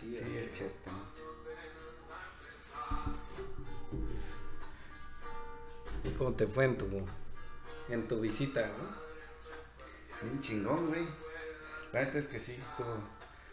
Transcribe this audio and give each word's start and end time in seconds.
es 0.00 0.52
cheto. 0.52 0.90
¿Cómo 6.18 6.32
te 6.32 6.46
fue 6.46 6.64
en 6.64 6.78
tu, 6.78 6.86
en 7.88 8.08
tu 8.08 8.20
visita, 8.20 8.66
no? 8.66 9.02
Bien 10.22 10.40
chingón, 10.40 10.88
güey. 10.88 11.06
La 11.92 12.04
neta 12.04 12.18
es 12.18 12.26
que 12.26 12.40
sí, 12.40 12.52
estuvo, 12.52 12.96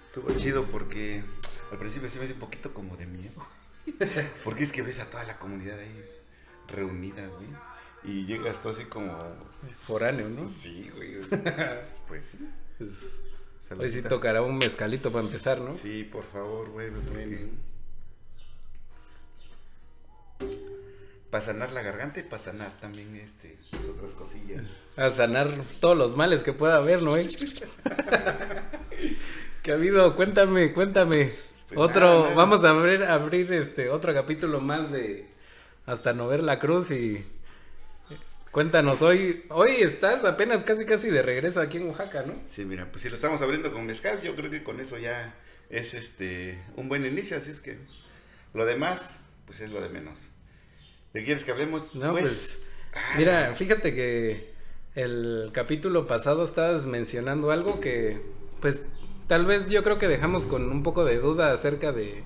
estuvo 0.08 0.34
chido 0.36 0.66
porque 0.66 1.24
al 1.72 1.78
principio 1.78 2.10
sí 2.10 2.20
me 2.20 2.26
dio 2.26 2.36
un 2.36 2.40
poquito 2.40 2.74
como 2.74 2.96
de 2.96 3.06
miedo. 3.06 3.46
Porque 4.44 4.64
es 4.64 4.72
que 4.72 4.84
ves 4.84 5.00
a 5.00 5.10
toda 5.10 5.24
la 5.24 5.40
comunidad 5.40 5.80
ahí 5.80 6.06
reunida, 6.68 7.28
güey. 7.28 7.48
Y 8.04 8.26
llegas 8.26 8.62
tú 8.62 8.70
así 8.70 8.86
como... 8.86 9.18
Foráneo, 9.84 10.30
¿no? 10.30 10.48
Sí, 10.48 10.92
güey. 10.96 11.22
Pues 12.08 12.26
sí. 12.26 12.50
Pues, 12.78 13.22
Hoy 13.78 13.90
sí 13.90 14.02
tocará 14.02 14.42
un 14.42 14.58
mezcalito 14.58 15.12
para 15.12 15.26
empezar, 15.26 15.60
¿no? 15.62 15.72
Sí, 15.74 16.04
por 16.04 16.24
favor, 16.24 16.70
güey. 16.70 16.90
Para 21.30 21.44
sanar 21.44 21.72
la 21.72 21.84
garganta 21.84 22.20
y 22.20 22.24
para 22.24 22.42
sanar 22.42 22.72
también 22.80 23.16
este, 23.16 23.58
pues, 23.70 23.86
otras 23.86 24.12
cosillas. 24.14 24.66
A 24.98 25.12
sanar 25.12 25.54
todos 25.80 25.96
los 25.96 26.16
males 26.16 26.42
que 26.44 26.54
pueda 26.54 26.78
haber, 26.78 27.04
¿no? 27.04 27.16
eh? 27.16 27.28
¿Qué 29.62 29.72
ha 29.72 29.76
habido? 29.76 30.16
Cuéntame, 30.16 30.74
cuéntame. 30.74 31.32
Pues 31.68 31.80
otro, 31.80 32.02
nada, 32.08 32.20
nada. 32.22 32.36
vamos 32.36 32.64
a 32.64 32.72
abrir, 32.72 33.04
abrir 33.04 33.54
este 33.54 33.90
otro 33.90 34.12
capítulo 34.16 34.60
más 34.60 34.92
de 34.92 35.28
hasta 35.86 36.14
no 36.14 36.28
ver 36.28 36.42
la 36.42 36.58
cruz 36.58 36.90
y 36.90 37.24
cuéntanos 38.52 39.02
hoy, 39.02 39.46
hoy 39.50 39.72
estás 39.80 40.24
apenas 40.24 40.64
casi 40.64 40.86
casi 40.86 41.10
de 41.10 41.22
regreso 41.22 41.62
aquí 41.62 41.78
en 41.78 41.88
Oaxaca, 41.88 42.24
¿no? 42.24 42.34
Sí, 42.46 42.66
mira, 42.66 42.90
pues 42.92 43.04
si 43.04 43.10
lo 43.10 43.16
estamos 43.16 43.42
abriendo 43.42 43.72
con 43.72 43.86
mezcal, 43.86 44.22
yo 44.22 44.36
creo 44.36 44.50
que 44.50 44.64
con 44.64 44.80
eso 44.80 44.98
ya 44.98 45.36
es 45.70 45.94
este 45.94 46.60
un 46.76 46.90
buen 46.90 47.06
inicio, 47.06 47.38
así 47.38 47.52
es 47.52 47.62
que 47.62 47.78
lo 48.54 48.66
demás, 48.66 49.22
pues 49.46 49.60
es 49.62 49.72
lo 49.72 49.82
de 49.82 49.90
menos. 49.90 50.30
¿De 51.14 51.24
quieres 51.24 51.44
que 51.44 51.52
hablemos? 51.52 51.96
No, 51.96 52.12
pues, 52.12 52.68
ah, 52.94 53.16
Mira, 53.18 53.56
fíjate 53.56 53.94
que 53.94 54.54
el 54.96 55.50
capítulo 55.54 56.08
pasado 56.08 56.44
estabas 56.44 56.86
mencionando 56.86 57.52
algo 57.52 57.80
que, 57.80 58.22
pues, 58.62 58.84
tal 59.28 59.46
vez 59.46 59.70
yo 59.70 59.84
creo 59.84 59.98
que 59.98 60.08
dejamos 60.08 60.46
con 60.46 60.72
un 60.72 60.84
poco 60.84 61.06
de 61.06 61.20
duda 61.20 61.52
acerca 61.52 61.92
de, 61.92 62.24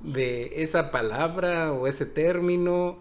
de 0.00 0.62
esa 0.62 0.90
palabra 0.90 1.72
o 1.72 1.86
ese 1.86 2.06
término 2.06 3.00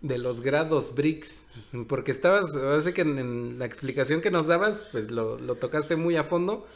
de 0.00 0.18
los 0.18 0.40
grados 0.40 0.94
BRICS, 0.94 1.44
porque 1.88 2.10
estabas, 2.10 2.56
así 2.56 2.92
que 2.92 3.02
en, 3.02 3.18
en 3.18 3.58
la 3.58 3.66
explicación 3.66 4.20
que 4.20 4.30
nos 4.30 4.46
dabas, 4.46 4.86
pues 4.92 5.10
lo, 5.10 5.38
lo 5.38 5.56
tocaste 5.56 5.96
muy 5.96 6.16
a 6.16 6.24
fondo 6.24 6.66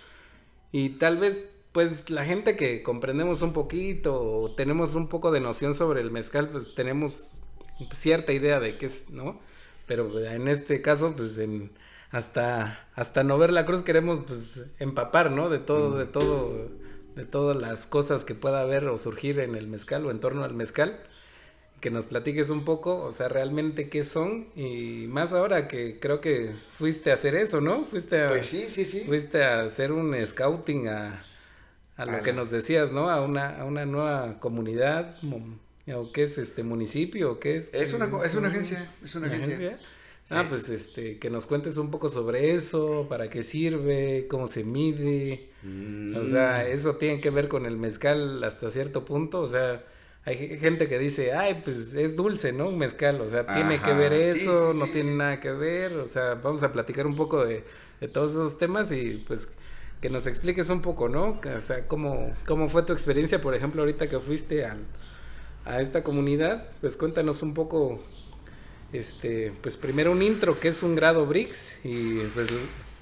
y 0.72 0.90
tal 0.90 1.18
vez 1.18 1.46
pues 1.72 2.10
la 2.10 2.24
gente 2.24 2.56
que 2.56 2.82
comprendemos 2.82 3.42
un 3.42 3.52
poquito 3.52 4.20
o 4.20 4.54
tenemos 4.54 4.94
un 4.94 5.08
poco 5.08 5.30
de 5.30 5.41
noción 5.41 5.74
sobre 5.74 6.00
el 6.00 6.10
mezcal, 6.10 6.48
pues 6.50 6.74
tenemos 6.74 7.30
cierta 7.92 8.32
idea 8.32 8.60
de 8.60 8.76
qué 8.76 8.86
es, 8.86 9.10
¿no? 9.10 9.41
Pero 9.86 10.18
en 10.20 10.48
este 10.48 10.82
caso, 10.82 11.14
pues 11.16 11.38
en, 11.38 11.72
hasta, 12.10 12.88
hasta 12.94 13.24
no 13.24 13.38
ver 13.38 13.52
la 13.52 13.66
cruz 13.66 13.82
queremos 13.82 14.20
pues 14.26 14.64
empapar, 14.78 15.30
¿no? 15.30 15.48
De 15.48 15.58
todo, 15.58 15.96
de 15.96 16.06
todo, 16.06 16.68
de 17.14 17.24
todas 17.24 17.56
las 17.56 17.86
cosas 17.86 18.24
que 18.24 18.34
pueda 18.34 18.60
haber 18.60 18.86
o 18.86 18.98
surgir 18.98 19.38
en 19.41 19.54
el 19.54 19.66
mezcal 19.68 20.06
o 20.06 20.10
en 20.10 20.20
torno 20.20 20.44
al 20.44 20.54
mezcal. 20.54 21.00
Que 21.80 21.90
nos 21.90 22.04
platiques 22.04 22.50
un 22.50 22.64
poco, 22.66 23.02
o 23.04 23.12
sea, 23.12 23.28
realmente 23.28 23.88
qué 23.88 24.04
son 24.04 24.48
y 24.54 25.06
más 25.08 25.32
ahora 25.32 25.66
que 25.66 25.98
creo 25.98 26.20
que 26.20 26.50
fuiste 26.78 27.10
a 27.10 27.14
hacer 27.14 27.34
eso, 27.34 27.60
¿no? 27.62 27.86
Fuiste 27.86 28.20
a, 28.22 28.28
Pues 28.28 28.46
sí, 28.48 28.66
sí, 28.68 28.84
sí. 28.84 29.04
fuiste 29.06 29.42
a 29.42 29.62
hacer 29.62 29.90
un 29.92 30.14
scouting 30.26 30.88
a, 30.88 31.24
a 31.96 32.04
lo 32.04 32.12
A 32.12 32.20
que 32.22 32.32
la- 32.32 32.36
nos 32.36 32.50
decías, 32.50 32.92
¿no? 32.92 33.08
A 33.08 33.22
una, 33.22 33.58
a 33.60 33.64
una 33.64 33.86
nueva 33.86 34.38
comunidad, 34.40 35.16
o 35.94 36.12
qué 36.12 36.24
es 36.24 36.36
este 36.36 36.62
municipio, 36.62 37.32
o 37.32 37.38
qué 37.40 37.56
es. 37.56 37.72
Es 37.72 37.94
una, 37.94 38.04
es 38.24 38.34
una 38.34 38.40
un- 38.48 38.52
agencia, 38.54 38.90
es 39.02 39.14
una 39.14 39.28
agencia. 39.28 39.78
Sí. 39.78 40.34
Ah, 40.34 40.46
pues 40.48 40.69
este, 40.69 41.19
que 41.19 41.30
nos 41.30 41.46
cuentes 41.46 41.76
un 41.78 41.90
poco 41.90 42.08
sobre 42.10 42.52
eso, 42.52 43.06
para 43.08 43.28
qué 43.30 43.42
sirve, 43.42 44.26
cómo 44.28 44.46
se 44.48 44.64
mide. 44.64 45.48
Mm, 45.62 46.14
O 46.16 46.24
sea, 46.26 46.69
eso 46.69 46.96
tiene 46.96 47.20
que 47.22 47.30
ver 47.30 47.48
con 47.48 47.64
el 47.66 47.76
mezcal 47.78 48.44
hasta 48.44 48.70
cierto 48.70 49.04
punto. 49.04 49.40
O 49.40 49.48
sea, 49.48 49.82
hay 50.25 50.36
ge- 50.36 50.58
gente 50.58 50.88
que 50.88 50.98
dice, 50.98 51.32
ay, 51.32 51.60
pues 51.64 51.94
es 51.94 52.16
dulce, 52.16 52.53
¿no? 52.53 52.69
Un 52.69 52.78
mezcal. 52.78 53.20
O 53.20 53.28
sea, 53.28 53.50
tiene 53.53 53.82
que 53.82 53.92
Ajá, 53.92 53.94
ver 53.94 54.12
eso, 54.12 54.72
sí, 54.72 54.75
no 54.75 54.86
sí, 54.86 54.91
tiene 54.91 55.12
nada 55.16 55.41
que 55.41 55.50
ver. 55.53 55.94
O 55.94 56.06
sea, 56.06 56.34
vamos 56.34 56.62
a 56.62 56.72
platicar 56.72 57.06
un 57.06 57.16
poco 57.16 57.44
de, 57.44 57.64
de 58.00 58.08
todos 58.08 58.32
esos 58.32 58.58
temas 58.58 58.92
y 58.92 59.25
pues 59.26 59.48
que 60.00 60.10
nos 60.10 60.26
expliques 60.26 60.69
un 60.70 60.82
poco, 60.82 61.08
¿no? 61.08 61.41
O 61.56 61.60
sea, 61.60 61.86
cómo, 61.86 62.34
cómo 62.47 62.69
fue 62.69 62.82
tu 62.84 62.92
experiencia, 62.92 63.41
por 63.41 63.54
ejemplo, 63.54 63.82
ahorita 63.82 64.08
que 64.08 64.19
fuiste 64.20 64.64
al, 64.64 64.86
a 65.64 65.81
esta 65.81 66.03
comunidad. 66.04 66.69
Pues 66.81 66.97
cuéntanos 66.97 67.42
un 67.42 67.54
poco, 67.54 68.02
este, 68.92 69.52
pues 69.62 69.76
primero 69.76 70.12
un 70.12 70.22
intro, 70.22 70.60
que 70.60 70.69
es 70.69 70.82
un 70.82 70.94
grado 70.97 71.26
BRICS 71.26 71.81
y 71.84 72.20
pues 72.34 72.48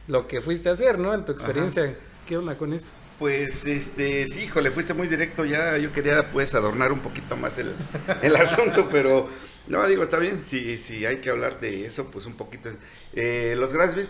lo 0.06 0.26
que 0.28 0.40
fuiste 0.42 0.68
a 0.68 0.72
hacer, 0.72 0.98
¿no? 0.98 1.14
En 1.14 1.24
tu 1.24 1.32
experiencia. 1.32 1.96
¿Qué 2.26 2.36
onda 2.38 2.56
con 2.58 2.72
eso? 2.72 2.92
Pues, 3.18 3.66
este, 3.66 4.26
sí, 4.28 4.42
híjole, 4.42 4.70
fuiste 4.70 4.94
muy 4.94 5.08
directo 5.08 5.44
ya. 5.44 5.76
Yo 5.78 5.92
quería, 5.92 6.30
pues, 6.30 6.54
adornar 6.54 6.92
un 6.92 7.00
poquito 7.00 7.36
más 7.36 7.58
el, 7.58 7.74
el 8.22 8.36
asunto, 8.36 8.88
pero 8.90 9.28
no, 9.66 9.86
digo, 9.88 10.04
está 10.04 10.18
bien. 10.18 10.40
Si, 10.42 10.78
si 10.78 11.04
hay 11.04 11.16
que 11.16 11.30
hablar 11.30 11.58
de 11.60 11.84
eso, 11.84 12.10
pues 12.12 12.26
un 12.26 12.36
poquito. 12.36 12.70
Eh, 13.14 13.54
los 13.58 13.74
grados, 13.74 14.08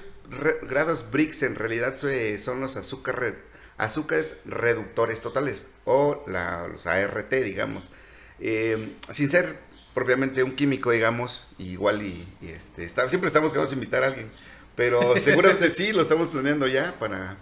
grados 0.63 1.07
BRICS 1.11 1.43
en 1.45 1.55
realidad 1.55 1.97
son 2.39 2.61
los 2.61 2.77
azúcar 2.77 3.19
re- 3.19 3.39
azúcares 3.79 4.37
reductores 4.45 5.21
totales 5.23 5.67
o 5.87 6.23
la- 6.27 6.69
los 6.69 6.87
ART, 6.87 7.43
digamos. 7.43 7.91
Eh, 8.41 8.95
sin 9.11 9.31
ser 9.31 9.59
propiamente 9.95 10.43
un 10.43 10.55
químico, 10.55 10.91
digamos, 10.91 11.47
igual 11.59 12.03
y, 12.03 12.29
y, 12.43 12.49
este, 12.49 12.85
está- 12.85 13.09
siempre 13.09 13.29
estamos 13.29 13.53
que 13.53 13.59
vamos 13.59 13.71
a 13.73 13.75
invitar 13.75 14.05
a 14.05 14.09
alguien, 14.09 14.31
pero 14.77 15.17
seguramente 15.19 15.71
sí, 15.71 15.93
lo 15.93 16.03
estamos 16.03 16.29
planeando 16.29 16.67
ya 16.67 16.95
para, 16.99 17.37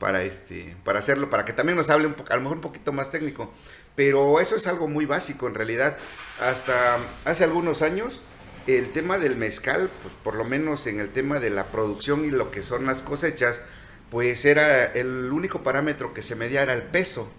para, 0.00 0.24
este, 0.24 0.74
para 0.84 0.98
hacerlo, 0.98 1.30
para 1.30 1.44
que 1.44 1.52
también 1.52 1.76
nos 1.76 1.90
hable 1.90 2.08
un 2.08 2.16
a 2.28 2.34
lo 2.34 2.40
mejor 2.42 2.56
un 2.56 2.62
poquito 2.62 2.92
más 2.92 3.12
técnico. 3.12 3.54
Pero 3.94 4.40
eso 4.40 4.56
es 4.56 4.66
algo 4.66 4.88
muy 4.88 5.04
básico 5.06 5.46
en 5.46 5.54
realidad. 5.54 5.96
Hasta 6.40 6.98
hace 7.24 7.44
algunos 7.44 7.82
años, 7.82 8.22
el 8.66 8.90
tema 8.90 9.18
del 9.18 9.36
mezcal, 9.36 9.90
pues 10.02 10.14
por 10.24 10.34
lo 10.34 10.44
menos 10.44 10.86
en 10.88 10.98
el 11.00 11.10
tema 11.10 11.38
de 11.38 11.50
la 11.50 11.70
producción 11.70 12.24
y 12.24 12.32
lo 12.32 12.50
que 12.50 12.62
son 12.64 12.86
las 12.86 13.02
cosechas, 13.02 13.60
pues 14.10 14.44
era 14.44 14.86
el 14.86 15.30
único 15.32 15.62
parámetro 15.62 16.14
que 16.14 16.22
se 16.22 16.34
medía 16.34 16.62
era 16.62 16.74
el 16.74 16.82
peso. 16.82 17.32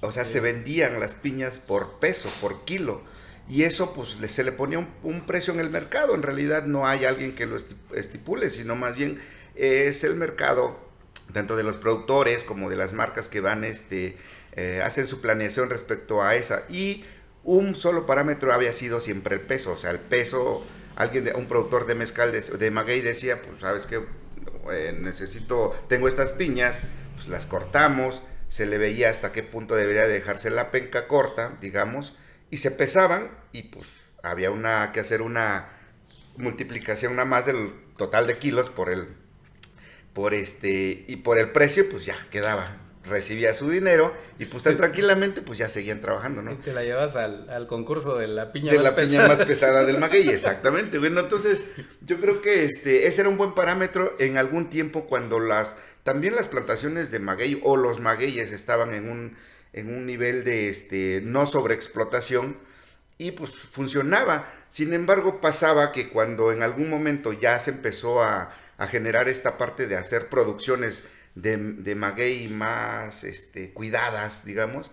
O 0.00 0.12
sea, 0.12 0.24
se 0.24 0.40
vendían 0.40 0.98
las 1.00 1.14
piñas 1.14 1.58
por 1.58 1.98
peso, 2.00 2.28
por 2.40 2.64
kilo. 2.64 3.02
Y 3.48 3.64
eso 3.64 3.92
pues 3.94 4.16
se 4.32 4.44
le 4.44 4.52
ponía 4.52 4.78
un, 4.78 4.88
un 5.02 5.26
precio 5.26 5.52
en 5.52 5.60
el 5.60 5.70
mercado. 5.70 6.14
En 6.14 6.22
realidad 6.22 6.64
no 6.64 6.86
hay 6.86 7.04
alguien 7.04 7.34
que 7.34 7.46
lo 7.46 7.56
esti- 7.58 7.76
estipule, 7.94 8.50
sino 8.50 8.76
más 8.76 8.96
bien 8.96 9.20
es 9.54 10.04
el 10.04 10.14
mercado, 10.14 10.78
tanto 11.32 11.56
de 11.56 11.62
los 11.62 11.76
productores 11.76 12.44
como 12.44 12.70
de 12.70 12.76
las 12.76 12.92
marcas 12.92 13.28
que 13.28 13.40
van, 13.40 13.64
este, 13.64 14.16
eh, 14.52 14.82
hacen 14.84 15.06
su 15.06 15.20
planeación 15.20 15.70
respecto 15.70 16.22
a 16.22 16.34
esa. 16.34 16.64
Y 16.68 17.04
un 17.44 17.74
solo 17.74 18.06
parámetro 18.06 18.52
había 18.52 18.72
sido 18.72 19.00
siempre 19.00 19.36
el 19.36 19.42
peso. 19.42 19.72
O 19.72 19.78
sea, 19.78 19.90
el 19.90 20.00
peso, 20.00 20.64
alguien, 20.96 21.24
de, 21.24 21.34
un 21.34 21.46
productor 21.46 21.86
de 21.86 21.94
mezcal 21.94 22.32
de, 22.32 22.40
de 22.40 22.70
maguey 22.70 23.00
decía, 23.00 23.42
pues 23.42 23.60
sabes 23.60 23.86
que 23.86 24.00
necesito, 25.00 25.74
tengo 25.88 26.08
estas 26.08 26.32
piñas, 26.32 26.80
pues 27.14 27.28
las 27.28 27.46
cortamos, 27.46 28.22
se 28.48 28.66
le 28.66 28.78
veía 28.78 29.10
hasta 29.10 29.32
qué 29.32 29.42
punto 29.42 29.74
debería 29.74 30.06
dejarse 30.06 30.50
la 30.50 30.70
penca 30.70 31.08
corta, 31.08 31.56
digamos, 31.60 32.14
y 32.50 32.58
se 32.58 32.70
pesaban 32.70 33.30
y 33.52 33.64
pues 33.64 33.88
había 34.22 34.50
una 34.50 34.92
que 34.92 35.00
hacer 35.00 35.22
una 35.22 35.68
multiplicación 36.36 37.16
nada 37.16 37.28
más 37.28 37.46
del 37.46 37.72
total 37.96 38.26
de 38.26 38.38
kilos 38.38 38.68
por 38.68 38.90
el 38.90 39.08
por 40.12 40.34
este 40.34 41.04
y 41.06 41.16
por 41.16 41.38
el 41.38 41.50
precio 41.52 41.88
pues 41.88 42.04
ya 42.04 42.16
quedaba 42.30 42.78
recibía 43.04 43.52
su 43.54 43.68
dinero 43.68 44.14
y 44.38 44.44
pues 44.44 44.62
tan 44.62 44.76
tranquilamente 44.78 45.42
pues 45.42 45.58
ya 45.58 45.68
seguían 45.68 46.00
trabajando, 46.00 46.42
¿no? 46.42 46.52
Y 46.52 46.56
te 46.56 46.72
la 46.72 46.82
llevas 46.82 47.16
al, 47.16 47.48
al 47.50 47.66
concurso 47.66 48.16
de 48.16 48.28
la 48.28 48.52
piña 48.52 48.70
de 48.70 48.78
más 48.78 48.84
la 48.84 48.94
piña 48.94 49.06
pesada. 49.06 49.28
más 49.28 49.46
pesada 49.46 49.84
del 49.84 49.98
maguey, 49.98 50.28
exactamente. 50.30 50.98
Bueno, 50.98 51.20
entonces 51.20 51.72
yo 52.00 52.20
creo 52.20 52.40
que 52.40 52.64
este 52.64 53.06
ese 53.06 53.22
era 53.22 53.30
un 53.30 53.36
buen 53.36 53.54
parámetro 53.54 54.14
en 54.18 54.38
algún 54.38 54.70
tiempo 54.70 55.06
cuando 55.06 55.40
las 55.40 55.76
también 56.04 56.36
las 56.36 56.48
plantaciones 56.48 57.10
de 57.10 57.18
maguey 57.18 57.60
o 57.64 57.76
los 57.76 58.00
magueyes 58.00 58.52
estaban 58.52 58.94
en 58.94 59.08
un 59.08 59.36
en 59.72 59.88
un 59.88 60.06
nivel 60.06 60.44
de 60.44 60.68
este 60.68 61.22
no 61.24 61.46
sobreexplotación 61.46 62.56
y 63.18 63.32
pues 63.32 63.52
funcionaba. 63.52 64.46
Sin 64.68 64.94
embargo, 64.94 65.40
pasaba 65.40 65.92
que 65.92 66.08
cuando 66.08 66.50
en 66.50 66.62
algún 66.62 66.90
momento 66.90 67.32
ya 67.32 67.58
se 67.60 67.70
empezó 67.70 68.22
a, 68.22 68.54
a 68.82 68.88
generar 68.88 69.28
esta 69.28 69.58
parte 69.58 69.86
de 69.86 69.96
hacer 69.96 70.28
producciones 70.28 71.04
de, 71.36 71.94
maguey 71.94 72.48
más 72.48 73.22
este, 73.22 73.72
cuidadas, 73.72 74.44
digamos, 74.44 74.90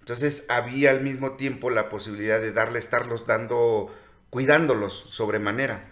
entonces 0.00 0.44
había 0.48 0.90
al 0.90 1.02
mismo 1.02 1.36
tiempo 1.36 1.70
la 1.70 1.88
posibilidad 1.88 2.40
de 2.40 2.50
darle, 2.50 2.80
estarlos 2.80 3.26
dando, 3.26 3.94
cuidándolos 4.30 5.06
sobremanera. 5.10 5.88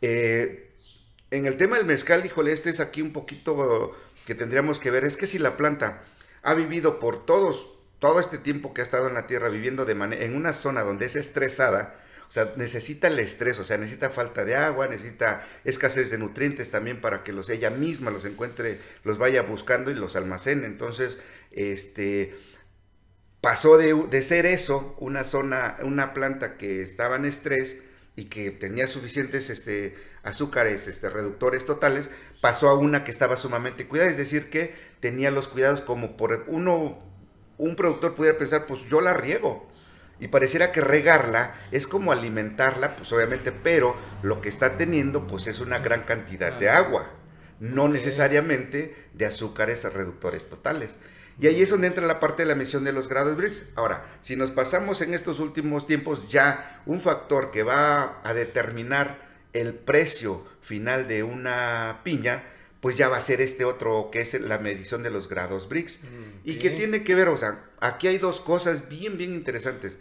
Eh, 0.00 0.70
en 1.30 1.44
el 1.44 1.58
tema 1.58 1.76
del 1.76 1.84
mezcal, 1.84 2.24
híjole, 2.24 2.52
este 2.52 2.70
es 2.70 2.80
aquí 2.80 3.02
un 3.02 3.12
poquito 3.12 3.94
que 4.24 4.34
tendríamos 4.34 4.78
que 4.78 4.90
ver, 4.90 5.04
es 5.04 5.18
que 5.18 5.26
si 5.26 5.38
la 5.38 5.58
planta 5.58 6.02
ha 6.42 6.54
vivido 6.54 6.98
por 6.98 7.26
todos, 7.26 7.68
todo 7.98 8.20
este 8.20 8.38
tiempo 8.38 8.72
que 8.72 8.80
ha 8.80 8.84
estado 8.84 9.06
en 9.06 9.14
la 9.14 9.26
Tierra 9.26 9.50
viviendo 9.50 9.84
de 9.84 9.92
en 9.92 10.34
una 10.34 10.54
zona 10.54 10.82
donde 10.82 11.04
es 11.04 11.16
estresada, 11.16 12.00
o 12.28 12.30
sea, 12.30 12.52
necesita 12.56 13.08
el 13.08 13.18
estrés, 13.18 13.58
o 13.58 13.64
sea, 13.64 13.78
necesita 13.78 14.10
falta 14.10 14.44
de 14.44 14.56
agua, 14.56 14.88
necesita 14.88 15.46
escasez 15.64 16.10
de 16.10 16.18
nutrientes 16.18 16.70
también 16.70 17.00
para 17.00 17.22
que 17.22 17.32
los 17.32 17.48
ella 17.50 17.70
misma 17.70 18.10
los 18.10 18.24
encuentre, 18.24 18.80
los 19.04 19.18
vaya 19.18 19.42
buscando 19.42 19.90
y 19.90 19.94
los 19.94 20.16
almacene. 20.16 20.66
Entonces, 20.66 21.18
este 21.52 22.34
pasó 23.40 23.78
de, 23.78 23.94
de 24.10 24.22
ser 24.22 24.44
eso, 24.44 24.96
una 24.98 25.22
zona, 25.22 25.76
una 25.82 26.14
planta 26.14 26.56
que 26.56 26.82
estaba 26.82 27.14
en 27.14 27.26
estrés 27.26 27.76
y 28.16 28.24
que 28.24 28.50
tenía 28.50 28.88
suficientes 28.88 29.50
este, 29.50 29.94
azúcares 30.24 30.88
este, 30.88 31.10
reductores 31.10 31.64
totales, 31.66 32.10
pasó 32.40 32.68
a 32.68 32.74
una 32.76 33.04
que 33.04 33.12
estaba 33.12 33.36
sumamente 33.36 33.86
cuidada, 33.86 34.10
es 34.10 34.16
decir, 34.16 34.50
que 34.50 34.74
tenía 35.00 35.30
los 35.30 35.46
cuidados 35.46 35.82
como 35.82 36.16
por 36.16 36.44
uno, 36.48 36.98
un 37.58 37.76
productor 37.76 38.14
pudiera 38.16 38.36
pensar, 38.38 38.66
pues 38.66 38.86
yo 38.86 39.00
la 39.00 39.14
riego, 39.14 39.68
y 40.18 40.28
pareciera 40.28 40.72
que 40.72 40.80
regarla 40.80 41.54
es 41.70 41.86
como 41.86 42.12
alimentarla, 42.12 42.96
pues 42.96 43.12
obviamente, 43.12 43.52
pero 43.52 43.96
lo 44.22 44.40
que 44.40 44.48
está 44.48 44.76
teniendo 44.76 45.26
pues 45.26 45.46
es 45.46 45.60
una 45.60 45.78
gran 45.78 46.02
cantidad 46.02 46.52
de 46.52 46.70
agua, 46.70 47.10
no 47.60 47.88
necesariamente 47.88 48.94
de 49.12 49.26
azúcares 49.26 49.84
reductores 49.92 50.48
totales. 50.48 51.00
Y 51.38 51.48
ahí 51.48 51.60
es 51.60 51.68
donde 51.68 51.88
entra 51.88 52.06
la 52.06 52.18
parte 52.18 52.42
de 52.42 52.48
la 52.48 52.54
misión 52.54 52.82
de 52.82 52.92
los 52.92 53.08
grados 53.08 53.36
BRICS. 53.36 53.70
Ahora, 53.74 54.04
si 54.22 54.36
nos 54.36 54.50
pasamos 54.50 55.02
en 55.02 55.12
estos 55.12 55.38
últimos 55.38 55.86
tiempos, 55.86 56.28
ya 56.28 56.80
un 56.86 56.98
factor 56.98 57.50
que 57.50 57.62
va 57.62 58.20
a 58.24 58.32
determinar 58.32 59.26
el 59.52 59.74
precio 59.74 60.44
final 60.60 61.08
de 61.08 61.22
una 61.22 62.00
piña, 62.04 62.42
pues 62.86 62.96
ya 62.96 63.08
va 63.08 63.16
a 63.16 63.20
ser 63.20 63.40
este 63.40 63.64
otro 63.64 64.10
que 64.12 64.20
es 64.20 64.40
la 64.40 64.58
medición 64.58 65.02
de 65.02 65.10
los 65.10 65.28
grados 65.28 65.68
BRICS. 65.68 66.02
Y 66.44 66.54
que 66.60 66.70
tiene 66.70 67.02
que 67.02 67.16
ver, 67.16 67.28
o 67.28 67.36
sea, 67.36 67.64
aquí 67.80 68.06
hay 68.06 68.18
dos 68.18 68.40
cosas 68.40 68.88
bien, 68.88 69.18
bien 69.18 69.34
interesantes. 69.34 69.98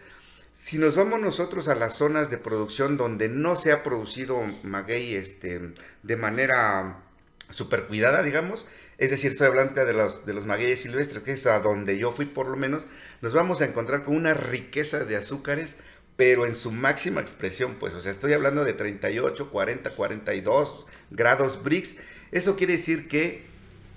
Si 0.53 0.77
nos 0.77 0.95
vamos 0.95 1.19
nosotros 1.19 1.67
a 1.67 1.73
las 1.73 1.95
zonas 1.95 2.29
de 2.29 2.37
producción 2.37 2.95
donde 2.95 3.27
no 3.27 3.55
se 3.55 3.71
ha 3.71 3.81
producido 3.81 4.39
maguey 4.61 5.15
este, 5.15 5.73
de 6.03 6.15
manera 6.15 7.01
super 7.49 7.87
cuidada, 7.87 8.21
digamos, 8.21 8.67
es 8.99 9.09
decir, 9.09 9.31
estoy 9.31 9.47
hablando 9.47 9.83
de 9.83 9.93
los, 9.93 10.23
de 10.27 10.35
los 10.35 10.45
magueyes 10.45 10.83
silvestres, 10.83 11.23
que 11.23 11.31
es 11.31 11.47
a 11.47 11.61
donde 11.61 11.97
yo 11.97 12.11
fui 12.11 12.27
por 12.27 12.47
lo 12.47 12.55
menos, 12.55 12.85
nos 13.21 13.33
vamos 13.33 13.61
a 13.61 13.65
encontrar 13.65 14.03
con 14.03 14.15
una 14.15 14.35
riqueza 14.35 15.05
de 15.05 15.15
azúcares, 15.15 15.77
pero 16.17 16.45
en 16.45 16.55
su 16.55 16.71
máxima 16.71 17.19
expresión, 17.19 17.77
pues, 17.79 17.95
o 17.95 18.01
sea, 18.01 18.11
estoy 18.11 18.33
hablando 18.33 18.63
de 18.63 18.73
38, 18.73 19.49
40, 19.49 19.89
42 19.95 20.85
grados 21.09 21.63
Brix. 21.63 21.95
Eso 22.35 22.57
quiere 22.57 22.73
decir 22.73 23.07
que 23.07 23.45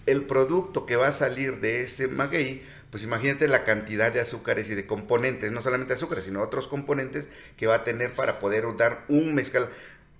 el 0.06 0.22
producto 0.22 0.86
que 0.86 0.94
va 0.94 1.08
a 1.08 1.12
salir 1.12 1.58
de 1.58 1.82
ese 1.82 2.06
maguey, 2.06 2.62
pues 2.88 3.02
imagínate 3.02 3.48
la 3.48 3.64
cantidad 3.64 4.12
de 4.12 4.20
azúcares 4.20 4.70
y 4.70 4.76
de 4.76 4.86
componentes, 4.86 5.50
no 5.50 5.60
solamente 5.60 5.94
azúcares, 5.94 6.26
sino 6.26 6.40
otros 6.40 6.68
componentes 6.68 7.28
que 7.56 7.66
va 7.66 7.74
a 7.74 7.84
tener 7.84 8.14
para 8.14 8.38
poder 8.38 8.64
dar 8.76 9.04
un 9.08 9.34
mezcal 9.34 9.68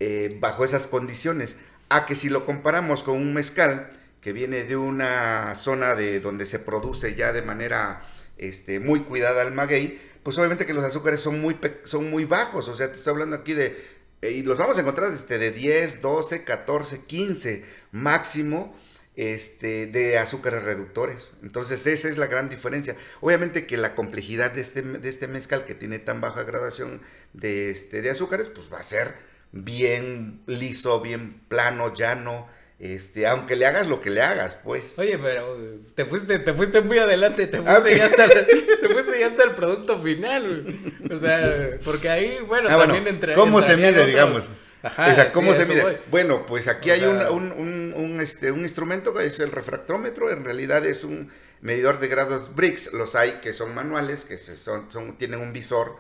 eh, 0.01 0.37
bajo 0.41 0.65
esas 0.65 0.89
condiciones. 0.89 1.59
A 1.91 2.07
que 2.07 2.17
si 2.17 2.29
lo 2.29 2.45
comparamos 2.45 3.05
con 3.05 3.15
un 3.15 3.33
mezcal, 3.33 3.89
que 4.21 4.33
viene 4.33 4.65
de 4.65 4.77
una 4.77 5.55
zona 5.55 5.95
de 5.95 6.19
donde 6.19 6.47
se 6.47 6.59
produce 6.59 7.15
ya 7.15 7.33
de 7.33 7.43
manera 7.43 8.03
este, 8.37 8.81
muy 8.81 9.05
cuidada 9.05 9.43
el 9.43 9.55
maguey, 9.55 10.01
pues 10.25 10.37
obviamente 10.39 10.67
que 10.67 10.75
los 10.75 10.83
azúcares 10.83 11.21
son 11.21 11.41
muy, 11.41 11.57
son 11.85 12.11
muy 12.11 12.25
bajos, 12.25 12.69
o 12.69 12.75
sea, 12.75 12.91
te 12.91 12.99
estoy 12.99 13.13
hablando 13.13 13.37
aquí 13.37 13.55
de, 13.55 13.77
y 14.23 14.43
los 14.43 14.59
vamos 14.59 14.77
a 14.79 14.81
encontrar 14.81 15.13
este, 15.13 15.39
de 15.39 15.53
10, 15.53 16.03
12, 16.03 16.45
14, 16.45 17.05
15 17.05 17.65
máximo 17.93 18.75
este, 19.15 19.87
de 19.87 20.19
azúcares 20.19 20.63
reductores. 20.63 21.35
Entonces 21.43 21.87
esa 21.87 22.09
es 22.09 22.19
la 22.19 22.27
gran 22.27 22.49
diferencia. 22.49 22.97
Obviamente 23.21 23.67
que 23.67 23.77
la 23.77 23.95
complejidad 23.95 24.53
de 24.53 24.61
este, 24.61 24.83
de 24.83 25.09
este 25.09 25.29
mezcal 25.29 25.65
que 25.65 25.75
tiene 25.75 25.99
tan 25.99 26.21
baja 26.21 26.43
graduación 26.43 27.01
de, 27.33 27.71
este, 27.71 28.03
de 28.03 28.11
azúcares, 28.11 28.49
pues 28.49 28.73
va 28.73 28.79
a 28.79 28.85
ser 28.85 29.15
bien 29.53 30.43
liso, 30.47 31.01
bien 31.01 31.41
plano, 31.49 31.95
llano, 31.95 32.49
este, 32.79 33.27
aunque 33.27 33.57
le 33.57 33.67
hagas 33.67 33.89
lo 33.89 34.01
que 34.01 34.11
le 34.11 34.23
hagas, 34.23 34.57
pues. 34.63 34.97
Oye, 34.99 35.19
pero 35.19 35.57
te 35.97 36.05
fuiste, 36.05 36.39
te 36.39 36.55
fuiste 36.55 36.81
muy 36.81 36.99
adelante, 36.99 37.49
te 37.49 37.61
fuiste, 37.61 37.97
ya, 37.97 38.07
hasta 38.07 38.25
el, 38.27 38.47
te 38.47 38.89
fuiste 38.89 39.19
ya 39.19 39.27
hasta 39.27 39.43
el 39.43 39.55
producto 39.57 39.99
final. 39.99 40.67
O 41.11 41.17
sea, 41.17 41.71
porque 41.85 42.09
ahí, 42.09 42.39
bueno, 42.47 42.69
ah, 42.71 42.79
también 42.79 43.09
entre. 43.09 43.35
¿Cómo 43.35 43.61
se 43.63 43.77
mide, 43.77 44.07
digamos? 44.07 44.49
Ajá, 44.81 45.11
o 45.11 45.15
sea, 45.17 45.33
¿cómo 45.33 45.55
se 45.55 45.67
mide? 45.67 45.99
Bueno, 46.09 46.47
pues 46.47 46.69
aquí 46.69 46.93
hay 46.93 47.03
un, 47.03 47.21
un, 47.21 47.95
un, 47.97 48.21
este, 48.21 48.53
un 48.53 48.61
instrumento 48.61 49.13
que 49.13 49.27
es 49.27 49.41
el 49.41 49.51
refractómetro, 49.51 50.31
en 50.31 50.45
realidad 50.45 50.87
es 50.87 51.03
un 51.03 51.33
medidor 51.61 51.99
de 51.99 52.07
grados 52.07 52.55
BRICS, 52.55 52.93
los 52.93 53.17
hay 53.17 53.41
que 53.43 53.53
son 53.53 53.75
manuales, 53.75 54.25
que 54.25 54.39
se 54.39 54.57
son, 54.57 54.89
son, 54.93 55.19
tienen 55.19 55.41
un 55.41 55.53
visor, 55.53 55.97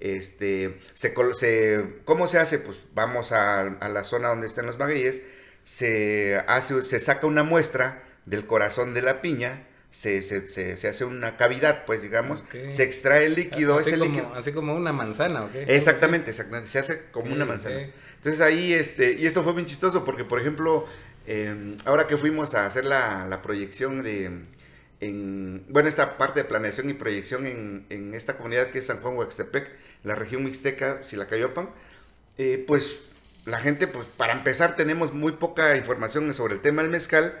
este, 0.00 0.78
se, 0.94 1.14
se, 1.34 1.84
¿cómo 2.06 2.26
se 2.26 2.38
hace? 2.38 2.58
Pues 2.58 2.78
vamos 2.94 3.32
a, 3.32 3.60
a 3.60 3.88
la 3.90 4.02
zona 4.02 4.28
donde 4.28 4.46
están 4.46 4.64
los 4.64 4.78
magueyes, 4.78 5.20
se, 5.64 6.42
hace, 6.46 6.82
se 6.82 7.00
saca 7.00 7.26
una 7.26 7.42
muestra 7.42 8.02
del 8.26 8.46
corazón 8.46 8.94
de 8.94 9.02
la 9.02 9.20
piña, 9.22 9.66
se, 9.90 10.22
se, 10.22 10.76
se, 10.76 10.88
hace 10.88 11.04
una 11.04 11.36
cavidad, 11.36 11.84
pues 11.84 12.02
digamos, 12.02 12.44
se 12.70 12.82
extrae 12.82 13.26
el 13.26 13.34
líquido, 13.34 13.76
así 13.76 13.90
como, 13.90 14.04
líquido. 14.04 14.34
Así 14.34 14.52
como 14.52 14.74
una 14.74 14.92
manzana, 14.92 15.44
¿ok? 15.44 15.54
Exactamente, 15.66 16.30
exactamente, 16.30 16.70
se 16.70 16.78
hace 16.78 17.10
como 17.10 17.32
una 17.32 17.44
manzana. 17.44 17.90
Entonces 18.16 18.40
ahí, 18.40 18.72
este, 18.72 19.12
y 19.12 19.26
esto 19.26 19.44
fue 19.44 19.52
bien 19.52 19.66
chistoso 19.66 20.04
porque, 20.04 20.24
por 20.24 20.40
ejemplo, 20.40 20.86
em, 21.26 21.76
ahora 21.84 22.06
que 22.06 22.16
fuimos 22.16 22.54
a 22.54 22.64
hacer 22.64 22.86
la, 22.86 23.26
la 23.28 23.42
proyección 23.42 24.02
de, 24.02 24.30
en, 25.00 25.64
bueno, 25.68 25.88
esta 25.88 26.16
parte 26.16 26.42
de 26.42 26.48
planeación 26.48 26.88
y 26.88 26.94
proyección 26.94 27.44
en, 27.44 27.84
en 27.90 28.14
esta 28.14 28.36
comunidad 28.36 28.70
que 28.70 28.78
es 28.78 28.86
San 28.86 28.98
Juan 29.00 29.16
Huaxtepec, 29.16 29.68
la 30.04 30.14
región 30.14 30.44
mixteca, 30.44 31.04
Silacayopan, 31.04 31.68
eh, 32.38 32.64
pues 32.66 33.00
la 33.44 33.58
gente, 33.58 33.86
pues 33.88 34.06
para 34.06 34.32
empezar, 34.32 34.76
tenemos 34.76 35.12
muy 35.12 35.32
poca 35.32 35.76
información 35.76 36.32
sobre 36.34 36.54
el 36.54 36.60
tema 36.60 36.82
del 36.82 36.90
mezcal 36.90 37.34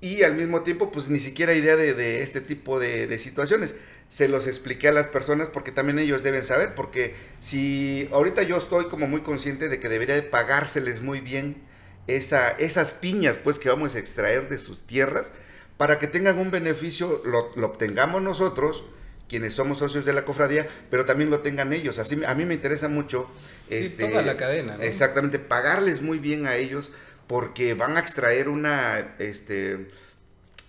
y 0.00 0.22
al 0.22 0.34
mismo 0.34 0.62
tiempo, 0.62 0.90
pues 0.90 1.08
ni 1.08 1.20
siquiera 1.20 1.54
idea 1.54 1.76
de, 1.76 2.22
este 2.22 2.40
tipo 2.40 2.78
de, 2.78 3.18
situaciones. 3.18 3.74
Se 4.08 4.28
los 4.28 4.46
expliqué 4.46 4.88
a 4.88 4.92
las 4.92 5.06
personas 5.06 5.48
porque 5.52 5.72
también 5.72 5.98
ellos 5.98 6.22
deben 6.22 6.44
saber, 6.44 6.74
porque 6.74 7.14
si 7.40 8.08
ahorita 8.12 8.42
yo 8.42 8.56
estoy 8.56 8.86
como 8.86 9.06
muy 9.06 9.22
consciente 9.22 9.68
de 9.68 9.80
que 9.80 9.88
debería 9.88 10.14
de 10.14 10.22
pagárseles 10.22 11.02
muy 11.02 11.20
bien 11.20 11.62
esa, 12.08 12.50
esas 12.50 12.92
piñas, 12.92 13.38
pues 13.38 13.58
que 13.58 13.68
vamos 13.68 13.94
a 13.94 13.98
extraer 14.00 14.48
de 14.48 14.58
sus 14.58 14.82
tierras, 14.82 15.32
para 15.76 15.98
que 15.98 16.08
tengan 16.08 16.38
un 16.38 16.50
beneficio, 16.50 17.22
lo, 17.24 17.50
lo 17.56 17.68
obtengamos 17.68 18.22
nosotros, 18.22 18.84
quienes 19.32 19.54
somos 19.54 19.78
socios 19.78 20.04
de 20.04 20.12
la 20.12 20.26
cofradía, 20.26 20.68
pero 20.90 21.06
también 21.06 21.30
lo 21.30 21.40
tengan 21.40 21.72
ellos. 21.72 21.98
Así 21.98 22.22
a 22.22 22.34
mí 22.34 22.44
me 22.44 22.52
interesa 22.52 22.88
mucho 22.88 23.30
este, 23.70 24.06
toda 24.06 24.20
la 24.20 24.36
cadena. 24.36 24.76
Exactamente, 24.78 25.38
pagarles 25.38 26.02
muy 26.02 26.18
bien 26.18 26.46
a 26.46 26.56
ellos 26.56 26.92
porque 27.26 27.72
van 27.72 27.96
a 27.96 28.00
extraer 28.00 28.50
una 28.50 29.14
este, 29.18 29.88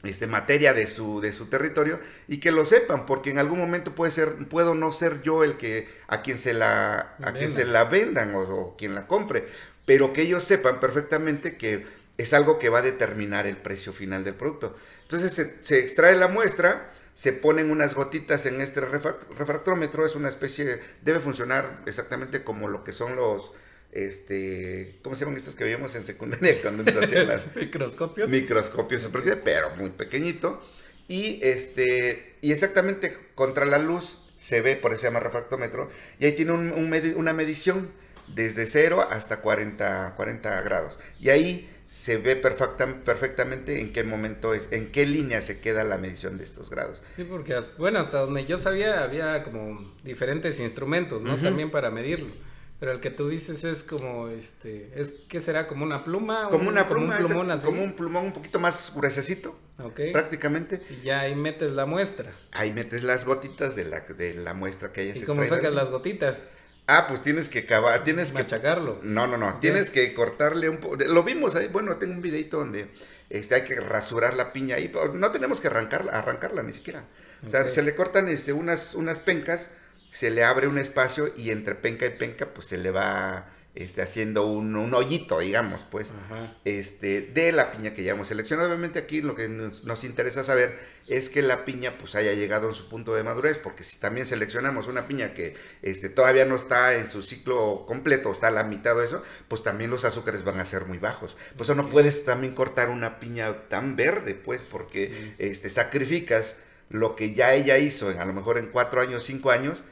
este, 0.03 0.27
materia 0.27 0.73
de 0.73 0.87
su, 0.87 1.19
de 1.19 1.33
su 1.33 1.47
territorio 1.47 1.99
y 2.29 2.37
que 2.37 2.53
lo 2.53 2.63
sepan, 2.63 3.05
porque 3.05 3.31
en 3.31 3.37
algún 3.37 3.59
momento 3.59 3.95
puede 3.95 4.11
ser, 4.11 4.33
puedo 4.47 4.75
no 4.75 4.93
ser 4.93 5.21
yo 5.23 5.43
el 5.43 5.57
que 5.57 5.89
a 6.07 6.21
quien 6.21 6.39
se 6.39 6.53
la, 6.53 7.17
a 7.21 7.33
quien 7.33 7.51
se 7.51 7.65
la 7.65 7.83
vendan 7.83 8.33
o, 8.33 8.75
quien 8.77 8.95
la 8.95 9.07
compre, 9.07 9.43
pero 9.83 10.13
que 10.13 10.21
ellos 10.21 10.45
sepan 10.45 10.79
perfectamente 10.79 11.57
que 11.57 11.85
es 12.17 12.33
algo 12.33 12.59
que 12.59 12.69
va 12.69 12.79
a 12.79 12.83
determinar 12.83 13.45
el 13.45 13.57
precio 13.57 13.91
final 13.91 14.23
del 14.23 14.35
producto. 14.35 14.77
Entonces 15.01 15.33
se, 15.33 15.65
se 15.65 15.79
extrae 15.79 16.15
la 16.15 16.29
muestra, 16.29 16.92
se 17.13 17.33
ponen 17.33 17.69
unas 17.71 17.95
gotitas 17.95 18.45
en 18.45 18.61
este 18.61 18.81
refractómetro, 18.81 20.05
es 20.05 20.15
una 20.15 20.29
especie, 20.29 20.79
debe 21.03 21.19
funcionar 21.19 21.81
exactamente 21.85 22.43
como 22.43 22.67
lo 22.67 22.83
que 22.83 22.91
son 22.91 23.15
los, 23.15 23.51
este, 23.91 24.99
¿cómo 25.03 25.15
se 25.15 25.25
llaman 25.25 25.37
estos 25.37 25.55
que 25.55 25.63
veíamos 25.63 25.93
en 25.95 26.03
secundaria 26.03 26.55
cuando 26.61 26.83
nos 26.83 27.03
hacían 27.03 27.27
las... 27.27 27.55
microscopios. 27.55 28.31
Microscopios, 28.31 29.09
pero 29.43 29.75
muy 29.75 29.91
pequeñito. 29.91 30.61
Y 31.07 31.39
este, 31.43 32.35
y 32.41 32.51
exactamente 32.51 33.15
contra 33.35 33.65
la 33.65 33.77
luz 33.77 34.17
se 34.37 34.61
ve, 34.61 34.75
por 34.75 34.91
eso 34.91 35.01
se 35.01 35.07
llama 35.07 35.19
refractómetro, 35.19 35.89
y 36.19 36.25
ahí 36.25 36.31
tiene 36.33 36.53
una 36.53 37.33
medición 37.33 37.91
desde 38.27 38.67
0 38.67 39.05
hasta 39.09 39.41
40, 39.41 40.13
40 40.15 40.61
grados. 40.61 40.99
Y 41.19 41.29
ahí 41.29 41.69
se 41.93 42.17
ve 42.17 42.35
perfectamente 42.35 43.79
en 43.79 43.93
qué 43.93 44.03
momento 44.03 44.55
es, 44.55 44.67
en 44.71 44.91
qué 44.91 45.05
línea 45.05 45.43
se 45.43 45.59
queda 45.59 45.83
la 45.83 45.99
medición 45.99 46.39
de 46.39 46.43
estos 46.43 46.71
grados. 46.71 47.03
Sí, 47.15 47.23
porque, 47.23 47.55
bueno, 47.77 47.99
hasta 47.99 48.17
donde 48.17 48.45
yo 48.45 48.57
sabía 48.57 49.03
había 49.03 49.43
como 49.43 49.93
diferentes 50.03 50.59
instrumentos, 50.59 51.23
¿no? 51.23 51.37
También 51.37 51.69
para 51.69 51.91
medirlo. 51.91 52.33
Pero 52.79 52.93
el 52.93 52.99
que 52.99 53.11
tú 53.11 53.29
dices 53.29 53.63
es 53.63 53.83
como, 53.83 54.29
este, 54.29 54.89
es 54.95 55.11
que 55.11 55.39
será 55.39 55.67
como 55.67 55.85
una 55.85 56.03
pluma. 56.03 56.49
Como 56.49 56.67
una 56.67 56.87
pluma, 56.87 57.21
como 57.21 57.41
un 57.41 57.45
plumón, 57.45 57.61
como 57.61 57.83
un 57.83 57.93
plumón 57.95 58.25
un 58.25 58.33
poquito 58.33 58.59
más 58.59 58.91
gruesecito, 58.95 59.55
okay. 59.77 60.11
prácticamente. 60.11 60.81
Y 60.89 61.03
ya 61.03 61.19
ahí 61.21 61.35
metes 61.35 61.71
la 61.71 61.85
muestra. 61.85 62.33
Ahí 62.53 62.73
metes 62.73 63.03
las 63.03 63.23
gotitas 63.23 63.75
de 63.75 63.85
la, 63.85 63.99
de 63.99 64.33
la 64.33 64.55
muestra 64.55 64.91
que 64.91 65.01
hayas 65.01 65.17
¿Y 65.17 65.25
cómo 65.25 65.45
sacas 65.45 65.71
las 65.71 65.91
gotitas? 65.91 66.39
Ah, 66.85 67.05
pues 67.07 67.21
tienes 67.21 67.47
que 67.47 67.65
cavar, 67.65 68.03
tienes 68.03 68.31
que... 68.31 68.39
Machacarlo. 68.39 68.99
No, 69.03 69.25
no, 69.25 69.37
no, 69.37 69.59
tienes 69.59 69.89
que 69.89 70.13
cortarle 70.13 70.67
un 70.67 70.77
poco... 70.77 70.97
Lo 70.97 71.23
vimos 71.23 71.55
ahí, 71.55 71.67
bueno, 71.67 71.95
tengo 71.97 72.13
un 72.13 72.21
videito 72.21 72.57
donde 72.57 72.89
este, 73.29 73.55
hay 73.55 73.63
que 73.63 73.79
rasurar 73.79 74.33
la 74.33 74.51
piña 74.51 74.75
ahí, 74.75 74.89
pero 74.89 75.13
no 75.13 75.31
tenemos 75.31 75.61
que 75.61 75.67
arrancarla, 75.67 76.11
arrancarla 76.11 76.61
ni 76.61 76.73
siquiera. 76.73 77.05
O 77.45 77.49
sea, 77.49 77.69
se 77.69 77.83
le 77.83 77.95
cortan 77.95 78.27
este, 78.27 78.51
unas, 78.53 78.95
unas 78.95 79.19
pencas, 79.19 79.69
se 80.11 80.29
le 80.29 80.43
abre 80.43 80.67
un 80.67 80.77
espacio 80.77 81.33
y 81.35 81.51
entre 81.51 81.75
penca 81.75 82.05
y 82.05 82.11
penca 82.11 82.53
pues 82.53 82.67
se 82.67 82.77
le 82.77 82.91
va 82.91 83.52
este, 83.75 84.01
haciendo 84.03 84.45
un, 84.45 84.75
un 84.75 84.93
hoyito, 84.93 85.39
digamos, 85.39 85.83
pues 85.89 86.11
Ajá. 86.11 86.53
este, 86.63 87.21
de 87.21 87.51
la 87.51 87.71
piña 87.71 87.93
que 87.95 88.03
ya 88.03 88.11
hemos 88.11 88.27
seleccionado. 88.27 88.69
Obviamente 88.69 88.99
aquí 88.99 89.21
lo 89.21 89.33
que 89.35 89.47
nos, 89.49 89.83
nos 89.83 90.03
interesa 90.03 90.43
saber 90.43 90.77
es 91.07 91.27
que 91.29 91.41
la 91.41 91.65
piña 91.65 91.97
pues 91.97 92.15
haya 92.15 92.33
llegado 92.33 92.69
en 92.69 92.75
su 92.75 92.87
punto 92.87 93.15
de 93.15 93.23
madurez, 93.23 93.57
porque 93.57 93.83
si 93.83 93.97
también 93.97 94.27
seleccionamos 94.27 94.87
una 94.87 95.07
piña 95.07 95.33
que 95.33 95.55
este, 95.81 96.09
todavía 96.09 96.45
no 96.45 96.55
está 96.55 96.93
en 96.95 97.09
su 97.09 97.23
ciclo 97.23 97.85
completo, 97.87 98.31
está 98.31 98.47
a 98.47 98.51
la 98.51 98.63
mitad 98.63 98.95
de 98.95 99.05
eso, 99.05 99.23
pues 99.47 99.63
también 99.63 99.89
los 99.89 100.05
azúcares 100.05 100.43
van 100.43 100.59
a 100.59 100.65
ser 100.65 100.85
muy 100.85 100.99
bajos. 100.99 101.35
Por 101.57 101.61
eso 101.65 101.73
no 101.75 101.89
puedes 101.89 102.25
también 102.25 102.53
cortar 102.53 102.89
una 102.89 103.19
piña 103.19 103.67
tan 103.69 103.95
verde, 103.95 104.35
pues, 104.35 104.61
porque 104.61 105.07
Sí. 105.07 105.33
este, 105.39 105.69
sacrificas 105.69 106.57
lo 106.89 107.15
que 107.15 107.33
ya 107.33 107.53
ella 107.55 107.77
hizo, 107.79 108.11
en, 108.11 108.19
a 108.19 108.25
lo 108.25 108.33
mejor 108.33 108.57
en 108.59 108.67
cuatro 108.67 109.01
años, 109.01 109.23
cinco 109.23 109.49
años, 109.51 109.83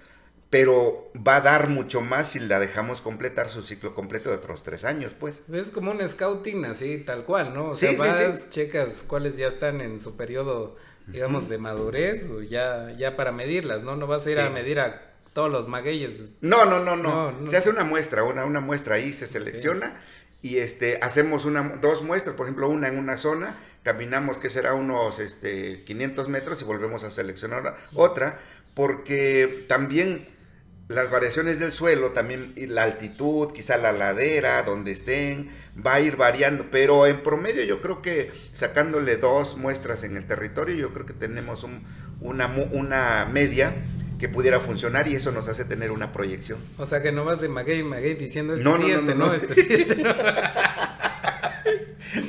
pero 0.51 1.10
va 1.15 1.38
a 1.38 1.41
dar 1.41 1.70
mucho 1.70 2.01
más 2.01 2.27
si 2.34 2.39
la 2.39 2.60
dejamos 2.60 3.01
completar 3.01 3.50
su 3.50 3.63
ciclo 3.63 3.96
completo 3.96 4.29
de 4.29 4.36
otros 4.36 4.62
tres 4.63 4.84
años, 4.84 5.15
pues. 5.20 5.41
Es 5.51 5.72
como 5.72 5.89
un 5.91 6.08
scouting 6.08 6.65
así, 6.65 7.00
tal 7.00 7.24
cual, 7.24 7.53
¿no? 7.55 7.70
O 7.70 7.74
Sí, 7.74 7.88
sea, 7.88 7.98
vas, 7.98 8.41
sí. 8.43 8.50
checas 8.51 9.03
cuáles 9.08 9.38
ya 9.38 9.48
están 9.48 9.79
en 9.81 9.98
su 10.00 10.17
periodo, 10.17 10.75
digamos, 11.08 11.48
de 11.50 11.58
madurez, 11.58 12.29
o 12.29 12.41
ya, 12.43 12.93
ya 13.00 13.15
para 13.15 13.31
medirlas, 13.31 13.84
¿no? 13.84 13.96
No 13.96 14.05
vas 14.08 14.27
a 14.27 14.31
ir 14.31 14.39
a 14.39 14.50
medir 14.50 14.81
a 14.81 15.13
todos 15.34 15.50
los 15.50 15.70
magueyes. 15.70 16.15
pues, 16.15 16.29
No, 16.41 16.65
no, 16.65 16.79
no, 16.84 16.98
no. 16.98 17.31
No, 17.31 17.31
no. 17.31 17.48
Se 17.50 17.55
hace 17.55 17.70
una 17.70 17.86
muestra, 17.86 18.24
una, 18.24 18.43
una 18.43 18.60
muestra 18.60 18.96
ahí, 18.96 19.13
se 19.13 19.27
selecciona 19.27 20.01
y 20.41 20.58
este, 20.58 21.00
hacemos 21.01 21.46
una, 21.46 21.77
dos 21.81 22.03
muestras, 22.03 22.36
por 22.36 22.46
ejemplo, 22.46 22.67
una 22.67 22.89
en 22.89 22.98
una 22.98 23.15
zona, 23.15 23.55
caminamos 23.84 24.38
que 24.38 24.50
será 24.50 24.74
unos 24.74 25.20
este, 25.20 25.84
500 25.86 26.27
metros 26.27 26.62
y 26.62 26.65
volvemos 26.65 27.05
a 27.05 27.10
seleccionar 27.10 27.77
otra, 27.93 28.38
porque 28.74 29.65
también 29.70 30.27
las 30.91 31.10
variaciones 31.10 31.60
del 31.60 31.71
suelo, 31.71 32.12
también 32.12 32.53
y 32.55 32.67
la 32.67 32.83
altitud, 32.83 33.51
quizá 33.53 33.77
la 33.77 33.91
ladera, 33.91 34.62
donde 34.63 34.91
estén, 34.91 35.50
va 35.86 35.95
a 35.95 36.01
ir 36.01 36.15
variando, 36.17 36.67
pero 36.71 37.07
en 37.07 37.21
promedio 37.24 37.63
yo 37.63 37.81
creo 37.81 38.01
que 38.01 38.31
sacándole 38.53 39.17
dos 39.17 39.57
muestras 39.57 40.03
en 40.03 40.17
el 40.17 40.25
territorio, 40.27 40.75
yo 40.75 40.93
creo 40.93 41.05
que 41.05 41.13
tenemos 41.13 41.63
un- 41.63 41.83
una, 42.19 42.48
una 42.71 43.25
media 43.31 43.74
que 44.19 44.29
pudiera 44.29 44.60
funcionar 44.60 45.07
y 45.07 45.15
eso 45.15 45.31
nos 45.31 45.48
hace 45.48 45.65
tener 45.65 45.89
una 45.91 46.12
proyección. 46.12 46.60
O 46.77 46.86
sea, 46.86 47.01
que 47.01 47.12
no 47.12 47.25
vas 47.25 47.41
de 47.41 47.48
maguey 47.50 47.79
en 47.79 47.88
maguey 47.88 48.13
diciendo 48.13 48.53
este 48.53 48.63
No, 48.63 48.77
sí, 48.77 48.83
no, 48.83 48.88
no, 48.88 48.93
este 49.00 49.15
no. 49.15 49.33
este 49.33 49.53
sí, 49.55 49.74
este 49.74 49.95
no. 50.03 50.13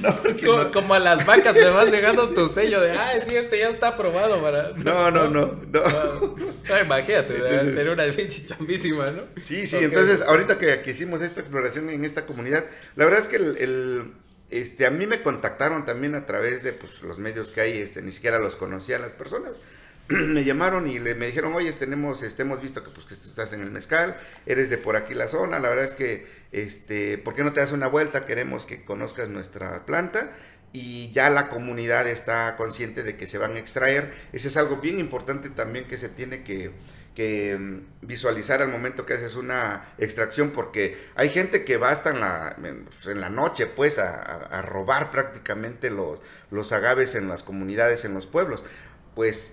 No, 0.02 0.16
como, 0.44 0.56
no- 0.58 0.70
como 0.70 0.94
a 0.94 0.98
las 0.98 1.24
vacas 1.26 1.54
le 1.54 1.70
vas 1.70 1.90
dejando 1.90 2.30
tu 2.30 2.46
sello 2.48 2.80
de, 2.80 2.92
ah, 2.92 3.12
sí, 3.26 3.34
este 3.36 3.58
ya 3.58 3.68
está 3.70 3.88
aprobado 3.88 4.40
para... 4.42 4.70
No, 4.76 5.10
no, 5.10 5.28
no, 5.28 5.60
no. 5.70 5.82
No, 6.68 6.80
imagínate, 6.80 7.32
debe 7.32 7.48
Entonces- 7.50 7.74
ser 7.74 7.90
una 7.90 8.04
pinche 8.06 8.44
chambísima, 8.44 9.10
¿no? 9.10 9.22
Sí, 9.40 9.66
sí, 9.66 9.76
entonces 9.80 10.22
ahorita 10.22 10.58
que, 10.58 10.80
que 10.82 10.90
hicimos 10.92 11.20
esta 11.22 11.40
exploración 11.40 11.90
en 11.90 12.04
esta 12.04 12.24
comunidad, 12.26 12.64
la 12.96 13.04
verdad 13.04 13.20
es 13.20 13.26
que 13.28 13.36
el, 13.36 13.56
el, 13.58 14.12
este, 14.50 14.86
a 14.86 14.90
mí 14.90 15.06
me 15.06 15.22
contactaron 15.22 15.84
también 15.86 16.14
a 16.14 16.24
través 16.26 16.62
de 16.62 16.72
pues, 16.72 17.02
los 17.02 17.18
medios 17.18 17.50
que 17.50 17.62
hay, 17.62 17.78
este, 17.78 18.00
ni 18.02 18.12
siquiera 18.12 18.38
los 18.38 18.54
conocían 18.56 19.02
las 19.02 19.12
personas. 19.14 19.58
me 20.08 20.44
llamaron 20.44 20.88
y 20.88 20.98
le, 20.98 21.14
me 21.14 21.26
dijeron, 21.26 21.54
oye, 21.54 21.72
tenemos, 21.72 22.22
este, 22.22 22.42
hemos 22.42 22.60
visto 22.60 22.82
que, 22.84 22.90
pues, 22.90 23.06
que 23.06 23.14
estás 23.14 23.52
en 23.52 23.60
el 23.60 23.70
mezcal, 23.70 24.16
eres 24.46 24.68
de 24.70 24.78
por 24.78 24.96
aquí 24.96 25.14
la 25.14 25.28
zona, 25.28 25.58
la 25.58 25.68
verdad 25.70 25.84
es 25.84 25.94
que, 25.94 26.26
este, 26.52 27.18
¿por 27.18 27.34
qué 27.34 27.44
no 27.44 27.52
te 27.52 27.60
das 27.60 27.72
una 27.72 27.86
vuelta? 27.86 28.26
Queremos 28.26 28.66
que 28.66 28.84
conozcas 28.84 29.28
nuestra 29.28 29.86
planta 29.86 30.32
y 30.72 31.10
ya 31.12 31.28
la 31.30 31.48
comunidad 31.48 32.06
está 32.08 32.56
consciente 32.56 33.02
de 33.02 33.16
que 33.16 33.26
se 33.26 33.38
van 33.38 33.56
a 33.56 33.58
extraer. 33.58 34.12
Eso 34.32 34.48
es 34.48 34.56
algo 34.56 34.76
bien 34.78 34.98
importante 35.00 35.50
también 35.50 35.86
que 35.86 35.98
se 35.98 36.08
tiene 36.08 36.42
que, 36.44 36.70
que 37.14 37.56
mm, 37.58 38.06
visualizar 38.06 38.62
al 38.62 38.68
momento 38.68 39.04
que 39.06 39.12
haces 39.14 39.34
una 39.36 39.84
extracción, 39.98 40.50
porque 40.50 40.96
hay 41.14 41.28
gente 41.28 41.64
que 41.64 41.76
va 41.76 41.90
hasta 41.90 42.10
en 42.10 42.20
la, 42.20 42.56
en, 42.62 42.84
pues, 42.86 43.16
la 43.16 43.28
noche, 43.30 43.66
pues, 43.66 43.98
a- 43.98 44.22
a 44.22 44.62
robar 44.62 45.10
prácticamente 45.10 45.90
los, 45.90 46.20
los 46.50 46.72
agaves 46.72 47.14
en 47.14 47.28
las 47.28 47.42
comunidades, 47.42 48.04
en 48.04 48.14
los 48.14 48.26
pueblos. 48.26 48.64
Pues 49.14 49.52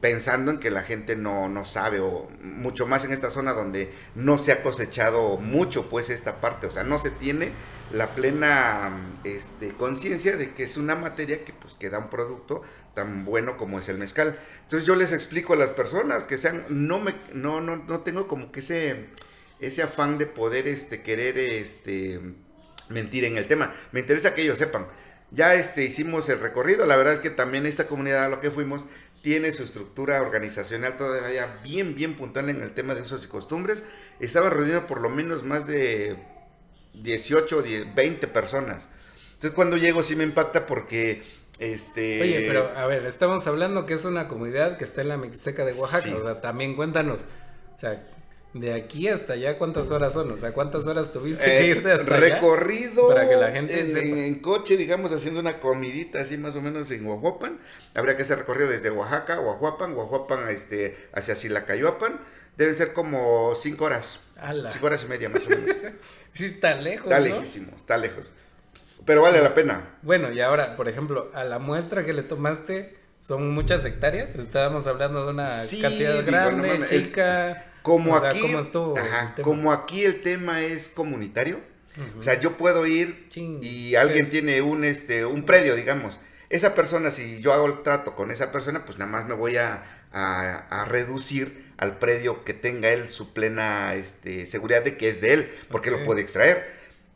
pensando 0.00 0.50
en 0.50 0.58
que 0.58 0.70
la 0.70 0.82
gente 0.82 1.16
no, 1.16 1.48
no 1.48 1.64
sabe, 1.64 2.00
o 2.00 2.28
mucho 2.42 2.86
más 2.86 3.04
en 3.04 3.12
esta 3.12 3.30
zona 3.30 3.52
donde 3.52 3.92
no 4.14 4.38
se 4.38 4.52
ha 4.52 4.62
cosechado 4.62 5.36
mucho, 5.36 5.88
pues, 5.90 6.10
esta 6.10 6.40
parte, 6.40 6.66
o 6.66 6.70
sea, 6.70 6.84
no 6.84 6.98
se 6.98 7.10
tiene 7.10 7.52
la 7.92 8.14
plena 8.14 9.12
este, 9.24 9.70
conciencia 9.70 10.36
de 10.36 10.54
que 10.54 10.62
es 10.62 10.76
una 10.76 10.94
materia 10.94 11.44
que, 11.44 11.52
pues, 11.52 11.74
que 11.74 11.90
da 11.90 11.98
un 11.98 12.08
producto 12.08 12.62
tan 12.94 13.24
bueno 13.24 13.56
como 13.56 13.78
es 13.78 13.88
el 13.88 13.98
mezcal. 13.98 14.38
Entonces 14.62 14.86
yo 14.86 14.94
les 14.94 15.12
explico 15.12 15.52
a 15.52 15.56
las 15.56 15.70
personas 15.70 16.24
que 16.24 16.36
sean, 16.36 16.64
no 16.68 17.00
me, 17.00 17.14
no, 17.34 17.60
no, 17.60 17.76
no 17.76 18.00
tengo 18.00 18.26
como 18.26 18.52
que 18.52 18.60
ese, 18.60 19.08
ese 19.58 19.82
afán 19.82 20.18
de 20.18 20.26
poder, 20.26 20.66
este, 20.68 21.02
querer, 21.02 21.36
este, 21.38 22.20
mentir 22.88 23.24
en 23.24 23.36
el 23.36 23.46
tema. 23.46 23.74
Me 23.92 24.00
interesa 24.00 24.34
que 24.34 24.42
ellos 24.42 24.58
sepan. 24.58 24.86
Ya 25.32 25.54
este, 25.54 25.84
hicimos 25.84 26.28
el 26.28 26.40
recorrido, 26.40 26.86
la 26.86 26.96
verdad 26.96 27.12
es 27.12 27.20
que 27.20 27.30
también 27.30 27.64
esta 27.64 27.86
comunidad 27.86 28.24
a 28.24 28.28
lo 28.28 28.40
que 28.40 28.50
fuimos 28.50 28.86
tiene 29.22 29.52
su 29.52 29.64
estructura 29.64 30.22
organizacional 30.22 30.96
todavía 30.96 31.58
bien, 31.62 31.94
bien 31.94 32.16
puntual 32.16 32.48
en 32.48 32.62
el 32.62 32.72
tema 32.72 32.94
de 32.94 33.02
usos 33.02 33.24
y 33.24 33.28
costumbres. 33.28 33.84
Estaban 34.18 34.50
reunidos 34.50 34.84
por 34.84 35.00
lo 35.00 35.10
menos 35.10 35.42
más 35.42 35.66
de 35.66 36.16
18, 36.94 37.62
10, 37.62 37.94
20 37.94 38.26
personas. 38.28 38.88
Entonces 39.34 39.52
cuando 39.52 39.76
llego 39.76 40.02
sí 40.02 40.16
me 40.16 40.24
impacta 40.24 40.66
porque... 40.66 41.22
Este, 41.58 42.22
Oye, 42.22 42.44
pero 42.48 42.72
a 42.74 42.86
ver, 42.86 43.04
estamos 43.04 43.46
hablando 43.46 43.84
que 43.84 43.92
es 43.92 44.06
una 44.06 44.28
comunidad 44.28 44.78
que 44.78 44.84
está 44.84 45.02
en 45.02 45.08
la 45.08 45.18
Mixteca 45.18 45.62
de 45.66 45.74
Oaxaca, 45.74 46.04
Sí. 46.04 46.12
o 46.14 46.22
sea, 46.22 46.40
también 46.40 46.74
cuéntanos, 46.74 47.26
o 47.74 47.78
sea, 47.78 48.02
de 48.52 48.74
aquí 48.74 49.06
hasta 49.08 49.34
allá, 49.34 49.58
¿cuántas 49.58 49.90
horas 49.92 50.12
son? 50.12 50.30
O 50.32 50.36
sea, 50.36 50.52
¿cuántas 50.52 50.86
horas 50.86 51.12
tuviste 51.12 51.44
que 51.44 51.60
Eh, 51.60 51.66
irte 51.66 51.92
hasta 51.92 52.14
allá? 52.16 52.34
recorrido 52.34 53.06
Para 53.08 53.28
que 53.28 53.36
la 53.36 53.52
gente 53.52 53.78
en, 53.78 53.86
sepa. 53.86 54.00
en- 54.00 54.18
en 54.18 54.34
coche, 54.40 54.76
digamos, 54.76 55.12
haciendo 55.12 55.38
una 55.40 55.60
comidita 55.60 56.20
así 56.20 56.36
más 56.36 56.56
o 56.56 56.62
menos 56.62 56.90
en 56.90 57.06
Oahuapan. 57.06 57.58
Habría 57.94 58.16
que 58.16 58.22
hacer 58.22 58.38
recorrido 58.38 58.68
desde 58.70 58.90
Oaxaca, 58.90 59.40
Oahuapan, 59.40 59.94
Oahuapan 59.94 60.48
este, 60.48 60.96
hacia 61.12 61.34
Silacayuapan. 61.36 62.20
Deben 62.56 62.74
ser 62.74 62.92
como 62.92 63.54
cinco 63.54 63.84
horas, 63.86 64.20
Ala. 64.36 64.70
cinco 64.70 64.86
horas 64.86 65.04
y 65.04 65.06
media 65.06 65.28
más 65.28 65.46
o 65.46 65.50
menos. 65.50 65.76
Sí 66.32 66.46
está 66.46 66.74
lejos, 66.74 67.06
Está 67.06 67.18
¿no? 67.20 67.24
lejísimo, 67.26 67.72
está 67.76 67.96
lejos. 67.96 68.32
Pero 69.06 69.22
vale 69.22 69.40
la 69.42 69.54
pena. 69.54 69.96
Bueno, 70.02 70.30
y 70.32 70.40
ahora, 70.40 70.76
por 70.76 70.88
ejemplo, 70.88 71.30
a 71.34 71.44
la 71.44 71.58
muestra 71.58 72.04
que 72.04 72.12
le 72.12 72.22
tomaste, 72.22 72.96
son 73.18 73.50
muchas 73.50 73.84
hectáreas, 73.84 74.34
estábamos 74.34 74.86
hablando 74.86 75.24
de 75.24 75.30
una 75.32 75.62
Sí, 75.64 75.80
cantidad 75.80 76.14
digo, 76.14 76.26
grande, 76.26 76.68
no 76.68 76.74
mames, 76.74 76.92
el- 76.92 77.04
chica, 77.06 77.69
Como 77.82 78.14
o 78.14 78.20
sea, 78.20 78.30
aquí, 78.30 78.40
como 79.42 79.72
aquí 79.72 80.04
el 80.04 80.22
tema 80.22 80.62
es 80.62 80.88
comunitario, 80.88 81.60
o 82.18 82.22
sea, 82.22 82.38
yo 82.40 82.56
puedo 82.56 82.86
ir 82.86 83.28
Ching. 83.28 83.60
y 83.62 83.94
alguien 83.94 84.30
tiene 84.30 84.62
un 84.62 84.84
este 84.84 85.24
un 85.26 85.44
predio, 85.44 85.74
digamos. 85.76 86.20
Esa 86.48 86.74
persona, 86.74 87.10
si 87.10 87.40
yo 87.40 87.52
hago 87.52 87.66
el 87.66 87.82
trato 87.82 88.14
con 88.16 88.30
esa 88.30 88.50
persona, 88.52 88.84
pues 88.84 88.98
nada 88.98 89.10
más 89.10 89.26
me 89.26 89.34
voy 89.34 89.56
a, 89.56 89.84
a- 90.12 90.66
a 90.82 90.84
reducir 90.86 91.70
al 91.76 91.98
predio 91.98 92.44
que 92.44 92.54
tenga 92.54 92.90
él 92.90 93.10
su 93.10 93.32
plena 93.32 93.94
este, 93.94 94.46
seguridad 94.46 94.82
de 94.82 94.96
que 94.96 95.08
es 95.08 95.20
de 95.20 95.32
él, 95.34 95.50
porque 95.70 95.90
lo 95.90 96.02
puede 96.04 96.20
extraer. 96.22 96.64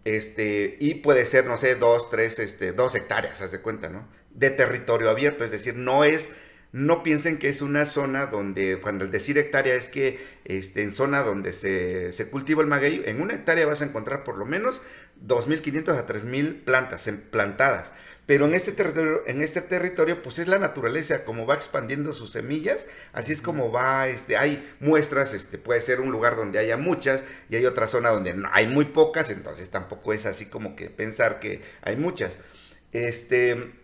Este, 0.04 0.76
y 0.80 0.96
puede 0.96 1.24
ser, 1.26 1.46
no 1.46 1.56
sé, 1.56 1.76
dos, 1.76 2.10
tres, 2.10 2.38
este, 2.38 2.72
dos 2.72 2.94
hectáreas, 2.94 3.40
haz 3.40 3.52
de 3.52 3.60
cuenta, 3.60 3.88
¿no? 3.88 4.06
De 4.30 4.50
territorio 4.50 5.08
abierto, 5.10 5.44
es 5.44 5.50
decir, 5.50 5.74
no 5.76 6.04
es, 6.04 6.32
no 6.74 7.04
piensen 7.04 7.38
que 7.38 7.48
es 7.48 7.62
una 7.62 7.86
zona 7.86 8.26
donde, 8.26 8.80
cuando 8.80 9.06
decir 9.06 9.38
hectárea 9.38 9.76
es 9.76 9.86
que 9.86 10.18
este, 10.44 10.82
en 10.82 10.90
zona 10.90 11.22
donde 11.22 11.52
se, 11.52 12.12
se 12.12 12.28
cultiva 12.28 12.62
el 12.62 12.66
maguey, 12.68 13.00
en 13.06 13.20
una 13.20 13.34
hectárea 13.34 13.64
vas 13.64 13.80
a 13.80 13.84
encontrar 13.84 14.24
por 14.24 14.36
lo 14.36 14.44
menos 14.44 14.82
2.500 15.24 15.96
a 15.96 16.04
3.000 16.08 16.64
plantas 16.64 17.08
plantadas. 17.30 17.94
Pero 18.26 18.46
en 18.46 18.54
este 18.54 18.72
territorio, 18.72 19.22
en 19.24 19.40
este 19.40 19.60
territorio, 19.60 20.20
pues 20.20 20.40
es 20.40 20.48
la 20.48 20.58
naturaleza, 20.58 21.24
como 21.24 21.46
va 21.46 21.54
expandiendo 21.54 22.12
sus 22.12 22.32
semillas, 22.32 22.88
así 23.12 23.30
es 23.30 23.40
como 23.40 23.70
va, 23.70 24.08
este, 24.08 24.36
hay 24.36 24.68
muestras, 24.80 25.32
este, 25.32 25.58
puede 25.58 25.80
ser 25.80 26.00
un 26.00 26.10
lugar 26.10 26.34
donde 26.34 26.58
haya 26.58 26.76
muchas, 26.76 27.22
y 27.50 27.54
hay 27.54 27.66
otra 27.66 27.86
zona 27.86 28.10
donde 28.10 28.34
no 28.34 28.48
hay 28.52 28.66
muy 28.66 28.86
pocas, 28.86 29.30
entonces 29.30 29.70
tampoco 29.70 30.12
es 30.12 30.26
así 30.26 30.46
como 30.46 30.74
que 30.74 30.90
pensar 30.90 31.38
que 31.38 31.62
hay 31.82 31.94
muchas. 31.94 32.36
Este, 32.90 33.83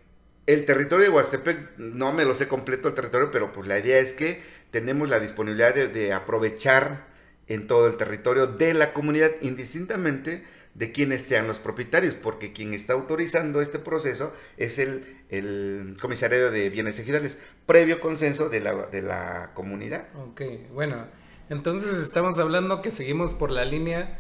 el 0.52 0.64
territorio 0.64 1.04
de 1.04 1.11
Huaxtepec, 1.11 1.78
no 1.78 2.12
me 2.12 2.25
lo 2.25 2.35
sé 2.35 2.49
completo 2.49 2.88
el 2.88 2.95
territorio, 2.95 3.30
pero 3.30 3.52
pues 3.52 3.69
la 3.69 3.78
idea 3.78 3.99
es 3.99 4.14
que 4.14 4.42
tenemos 4.71 5.09
la 5.09 5.21
disponibilidad 5.21 5.75
de, 5.75 6.12
aprovechar 6.12 7.07
en 7.47 7.66
todo 7.66 7.87
el 7.87 7.97
territorio 7.97 8.47
de 8.47 8.75
la 8.75 8.92
comunidad, 8.92 9.30
indistintamente 9.42 10.45
de 10.75 10.92
quienes 10.92 11.23
sean 11.23 11.47
los 11.47 11.59
propietarios, 11.59 12.14
porque 12.14 12.52
quien 12.52 12.75
está 12.75 12.95
autorizando 12.95 13.61
este 13.61 13.78
proceso 13.78 14.33
es 14.57 14.78
el, 14.78 15.04
el 15.28 15.97
comisariado 16.00 16.50
de 16.50 16.69
bienes 16.69 16.99
ejidales, 16.99 17.38
previo 17.66 18.00
consenso 18.00 18.49
de 18.49 18.61
la, 18.61 18.87
de 18.87 19.02
la 19.02 19.50
comunidad. 19.54 20.09
Ok, 20.16 20.42
bueno, 20.73 21.07
Entonces 21.49 21.99
estamos 21.99 22.38
hablando 22.38 22.83
que 22.83 22.90
seguimos 22.90 23.35
por 23.35 23.50
la 23.50 23.64
línea 23.64 24.19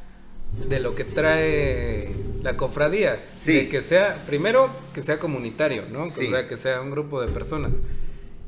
de 0.68 0.80
lo 0.80 0.94
que 0.94 1.04
trae 1.04 2.10
la 2.42 2.56
cofradía. 2.56 3.22
Sí. 3.40 3.54
De 3.54 3.68
que 3.68 3.80
sea, 3.82 4.22
primero, 4.26 4.70
que 4.94 5.02
sea 5.02 5.18
comunitario, 5.18 5.84
¿no? 5.90 6.08
Sí. 6.08 6.26
O 6.26 6.30
sea, 6.30 6.48
que 6.48 6.56
sea 6.56 6.80
un 6.80 6.90
grupo 6.90 7.20
de 7.20 7.28
personas. 7.28 7.82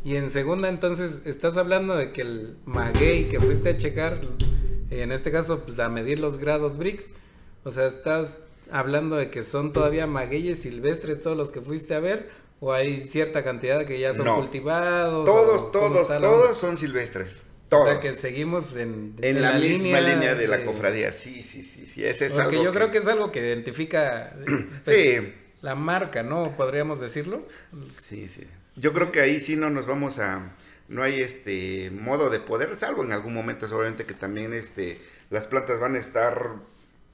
Y 0.04 0.16
en 0.16 0.30
segunda, 0.30 0.68
entonces, 0.68 1.20
estás 1.26 1.56
hablando 1.56 1.94
de 1.96 2.12
que 2.12 2.22
el 2.22 2.56
maguey 2.64 3.28
que 3.28 3.38
fuiste 3.40 3.70
a 3.70 3.76
checar, 3.76 4.20
en 4.90 5.12
este 5.12 5.30
caso, 5.30 5.60
pues 5.64 5.78
a 5.78 5.88
medir 5.88 6.18
los 6.18 6.38
grados 6.38 6.76
BRICS, 6.76 7.12
o 7.64 7.70
sea, 7.70 7.86
estás 7.86 8.38
hablando 8.70 9.16
de 9.16 9.30
que 9.30 9.42
son 9.44 9.72
todavía 9.72 10.06
magueyes 10.06 10.62
silvestres 10.62 11.20
todos 11.20 11.36
los 11.36 11.52
que 11.52 11.60
fuiste 11.60 11.94
a 11.94 12.00
ver, 12.00 12.30
o 12.58 12.72
hay 12.72 13.00
cierta 13.00 13.44
cantidad 13.44 13.84
que 13.86 14.00
ya 14.00 14.12
son 14.14 14.24
No. 14.24 14.36
cultivados. 14.36 15.24
Todos, 15.24 15.70
todos, 15.72 16.10
onda? 16.10 16.20
todos 16.20 16.56
son 16.56 16.76
silvestres. 16.76 17.42
O 17.80 17.86
sea, 17.86 18.00
que 18.00 18.14
seguimos 18.14 18.76
en, 18.76 19.14
en 19.20 19.40
la, 19.40 19.54
misma 19.54 20.00
línea, 20.00 20.34
de 20.34 20.46
la 20.46 20.64
cofradía. 20.64 21.12
Sí, 21.12 21.42
sí, 21.42 21.62
sí, 21.62 21.86
sí. 21.86 22.04
Ese 22.04 22.26
es 22.26 22.34
Porque 22.34 22.56
algo 22.56 22.64
yo 22.64 22.72
creo 22.72 22.90
que 22.90 22.98
es 22.98 23.06
algo 23.06 23.32
que 23.32 23.40
identifica 23.40 24.34
pues, 24.84 24.96
Sí. 24.96 25.32
la 25.62 25.74
marca, 25.74 26.22
¿no? 26.22 26.56
Podríamos 26.56 27.00
decirlo. 27.00 27.46
Sí, 27.90 28.28
sí. 28.28 28.46
Yo 28.76 28.92
creo 28.92 29.12
que 29.12 29.20
ahí 29.20 29.40
sí 29.40 29.56
no 29.56 29.70
nos 29.70 29.86
vamos 29.86 30.18
a 30.18 30.54
no 30.88 31.02
hay 31.02 31.20
este 31.20 31.90
modo 31.90 32.28
de 32.28 32.40
poder, 32.40 32.76
salvo 32.76 33.02
en 33.02 33.12
algún 33.12 33.32
momento 33.32 33.66
obviamente 33.66 34.04
que 34.04 34.14
también 34.14 34.52
este 34.52 35.00
las 35.30 35.46
plantas 35.46 35.80
van 35.80 35.94
a 35.94 35.98
estar 35.98 36.56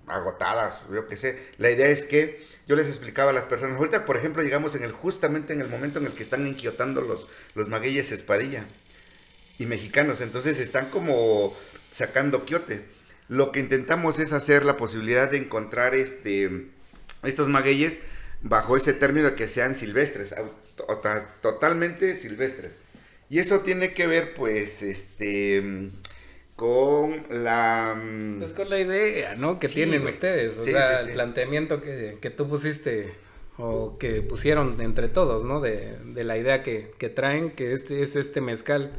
agotadas, 0.07 0.85
yo 0.93 1.07
qué 1.07 1.17
sé. 1.17 1.39
La 1.59 1.71
idea 1.71 1.87
es 1.89 2.05
que 2.05 2.45
yo 2.67 2.75
les 2.75 2.87
explicaba 2.89 3.31
a 3.31 3.35
las 3.35 3.47
personas, 3.47 3.77
ahorita 3.77 4.05
por 4.07 4.17
ejemplo 4.17 4.43
llegamos 4.43 4.75
en 4.75 4.83
el 4.83 4.93
justamente 4.93 5.53
en 5.53 5.61
el 5.61 5.69
momento 5.69 5.99
en 6.01 6.07
el 6.07 6.13
que 6.13 6.23
están 6.23 6.47
inquiotando 6.47 7.03
los 7.03 7.29
los 7.55 7.69
magueyes 7.69 8.11
espadilla 8.11 8.67
y 9.59 9.67
mexicanos, 9.67 10.21
entonces 10.21 10.59
están 10.59 10.87
como 10.91 11.57
sacando 11.91 12.45
quiote. 12.45 12.83
Lo 13.29 13.53
que 13.53 13.61
intentamos 13.61 14.19
es 14.19 14.33
hacer 14.33 14.65
la 14.65 14.77
posibilidad 14.77 15.31
de 15.31 15.39
encontrar 15.39 15.95
este 15.95 16.67
estos 17.25 17.49
magueyes 17.49 18.01
bajo 18.43 18.77
ese 18.77 18.93
término 18.95 19.31
de 19.31 19.35
que 19.35 19.49
sean 19.49 19.75
silvestres, 19.75 20.35
totalmente 21.43 22.17
silvestres. 22.17 22.73
Y 23.31 23.41
eso 23.41 23.61
tiene 23.61 23.93
que 23.93 24.07
ver, 24.07 24.35
pues, 24.35 24.83
este, 24.83 25.91
con 26.57 27.25
la... 27.31 27.95
mm, 28.03 28.39
Pues 28.39 28.53
con 28.53 28.71
la 28.71 28.79
idea, 28.79 29.35
¿no? 29.37 29.59
Que 29.61 29.69
Sí, 29.69 29.75
tienen 29.77 30.03
güey. 30.03 30.15
ustedes. 30.15 30.57
O 30.57 30.63
Sí, 30.63 30.71
sea, 30.71 31.01
sí. 31.03 31.09
el 31.09 31.15
planteamiento 31.15 31.83
que, 31.83 32.17
que 32.21 32.31
tú 32.31 32.49
pusiste 32.49 33.13
o 33.59 33.99
que 33.99 34.23
pusieron 34.23 34.81
entre 34.81 35.09
todos, 35.09 35.45
¿no? 35.45 35.61
De, 35.61 35.99
de 36.05 36.25
la 36.25 36.39
idea 36.39 36.63
que, 36.63 36.93
que 36.99 37.09
traen, 37.11 37.51
que 37.51 37.73
este 37.73 38.03
es 38.03 38.17
este 38.17 38.41
mezcal 38.41 38.93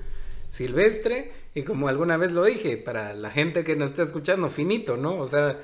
silvestre 0.50 1.32
y 1.56 1.64
como 1.64 1.88
alguna 1.88 2.18
vez 2.18 2.32
lo 2.32 2.44
dije, 2.46 2.78
para 2.78 3.14
la 3.14 3.30
gente 3.32 3.64
que 3.64 3.76
nos 3.76 3.92
está 3.92 4.04
escuchando, 4.04 4.50
finito, 4.50 4.98
¿no? 4.98 5.16
O 5.18 5.28
sea, 5.28 5.60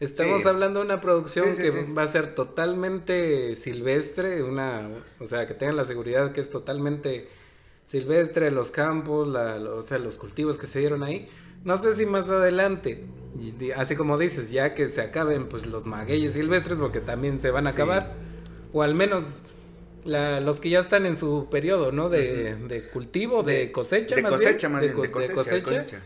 estamos 0.00 0.42
Sí. 0.42 0.48
hablando 0.48 0.80
de 0.80 0.86
una 0.86 1.00
producción 1.00 1.54
Sí, 1.54 1.62
sí, 1.70 1.78
que 1.86 1.92
va 1.92 2.02
a 2.02 2.08
ser 2.08 2.34
totalmente 2.34 3.54
silvestre, 3.56 4.42
una, 4.42 4.88
o 5.20 5.26
sea, 5.26 5.46
que 5.46 5.54
tengan 5.54 5.76
la 5.76 5.84
seguridad 5.84 6.32
que 6.32 6.40
es 6.40 6.50
totalmente 6.50 7.28
silvestre, 7.86 8.50
los 8.50 8.70
campos, 8.70 9.28
la- 9.28 9.56
o 9.56 9.82
sea, 9.82 9.98
los 9.98 10.18
cultivos 10.18 10.58
que 10.58 10.66
se 10.66 10.78
dieron 10.80 11.02
ahí. 11.02 11.28
No 11.64 11.76
sé 11.76 11.94
si 11.94 12.06
más 12.06 12.28
adelante, 12.30 13.04
así 13.76 13.94
como 13.96 14.18
dices, 14.18 14.50
ya 14.50 14.74
que 14.74 14.86
se 14.88 15.00
acaben 15.00 15.48
pues 15.48 15.66
los 15.66 15.84
magueyes 15.86 16.32
silvestres, 16.32 16.78
porque 16.78 17.00
también 17.00 17.38
se 17.40 17.50
van 17.50 17.66
a 17.66 17.70
acabar, 17.70 18.14
o 18.72 18.82
al 18.82 18.94
menos 18.94 19.42
la- 20.04 20.40
los 20.40 20.60
que 20.60 20.70
ya 20.70 20.80
están 20.80 21.06
en 21.06 21.16
su 21.16 21.48
periodo, 21.50 21.92
¿no? 21.92 22.08
De, 22.08 22.54
de 22.56 22.82
cultivo, 22.82 23.42
de, 23.42 23.70
cosecha, 23.72 24.16
de 24.16 24.22
más 24.22 24.32
cosecha, 24.32 24.68
bien, 24.68 24.72
más 24.72 24.82
de 24.82 24.88
bien, 24.94 25.10
cosecha, 25.10 25.34
cosecha. 25.34 25.54
de 25.56 25.62
cosecha. 25.62 26.00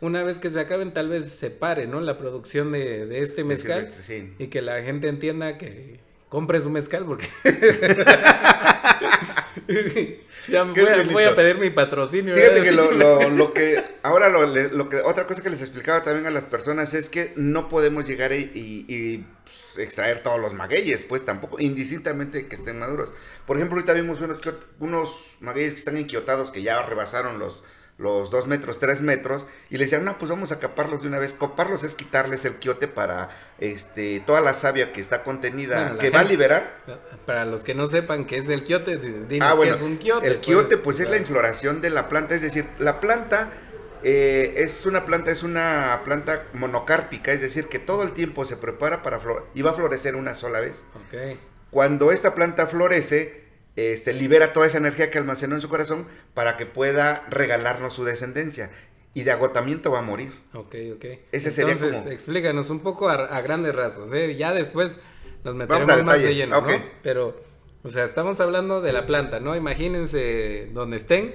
Una 0.00 0.22
vez 0.22 0.38
que 0.38 0.48
se 0.50 0.60
acaben, 0.60 0.92
tal 0.92 1.08
vez 1.08 1.28
se 1.30 1.50
pare, 1.50 1.86
¿no? 1.88 2.00
La 2.00 2.16
producción 2.18 2.70
de, 2.72 3.20
este 3.20 3.42
mezcal 3.44 3.90
sí. 4.00 4.32
y 4.38 4.46
que 4.46 4.62
la 4.62 4.80
gente 4.82 5.08
entienda 5.08 5.58
que 5.58 5.98
compre 6.28 6.60
su 6.60 6.70
mezcal 6.70 7.04
porque 7.04 7.26
ya 10.48 10.66
¿Qué 10.74 10.80
voy 10.82 10.90
a, 10.90 11.02
voy 11.12 11.24
a 11.24 11.36
pedir 11.36 11.58
mi 11.58 11.70
patrocinio. 11.70 12.34
Fíjate 12.34 12.60
¿verdad? 12.60 12.70
que 12.70 12.76
lo, 12.76 12.90
lo- 13.20 13.30
lo 13.30 13.52
que 13.52 13.82
ahora 14.02 14.28
lo, 14.28 14.46
lo 14.46 14.88
que 14.88 14.96
otra 14.98 15.26
cosa 15.26 15.42
que 15.42 15.50
les 15.50 15.60
explicaba 15.60 16.02
también 16.02 16.26
a 16.26 16.30
las 16.30 16.46
personas 16.46 16.94
es 16.94 17.08
que 17.08 17.32
no 17.36 17.68
podemos 17.68 18.06
llegar 18.06 18.32
y, 18.32 18.50
y- 18.54 18.84
y, 18.88 19.24
pues, 19.44 19.67
extraer 19.82 20.22
todos 20.22 20.40
los 20.40 20.54
magueyes, 20.54 21.02
pues 21.04 21.24
tampoco, 21.24 21.58
indistintamente 21.60 22.46
que 22.46 22.54
estén 22.56 22.78
maduros. 22.78 23.12
Por 23.46 23.56
ejemplo, 23.56 23.76
ahorita 23.76 23.92
vimos 23.92 24.20
unos, 24.20 24.40
unos 24.80 25.36
magueyes 25.40 25.72
que 25.74 25.78
están 25.78 25.96
inquiotados 25.96 26.50
que 26.50 26.62
ya 26.62 26.82
rebasaron 26.82 27.38
los 27.38 27.62
los 28.00 28.30
dos 28.30 28.46
metros, 28.46 28.78
tres 28.78 29.00
metros, 29.00 29.44
y 29.70 29.76
le 29.76 29.82
decían, 29.82 30.04
no, 30.04 30.18
pues 30.18 30.30
vamos 30.30 30.52
a 30.52 30.60
caparlos 30.60 31.02
de 31.02 31.08
una 31.08 31.18
vez. 31.18 31.32
Coparlos 31.34 31.82
es 31.82 31.96
quitarles 31.96 32.44
el 32.44 32.54
quiote 32.54 32.86
para 32.86 33.28
este 33.58 34.20
toda 34.24 34.40
la 34.40 34.54
savia 34.54 34.92
que 34.92 35.00
está 35.00 35.24
contenida, 35.24 35.82
Bueno, 35.82 35.98
que 35.98 36.10
va 36.10 36.20
a 36.20 36.22
liberar. 36.22 36.76
Para 37.26 37.44
los 37.44 37.64
que 37.64 37.74
no 37.74 37.88
sepan 37.88 38.24
qué 38.24 38.36
es 38.36 38.48
el 38.50 38.62
quiote, 38.62 38.98
di- 38.98 39.24
dinos 39.26 39.48
Ah, 39.50 39.54
bueno, 39.54 39.72
qué 39.72 39.76
es 39.78 39.82
un 39.82 39.96
quiote. 39.96 40.28
el 40.28 40.34
pues. 40.34 40.46
quiote 40.46 40.76
pues 40.76 41.00
es 41.00 41.10
la 41.10 41.16
infloración 41.16 41.80
de 41.80 41.90
la 41.90 42.08
planta, 42.08 42.36
es 42.36 42.42
decir, 42.42 42.66
la 42.78 43.00
planta 43.00 43.50
eh, 44.02 44.54
es 44.56 44.86
una 44.86 45.04
planta, 45.04 45.30
es 45.30 45.42
una 45.42 46.02
planta 46.04 46.44
monocárpica, 46.54 47.32
es 47.32 47.40
decir, 47.40 47.66
que 47.66 47.78
todo 47.78 48.02
el 48.02 48.12
tiempo 48.12 48.44
se 48.44 48.56
prepara 48.56 49.02
para 49.02 49.20
florecer 49.20 49.48
y 49.54 49.62
va 49.62 49.70
a 49.72 49.74
florecer 49.74 50.16
una 50.16 50.34
sola 50.34 50.60
vez. 50.60 50.84
Ok, 50.94 51.36
Cuando 51.70 52.12
esta 52.12 52.34
planta 52.34 52.66
florece, 52.66 53.44
este, 53.76 54.12
libera 54.12 54.52
toda 54.52 54.66
esa 54.66 54.78
energía 54.78 55.10
que 55.10 55.18
almacenó 55.18 55.54
en 55.54 55.60
su 55.60 55.68
corazón 55.68 56.06
para 56.34 56.56
que 56.56 56.66
pueda 56.66 57.24
regalarnos 57.30 57.94
su 57.94 58.04
descendencia. 58.04 58.70
Y 59.14 59.24
de 59.24 59.32
agotamiento 59.32 59.90
va 59.90 59.98
a 60.00 60.02
morir. 60.02 60.32
ok, 60.52 60.74
ok. 60.94 61.04
Ese 61.32 61.50
sería 61.50 61.72
Entonces, 61.72 62.02
como- 62.02 62.12
explícanos 62.12 62.70
un 62.70 62.80
poco 62.80 63.08
a, 63.08 63.14
a 63.14 63.40
grandes 63.40 63.74
rasgos, 63.74 64.12
¿eh? 64.12 64.36
Ya 64.36 64.52
después 64.52 64.98
nos 65.44 65.56
Vamos 65.56 65.56
meteremos 65.56 65.88
a 65.90 66.02
más 66.04 66.22
de 66.22 66.34
lleno. 66.34 66.64
Pero, 67.02 67.40
o 67.82 67.88
sea, 67.88 68.04
estamos 68.04 68.38
hablando 68.40 68.80
de 68.80 68.92
la 68.92 69.06
planta, 69.06 69.40
¿no? 69.40 69.56
Imagínense 69.56 70.68
donde 70.72 70.96
estén, 70.98 71.34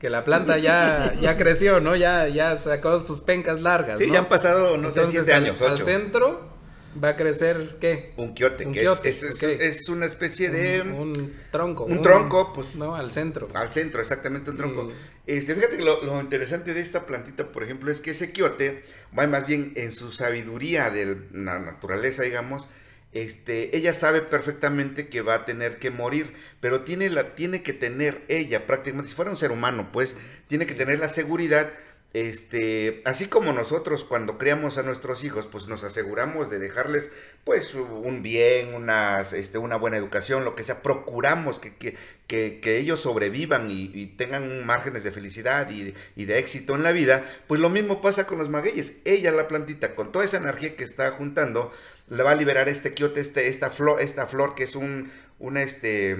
que 0.00 0.10
la 0.10 0.24
planta 0.24 0.58
ya, 0.58 1.14
ya 1.20 1.36
creció, 1.36 1.80
¿no? 1.80 1.96
Ya, 1.96 2.28
ya 2.28 2.56
sacó 2.56 2.98
sus 2.98 3.20
pencas 3.20 3.60
largas, 3.62 3.98
Sí, 3.98 4.06
¿no? 4.08 4.12
ya 4.14 4.18
han 4.20 4.28
pasado, 4.28 4.76
no 4.76 4.92
sé, 4.92 5.06
siete 5.06 5.32
al- 5.32 5.44
años, 5.44 5.62
Al 5.62 5.72
ocho. 5.74 5.84
centro 5.84 6.54
va 7.02 7.10
a 7.10 7.16
crecer, 7.16 7.76
¿qué? 7.80 8.12
Un 8.16 8.32
quiote, 8.34 8.66
Un 8.66 8.72
que 8.72 8.80
quiote, 8.80 9.08
es, 9.10 9.22
es- 9.22 9.88
una 9.90 10.06
especie 10.06 10.48
de... 10.50 10.80
Un, 10.82 10.90
un 10.92 11.32
tronco. 11.50 11.84
un 11.84 12.00
tronco, 12.02 12.52
pues, 12.54 12.74
No, 12.74 12.94
al 12.96 13.10
centro. 13.12 13.48
Al 13.54 13.72
centro, 13.72 14.00
exactamente 14.00 14.50
un 14.50 14.56
tronco. 14.56 14.90
Y- 15.26 15.32
Este, 15.36 15.54
fíjate 15.54 15.76
que 15.76 15.82
lo, 15.82 16.02
lo 16.04 16.20
interesante 16.20 16.72
de 16.72 16.80
esta 16.80 17.04
plantita, 17.04 17.48
por 17.48 17.64
ejemplo, 17.64 17.90
es 17.90 18.00
que 18.00 18.12
ese 18.12 18.32
quiote 18.32 18.84
va 19.18 19.26
más 19.26 19.46
bien 19.46 19.72
en 19.76 19.92
su 19.92 20.12
sabiduría 20.12 20.88
de 20.90 21.16
la 21.32 21.58
naturaleza, 21.58 22.22
digamos. 22.22 22.68
Este, 23.12 23.74
ella 23.76 23.94
sabe 23.94 24.20
perfectamente 24.20 25.08
que 25.08 25.22
va 25.22 25.34
a 25.34 25.44
tener 25.46 25.78
que 25.78 25.90
morir, 25.90 26.34
pero 26.60 26.82
tiene, 26.82 27.08
la, 27.08 27.34
tiene 27.34 27.62
que 27.62 27.72
tener 27.72 28.22
ella 28.28 28.66
prácticamente, 28.66 29.08
si 29.10 29.16
fuera 29.16 29.30
un 29.30 29.38
ser 29.38 29.52
humano, 29.52 29.88
pues, 29.90 30.16
tiene 30.48 30.66
que 30.66 30.74
tener 30.74 30.98
la 30.98 31.08
seguridad, 31.08 31.72
este, 32.12 33.02
así 33.04 33.26
como 33.26 33.52
nosotros 33.52 34.04
cuando 34.04 34.38
criamos 34.38 34.78
a 34.78 34.82
nuestros 34.82 35.24
hijos, 35.24 35.46
pues 35.46 35.66
nos 35.66 35.84
aseguramos 35.84 36.50
de 36.50 36.58
dejarles, 36.58 37.10
pues, 37.44 37.74
un 37.74 38.22
bien, 38.22 38.74
unas, 38.74 39.32
este, 39.32 39.56
una 39.58 39.76
buena 39.76 39.96
educación, 39.96 40.44
lo 40.44 40.54
que 40.54 40.62
sea, 40.62 40.82
procuramos 40.82 41.58
que, 41.58 41.74
que, 41.76 41.96
que, 42.26 42.60
que 42.60 42.78
ellos 42.78 43.00
sobrevivan 43.00 43.70
y, 43.70 43.90
y 43.94 44.06
tengan 44.06 44.66
márgenes 44.66 45.04
de 45.04 45.12
felicidad 45.12 45.70
y, 45.70 45.94
y 46.16 46.24
de 46.24 46.38
éxito 46.38 46.74
en 46.74 46.82
la 46.82 46.92
vida, 46.92 47.24
pues 47.46 47.60
lo 47.60 47.70
mismo 47.70 48.00
pasa 48.00 48.26
con 48.26 48.38
los 48.38 48.48
magueyes. 48.48 48.98
Ella, 49.04 49.30
la 49.30 49.48
plantita, 49.48 49.94
con 49.94 50.12
toda 50.12 50.24
esa 50.24 50.38
energía 50.38 50.76
que 50.76 50.84
está 50.84 51.10
juntando, 51.12 51.70
le 52.08 52.22
va 52.22 52.32
a 52.32 52.34
liberar 52.34 52.68
este 52.68 52.94
quiote, 52.94 53.20
este, 53.20 53.48
esta 53.48 53.70
flor, 53.70 54.00
esta 54.00 54.26
flor 54.26 54.54
que 54.54 54.64
es 54.64 54.76
un, 54.76 55.10
una, 55.38 55.62
este, 55.62 56.16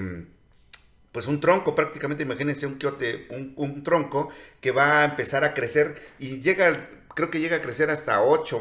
pues 1.13 1.27
un 1.27 1.41
tronco 1.41 1.75
prácticamente, 1.75 2.25
imagínense 2.25 2.67
un 2.67 2.75
quiote, 2.75 3.27
un, 3.31 3.55
un 3.57 3.83
tronco 3.83 4.29
que 4.61 4.71
va 4.71 5.03
a 5.03 5.05
empezar 5.05 5.45
a 5.45 5.55
crecer 5.55 5.95
y 6.19 6.41
llega, 6.41 6.89
creo 7.15 7.31
que 7.31 7.41
llega 7.41 7.57
a 7.57 7.63
crecer 7.63 7.89
hasta 7.91 8.23
8, 8.23 8.61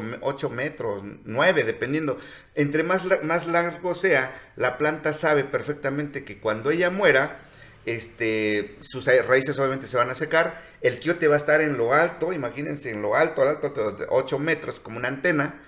metros, 0.50 1.02
9, 1.24 1.64
dependiendo. 1.64 2.18
Entre 2.54 2.82
más, 2.82 3.04
más 3.22 3.46
largo 3.46 3.94
sea, 3.94 4.34
la 4.56 4.78
planta 4.78 5.12
sabe 5.12 5.44
perfectamente 5.44 6.24
que 6.24 6.38
cuando 6.38 6.70
ella 6.70 6.88
muera, 6.88 7.40
este, 7.84 8.76
sus 8.80 9.06
raíces 9.26 9.58
obviamente 9.58 9.86
se 9.86 9.98
van 9.98 10.10
a 10.10 10.14
secar, 10.14 10.62
el 10.80 10.98
quiote 10.98 11.28
va 11.28 11.34
a 11.34 11.38
estar 11.38 11.60
en 11.60 11.76
lo 11.76 11.92
alto, 11.92 12.32
imagínense 12.32 12.90
en 12.90 13.02
lo 13.02 13.16
alto, 13.16 13.42
al 13.42 13.48
alto 13.48 13.68
de 13.92 14.06
8 14.08 14.38
metros, 14.38 14.80
como 14.80 14.96
una 14.96 15.08
antena, 15.08 15.60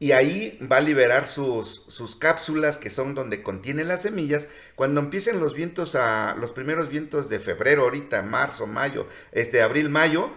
y 0.00 0.12
ahí 0.12 0.58
va 0.60 0.78
a 0.78 0.80
liberar 0.80 1.28
sus, 1.28 1.84
sus 1.88 2.16
cápsulas 2.16 2.78
que 2.78 2.88
son 2.88 3.14
donde 3.14 3.42
contiene 3.42 3.84
las 3.84 4.02
semillas. 4.02 4.48
Cuando 4.74 4.98
empiecen 4.98 5.40
los 5.40 5.52
vientos 5.52 5.94
a 5.94 6.34
los 6.40 6.52
primeros 6.52 6.88
vientos 6.88 7.28
de 7.28 7.38
febrero, 7.38 7.82
ahorita, 7.82 8.22
marzo, 8.22 8.66
mayo, 8.66 9.06
este 9.30 9.60
abril, 9.60 9.90
mayo, 9.90 10.30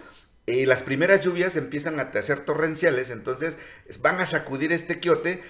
y 0.46 0.66
las 0.66 0.82
primeras 0.82 1.22
lluvias 1.22 1.56
empiezan 1.56 2.02
a 2.02 2.12
ser 2.22 2.42
torrenciales, 2.42 3.10
entonces 3.10 3.58
van 4.02 4.20
a 4.20 4.26
sacudir 4.26 4.74
este 4.74 5.00
quiote 5.00 5.42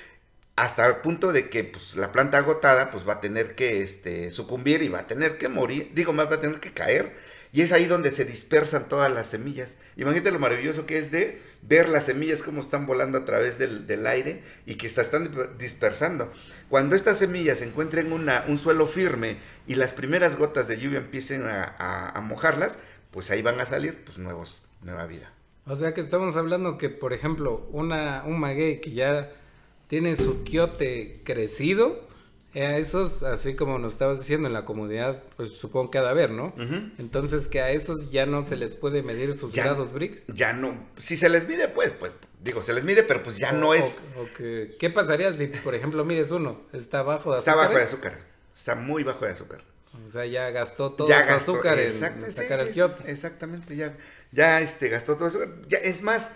hasta 0.56 0.86
el 0.86 0.98
punto 0.98 1.34
de 1.34 1.50
que 1.50 1.64
pues, 1.64 1.96
la 1.96 2.12
planta 2.12 2.38
agotada 2.38 2.92
pues 2.92 3.10
va 3.10 3.14
a 3.14 3.22
tener 3.22 3.56
que 3.56 3.82
este, 3.82 4.30
sucumbir 4.30 4.84
y 4.84 4.90
va 4.90 5.00
a 5.00 5.08
tener 5.08 5.40
que 5.40 5.50
morir, 5.50 5.90
digo, 5.96 6.14
más 6.14 6.30
va 6.30 6.36
a 6.36 6.42
tener 6.42 6.60
que 6.60 6.72
caer. 6.72 7.16
Y 7.54 7.62
es 7.62 7.72
ahí 7.72 7.86
donde 7.86 8.10
se 8.10 8.26
dispersan 8.26 8.90
todas 8.90 9.14
las 9.14 9.28
semillas. 9.28 9.78
Imagínate 9.96 10.32
lo 10.32 10.40
maravilloso 10.40 10.88
que 10.88 10.98
es 10.98 11.12
de 11.12 11.40
ver 11.62 11.88
las 11.88 12.06
semillas 12.06 12.42
cómo 12.42 12.60
están 12.60 12.88
volando 12.88 13.20
a 13.20 13.26
través 13.26 13.60
del, 13.60 14.08
aire 14.08 14.42
y 14.66 14.74
que 14.74 14.90
se 14.90 15.02
están 15.02 15.32
dispersando. 15.60 16.32
Cuando 16.68 16.96
estas 16.96 17.20
semillas 17.20 17.62
encuentren 17.62 18.12
una, 18.12 18.44
un 18.48 18.58
suelo 18.58 18.88
firme 18.88 19.38
y 19.68 19.76
las 19.76 19.94
primeras 19.94 20.36
gotas 20.36 20.68
de 20.68 20.80
lluvia 20.80 20.98
empiecen 20.98 21.44
a, 21.46 22.20
mojarlas, 22.28 22.80
pues 23.12 23.30
ahí 23.30 23.44
van 23.44 23.60
a 23.60 23.68
salir 23.68 24.04
pues 24.04 24.18
nuevos, 24.18 24.60
nueva 24.82 25.06
vida. 25.06 25.32
O 25.68 25.76
sea 25.76 25.94
que 25.94 26.02
estamos 26.02 26.36
hablando 26.36 26.80
que, 26.80 26.90
por 26.90 27.14
ejemplo, 27.14 27.68
una, 27.72 28.24
un 28.26 28.40
maguey 28.40 28.82
que 28.82 28.94
ya 28.94 29.32
tiene 29.88 30.16
su 30.16 30.44
quiote 30.44 31.22
crecido, 31.24 32.08
a 32.62 32.78
esos, 32.78 33.24
así 33.24 33.56
como 33.56 33.80
nos 33.80 33.94
estabas 33.94 34.20
diciendo 34.20 34.48
en 34.48 34.54
la 34.54 34.66
comunidad, 34.66 35.24
pues 35.36 35.54
supongo 35.54 35.90
que 35.90 35.98
ha 35.98 36.02
de 36.02 36.10
haber, 36.10 36.30
¿no? 36.30 36.54
Entonces 36.98 37.48
que 37.48 37.62
a 37.62 37.72
esos 37.72 38.12
ya 38.12 38.26
no 38.26 38.44
se 38.44 38.56
les 38.56 38.76
puede 38.76 39.02
medir 39.02 39.36
sus 39.36 39.54
grados 39.54 39.92
BRICS. 39.92 40.28
Ya 40.28 40.54
no. 40.54 40.78
Si 40.98 41.16
se 41.16 41.30
les 41.30 41.48
mide, 41.48 41.68
pues, 41.68 41.92
pues, 41.92 42.12
digo, 42.44 42.62
se 42.62 42.74
les 42.74 42.84
mide, 42.84 43.04
pero 43.04 43.24
pues 43.24 43.38
ya 43.38 43.52
no 43.52 43.74
es. 43.74 43.98
¿Qué 44.38 44.92
pasaría 44.94 45.34
si, 45.34 45.48
por 45.48 45.76
ejemplo, 45.76 46.06
mides 46.06 46.32
uno? 46.32 46.62
¿Está 46.74 47.02
bajo 47.02 47.32
de 47.32 47.38
azúcar? 47.38 47.54
Está 47.54 47.68
bajo 47.68 47.78
de 47.78 47.84
azúcar. 47.84 48.20
Está 48.54 48.76
muy 48.76 49.04
bajo 49.04 49.26
de 49.26 49.32
azúcar. 49.32 49.62
O 50.06 50.10
sea, 50.10 50.26
ya 50.26 50.50
gastó 50.50 50.92
todo 50.92 51.08
su 51.08 51.14
azúcar 51.14 51.80
en 51.80 51.92
sacar 52.34 52.60
el 52.60 52.72
quiote. 52.72 53.12
exactamente, 53.12 53.76
ya, 53.76 53.96
ya 54.32 54.62
este, 54.62 54.90
gastó 54.90 55.18
todo. 55.18 55.30
Ya, 55.68 55.78
es 55.78 56.02
más, 56.02 56.32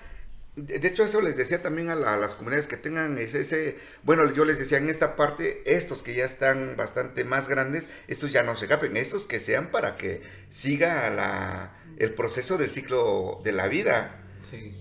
de 0.58 0.88
hecho, 0.88 1.04
eso 1.04 1.22
les 1.22 1.38
decía 1.38 1.62
también 1.62 1.92
a, 1.92 1.96
las 1.96 2.34
comunidades 2.34 2.66
que 2.66 2.78
tengan 2.78 3.20
ese, 3.20 3.78
bueno, 4.02 4.34
yo 4.34 4.44
les 4.44 4.58
decía 4.58 4.80
en 4.80 4.90
esta 4.90 5.16
parte, 5.16 5.62
estos 5.66 6.02
que 6.02 6.16
ya 6.16 6.26
están 6.26 6.76
bastante 6.76 7.24
más 7.24 7.48
grandes, 7.48 7.90
estos 8.08 8.32
ya 8.32 8.42
no 8.42 8.56
se 8.56 8.68
capen, 8.68 8.98
estos 8.98 9.28
que 9.28 9.40
sean 9.40 9.68
para 9.68 9.98
que 9.98 10.24
siga 10.50 11.12
la, 11.12 11.78
el 12.00 12.12
proceso 12.12 12.58
del 12.58 12.72
ciclo 12.72 13.40
de 13.44 13.52
la 13.52 13.68
vida. 13.68 14.24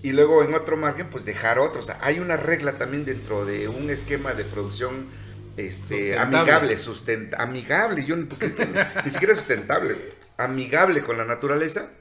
Y 0.01 0.13
luego 0.13 0.43
en 0.43 0.55
otro 0.55 0.77
margen, 0.77 1.09
pues 1.11 1.25
dejar 1.25 1.59
otros. 1.59 1.91
hay 2.01 2.19
una 2.19 2.37
regla 2.37 2.79
también 2.79 3.05
dentro 3.05 3.45
de 3.45 3.67
un 3.67 3.89
esquema 3.91 4.33
de 4.33 4.45
producción 4.45 5.09
este, 5.57 6.17
amigable, 6.17 6.77
sustenta, 6.79 7.43
amigable, 7.43 8.03
yo 8.03 8.15
ni 8.15 8.27
siquiera 9.09 9.35
sustentable, 9.35 10.09
amigable 10.37 11.03
con 11.03 11.17
la 11.17 11.25
naturaleza, 11.25 11.91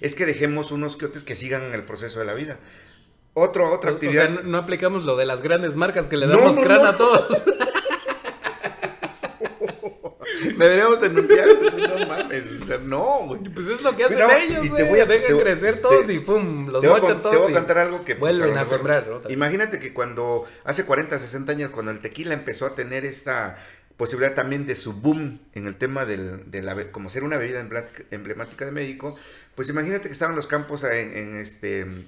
es 0.00 0.14
que 0.14 0.24
dejemos 0.24 0.70
unos 0.70 0.96
quiotes 0.96 1.24
que 1.24 1.34
sigan 1.34 1.74
el 1.74 1.82
proceso 1.82 2.20
de 2.20 2.24
la 2.24 2.34
vida. 2.34 2.58
Otro, 3.38 3.70
otra 3.70 3.90
actividad. 3.90 4.30
O 4.30 4.34
sea, 4.34 4.42
no, 4.44 4.56
aplicamos 4.56 5.04
lo 5.04 5.14
de 5.14 5.26
las 5.26 5.42
grandes 5.42 5.76
marcas 5.76 6.08
que 6.08 6.16
le 6.16 6.26
damos 6.26 6.56
crán 6.56 6.86
a 6.86 6.96
todos. 6.96 7.28
Deberíamos 10.56 10.98
denunciar 11.02 11.46
No 11.46 12.06
mames, 12.06 12.62
o 12.62 12.64
sea, 12.64 12.78
no, 12.78 13.26
güey. 13.26 13.42
Pues 13.42 13.66
es 13.66 13.82
lo 13.82 13.94
que 13.94 14.04
hacen 14.04 14.22
ellos, 14.38 14.70
güey. 14.70 14.84
Te 14.88 15.06
Dejan 15.06 15.38
crecer 15.38 15.82
todos 15.82 16.08
y 16.08 16.18
pum, 16.18 16.68
los 16.68 16.82
mochan 16.82 17.20
todos. 17.20 17.36
Te 17.36 17.42
voy 17.42 17.52
a 17.52 17.54
contar 17.56 17.76
algo 17.76 18.06
que... 18.06 18.16
Pues, 18.16 18.38
vuelven 18.38 18.56
a, 18.56 18.64
sembrar. 18.64 19.20
imagínate 19.28 19.80
que 19.80 19.92
cuando, 19.92 20.46
hace 20.64 20.86
40, 20.86 21.18
60 21.18 21.52
años, 21.52 21.70
cuando 21.72 21.92
el 21.92 22.00
tequila 22.00 22.32
empezó 22.32 22.64
a 22.64 22.74
tener 22.74 23.04
esta 23.04 23.58
posibilidad 23.98 24.34
también 24.34 24.66
de 24.66 24.76
su 24.76 24.94
boom 24.94 25.40
en 25.52 25.66
el 25.66 25.76
tema 25.76 26.06
del, 26.06 26.50
de 26.50 26.62
la, 26.62 26.90
como 26.90 27.10
ser 27.10 27.22
una 27.22 27.36
bebida 27.36 27.60
emblemática 28.10 28.64
de 28.64 28.72
México, 28.72 29.14
pues 29.54 29.68
imagínate 29.68 30.04
que 30.04 30.12
estaban 30.12 30.34
los 30.34 30.46
campos 30.46 30.84
en, 30.84 31.14
en 31.18 31.36
este 31.36 32.06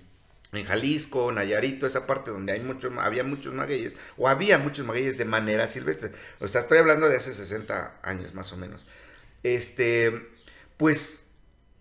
en 0.53 0.65
Jalisco, 0.65 1.31
Nayarito, 1.31 1.87
esa 1.87 2.07
parte 2.07 2.31
donde 2.31 2.53
hay 2.53 2.61
había 3.01 3.25
muchos 3.25 3.53
magueyes, 3.55 3.95
o 4.17 4.29
había 4.29 4.59
muchos 4.59 4.87
magueyes 4.87 5.19
de 5.19 5.25
manera 5.25 5.69
silvestre. 5.69 6.13
O 6.41 6.49
sea, 6.49 6.63
estoy 6.63 6.79
hablando 6.79 7.09
de 7.09 7.17
hace 7.17 7.33
60 7.33 8.01
años 8.03 8.35
más 8.35 8.53
o 8.53 8.57
menos. 8.57 8.87
Este, 9.43 10.29
pues 10.77 11.27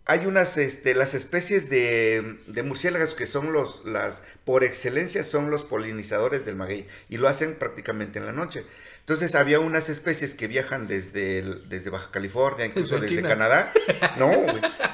hay 0.05 0.25
unas, 0.25 0.57
este, 0.57 0.95
las 0.95 1.13
especies 1.13 1.69
de, 1.69 2.39
de 2.47 2.63
murciélagos 2.63 3.13
que 3.15 3.25
son 3.25 3.51
los, 3.53 3.85
las, 3.85 4.21
por 4.45 4.63
excelencia 4.63 5.23
son 5.23 5.49
los 5.49 5.63
polinizadores 5.63 6.45
del 6.45 6.55
maguey, 6.55 6.87
y 7.09 7.17
lo 7.17 7.27
hacen 7.27 7.55
prácticamente 7.55 8.19
en 8.19 8.25
la 8.25 8.33
noche. 8.33 8.65
Entonces 9.07 9.35
había 9.35 9.61
unas 9.61 9.87
especies 9.87 10.33
que 10.33 10.47
viajan 10.47 10.85
desde, 10.85 11.41
desde 11.69 11.89
Baja 11.89 12.11
California, 12.11 12.65
incluso 12.65 12.99
desde 12.99 13.21
Canadá. 13.21 13.71
No, 14.17 14.29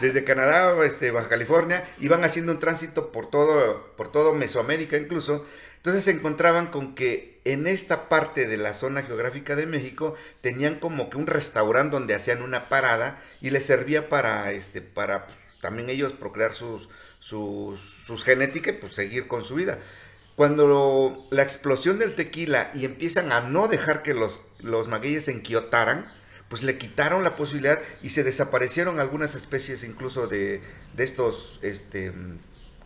desde 0.02 0.24
Canadá, 0.24 0.86
este, 0.86 1.10
Baja 1.10 1.30
California, 1.30 1.84
iban 2.00 2.24
haciendo 2.24 2.52
un 2.52 2.60
tránsito 2.60 3.12
por 3.12 3.26
todo, 3.26 3.96
por 3.98 4.12
todo 4.12 4.36
Mesoamérica 4.36 4.98
incluso. 4.98 5.48
Entonces 5.78 6.04
se 6.04 6.12
encontraban 6.12 6.68
con 6.68 6.94
que 6.94 7.42
en 7.44 7.66
esta 7.66 8.08
parte 8.08 8.46
de 8.46 8.58
la 8.58 8.76
zona 8.76 9.02
geográfica 9.02 9.56
de 9.56 9.66
México 9.66 10.14
tenían 10.42 10.78
como 10.78 11.10
que 11.10 11.18
un 11.18 11.26
restaurante 11.26 11.96
donde 11.96 12.14
hacían 12.14 12.44
una 12.44 12.70
parada 12.70 13.20
y 13.42 13.50
les 13.50 13.66
servía 13.66 14.10
para, 14.10 14.52
este, 14.52 14.82
para 14.82 15.26
pues, 15.26 15.40
también 15.60 15.90
ellos 15.90 16.14
procrear 16.14 16.54
sus, 16.54 16.88
sus, 17.20 17.82
sus 18.06 18.24
genéticas 18.24 18.76
y 18.76 18.78
pues 18.78 18.94
seguir 18.94 19.28
con 19.28 19.44
su 19.44 19.56
vida 19.56 19.80
cuando 20.36 21.28
la 21.30 21.44
explosión 21.44 22.00
del 22.00 22.16
tequila 22.16 22.72
y 22.74 22.86
empiezan 22.86 23.32
a 23.32 23.42
no 23.42 23.68
dejar 23.68 24.02
que 24.02 24.14
los, 24.14 24.42
los 24.60 24.88
magueyes 24.88 25.26
se 25.26 25.32
enquiotaran, 25.32 26.12
pues 26.50 26.64
le 26.64 26.78
quitaron 26.78 27.24
la 27.24 27.36
posibilidad 27.36 27.80
y 28.02 28.10
se 28.10 28.24
desaparecieron 28.24 29.00
algunas 29.00 29.36
especies 29.36 29.84
incluso 29.84 30.28
de, 30.28 30.62
de 30.96 31.04
estos 31.04 31.60
este, 31.62 32.12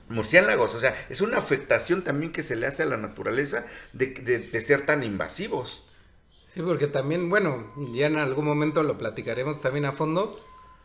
murciélagos. 0.09 0.73
O 0.75 0.79
sea, 0.79 0.95
es 1.09 1.21
una 1.21 1.37
afectación 1.37 2.03
también 2.03 2.31
que 2.31 2.43
se 2.43 2.55
le 2.55 2.65
hace 2.65 2.83
a 2.83 2.87
la 2.87 2.97
naturaleza 2.97 3.65
de, 3.93 4.07
de 4.07 4.61
ser 4.61 4.85
tan 4.85 5.03
invasivos. 5.03 5.83
Sí, 6.53 6.61
porque 6.61 6.87
también, 6.87 7.29
bueno, 7.29 7.71
ya 7.93 8.07
en 8.07 8.17
algún 8.17 8.45
momento 8.45 8.83
lo 8.83 8.97
platicaremos 8.97 9.61
también 9.61 9.85
a 9.85 9.91
fondo, 9.91 10.39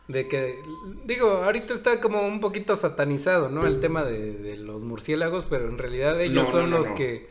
de 0.09 0.29
que, 0.29 0.59
digo, 1.05 1.29
ahorita 1.29 1.75
está 1.75 2.01
como 2.01 2.27
un 2.27 2.41
poquito 2.41 2.77
satanizado, 2.77 3.49
¿no? 3.49 3.67
El 3.67 3.81
tema 3.81 4.05
de, 4.05 4.57
los 4.57 4.83
murciélagos, 4.83 5.47
pero 5.49 5.69
en 5.69 5.79
realidad 5.79 6.21
ellos 6.21 6.49
son 6.49 6.71
los 6.71 6.89
que, 6.89 7.29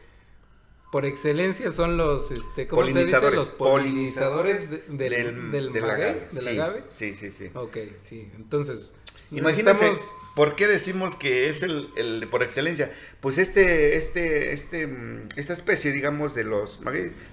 por 0.91 1.05
excelencia, 1.05 1.71
son 1.71 1.97
los, 1.97 2.31
este, 2.31 2.67
¿cómo 2.67 2.85
se 2.87 2.99
dice? 2.99 3.31
Los 3.31 3.49
polinizadores, 3.49 4.69
del, 4.69 4.97
del, 4.97 5.51
del, 5.51 5.73
del, 5.73 5.85
agave. 5.85 6.83
Sí, 6.87 7.13
sí, 7.13 7.31
sí. 7.31 7.49
Ok, 7.53 7.77
sí. 8.01 8.31
Entonces, 8.35 8.91
Imagínate, 9.31 9.93
¿por 10.35 10.55
qué 10.55 10.67
decimos 10.67 11.15
que 11.15 11.49
es 11.49 11.63
el, 11.63 11.89
el, 11.95 12.27
por 12.29 12.43
excelencia? 12.43 12.91
Pues 13.21 13.37
este, 13.37 13.95
este, 13.95 14.51
este, 14.51 14.87
mm, 14.87 15.29
esta 15.37 15.53
especie, 15.53 15.93
digamos, 15.93 16.35
de 16.35 16.43
los, 16.43 16.81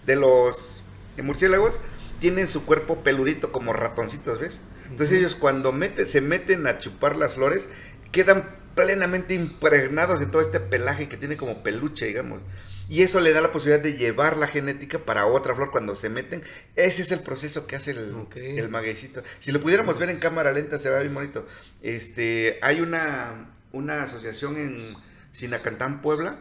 de 0.06 0.16
los 0.16 0.82
murciélagos, 1.20 1.80
tienen 2.20 2.46
su 2.46 2.64
cuerpo 2.64 3.02
peludito 3.02 3.50
como 3.50 3.72
ratoncitos, 3.72 4.38
¿ves? 4.38 4.60
Entonces 4.90 5.18
ellos 5.18 5.34
cuando 5.34 5.74
se 6.06 6.20
meten 6.20 6.66
a 6.66 6.78
chupar 6.78 7.16
las 7.16 7.34
flores, 7.34 7.68
quedan 8.12 8.44
plenamente 8.74 9.34
impregnados 9.34 10.20
de 10.20 10.26
todo 10.26 10.40
este 10.40 10.60
pelaje 10.60 11.08
que 11.08 11.16
tiene 11.16 11.36
como 11.36 11.62
peluche, 11.62 12.06
digamos. 12.06 12.40
Y 12.88 13.02
eso 13.02 13.20
le 13.20 13.32
da 13.32 13.40
la 13.40 13.52
posibilidad 13.52 13.82
de 13.82 13.94
llevar 13.94 14.36
la 14.36 14.46
genética 14.46 15.00
para 15.00 15.26
otra 15.26 15.54
flor 15.54 15.70
cuando 15.70 15.94
se 15.94 16.08
meten. 16.08 16.42
Ese 16.74 17.02
es 17.02 17.10
el 17.10 17.20
proceso 17.20 17.66
que 17.66 17.76
hace 17.76 17.90
el, 17.90 18.14
el 18.34 18.68
magueycito. 18.70 19.22
Si 19.40 19.52
lo 19.52 19.60
pudiéramos 19.60 19.98
ver 19.98 20.08
en 20.10 20.18
cámara 20.18 20.52
lenta, 20.52 20.78
se 20.78 20.88
ve 20.88 21.00
bien 21.00 21.12
bonito. 21.12 21.46
Este, 21.82 22.58
hay 22.62 22.80
una, 22.80 23.50
una 23.72 24.04
asociación 24.04 24.56
en 24.56 24.94
Sinacantán, 25.32 26.00
Puebla, 26.00 26.38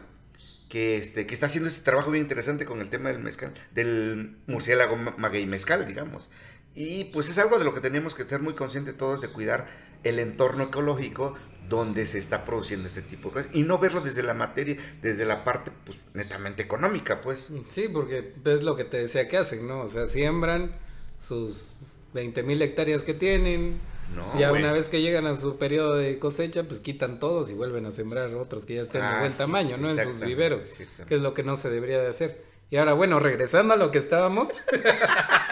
que, 0.70 0.96
este, 0.96 1.26
que 1.26 1.34
está 1.34 1.46
haciendo 1.46 1.68
este 1.68 1.82
trabajo 1.82 2.10
bien 2.10 2.24
interesante 2.24 2.64
con 2.64 2.80
el 2.80 2.88
tema 2.88 3.10
del 3.10 3.20
mezcal, 3.20 3.52
del 3.72 4.36
murciélago 4.46 4.96
maguey 4.96 5.44
mezcal, 5.44 5.86
digamos. 5.86 6.30
Y 6.78 7.06
pues 7.06 7.28
es 7.28 7.38
algo 7.38 7.58
de 7.58 7.64
lo 7.64 7.74
que 7.74 7.80
tenemos 7.80 8.14
que 8.14 8.22
ser 8.22 8.38
muy 8.38 8.54
conscientes 8.54 8.96
todos 8.96 9.20
de 9.20 9.32
cuidar 9.32 9.66
el 10.04 10.20
entorno 10.20 10.62
ecológico 10.62 11.34
donde 11.68 12.06
se 12.06 12.20
está 12.20 12.44
produciendo 12.44 12.86
este 12.86 13.02
tipo 13.02 13.30
de 13.30 13.34
cosas 13.34 13.50
y 13.52 13.64
no 13.64 13.78
verlo 13.78 14.00
desde 14.00 14.22
la 14.22 14.32
materia, 14.32 14.76
desde 15.02 15.24
la 15.24 15.42
parte 15.42 15.72
pues 15.84 15.98
netamente 16.14 16.62
económica, 16.62 17.20
pues. 17.20 17.48
Sí, 17.66 17.88
porque 17.92 18.32
es 18.44 18.62
lo 18.62 18.76
que 18.76 18.84
te 18.84 18.96
decía 18.96 19.26
que 19.26 19.38
hacen, 19.38 19.66
¿no? 19.66 19.80
O 19.80 19.88
sea, 19.88 20.06
siembran 20.06 20.70
sus 21.18 21.74
20 22.14 22.44
mil 22.44 22.62
hectáreas 22.62 23.02
que 23.02 23.12
tienen, 23.12 23.80
no, 24.14 24.38
ya 24.38 24.52
una 24.52 24.70
vez 24.70 24.88
que 24.88 25.02
llegan 25.02 25.26
a 25.26 25.34
su 25.34 25.58
periodo 25.58 25.96
de 25.96 26.20
cosecha, 26.20 26.62
pues 26.62 26.78
quitan 26.78 27.18
todos 27.18 27.50
y 27.50 27.54
vuelven 27.54 27.86
a 27.86 27.90
sembrar 27.90 28.32
otros 28.36 28.64
que 28.64 28.76
ya 28.76 28.82
estén 28.82 29.00
de 29.00 29.06
ah, 29.08 29.18
buen 29.18 29.32
tamaño, 29.36 29.78
¿no? 29.78 29.90
En 29.90 29.98
sus 29.98 30.20
viveros, 30.20 30.64
que 31.08 31.16
es 31.16 31.20
lo 31.20 31.34
que 31.34 31.42
no 31.42 31.56
se 31.56 31.70
debería 31.70 31.98
de 31.98 32.06
hacer. 32.06 32.44
Y 32.70 32.76
ahora, 32.76 32.92
bueno, 32.92 33.18
regresando 33.18 33.74
a 33.74 33.76
lo 33.76 33.90
que 33.90 33.98
estábamos. 33.98 34.50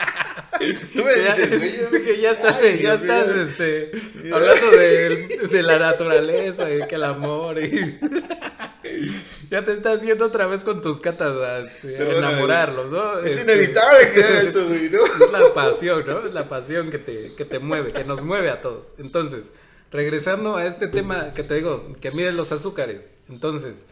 Tú 0.59 1.05
me 1.05 1.15
dices, 1.15 2.03
que 2.05 2.21
ya 2.21 2.33
estás, 2.33 2.61
ya 2.61 2.95
estás 2.95 3.29
este, 3.29 3.91
hablando 4.33 4.71
de, 4.71 5.49
de, 5.51 5.63
la 5.63 5.79
naturaleza 5.79 6.73
y 6.73 6.87
que 6.87 6.95
el 6.95 7.05
amor. 7.05 7.63
Y... 7.63 7.99
ya 9.51 9.65
te 9.65 9.73
estás 9.73 9.99
haciendo 9.99 10.27
otra 10.27 10.47
vez 10.47 10.65
con 10.65 10.81
tus 10.81 11.01
catas 11.01 11.37
a, 11.37 11.61
este, 11.61 12.19
enamorarlos, 12.19 12.91
¿no? 12.91 13.21
Es 13.21 13.37
este, 13.37 13.53
inevitable 13.53 14.13
que 14.13 14.25
haga 14.25 14.43
esto, 14.43 14.67
güey, 14.67 14.91
¿no? 14.91 15.05
Es 15.05 15.33
la 15.33 15.55
pasión, 15.55 16.05
¿no? 16.07 16.27
Es 16.27 16.33
la 16.33 16.49
pasión 16.49 16.91
que 16.91 16.99
te, 16.99 17.35
que 17.35 17.45
te 17.45 17.59
mueve, 17.59 17.93
que 17.93 18.05
nos 18.05 18.23
mueve 18.23 18.51
a 18.51 18.61
todos. 18.61 18.87
Entonces, 18.99 19.53
regresando 19.91 20.57
a 20.57 20.67
este 20.67 20.89
tema 20.89 21.33
que 21.35 21.43
te 21.43 21.55
digo, 21.55 21.95
que 22.01 22.11
mide 22.13 22.33
los 22.33 22.53
azúcares. 22.53 23.11
Entonces, 23.29 23.87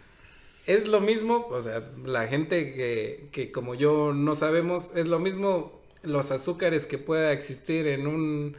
es 0.66 0.88
lo 0.88 1.00
mismo, 1.00 1.46
o 1.50 1.60
sea, 1.60 1.90
la 2.04 2.26
gente 2.26 2.74
que, 2.74 3.28
que 3.32 3.52
como 3.52 3.74
yo 3.74 4.12
no 4.14 4.34
sabemos, 4.34 4.90
es 4.94 5.06
lo 5.06 5.18
mismo 5.18 5.83
los 6.04 6.30
azúcares 6.30 6.86
que 6.86 6.98
pueda 6.98 7.32
existir 7.32 7.86
en 7.86 8.06
un 8.06 8.56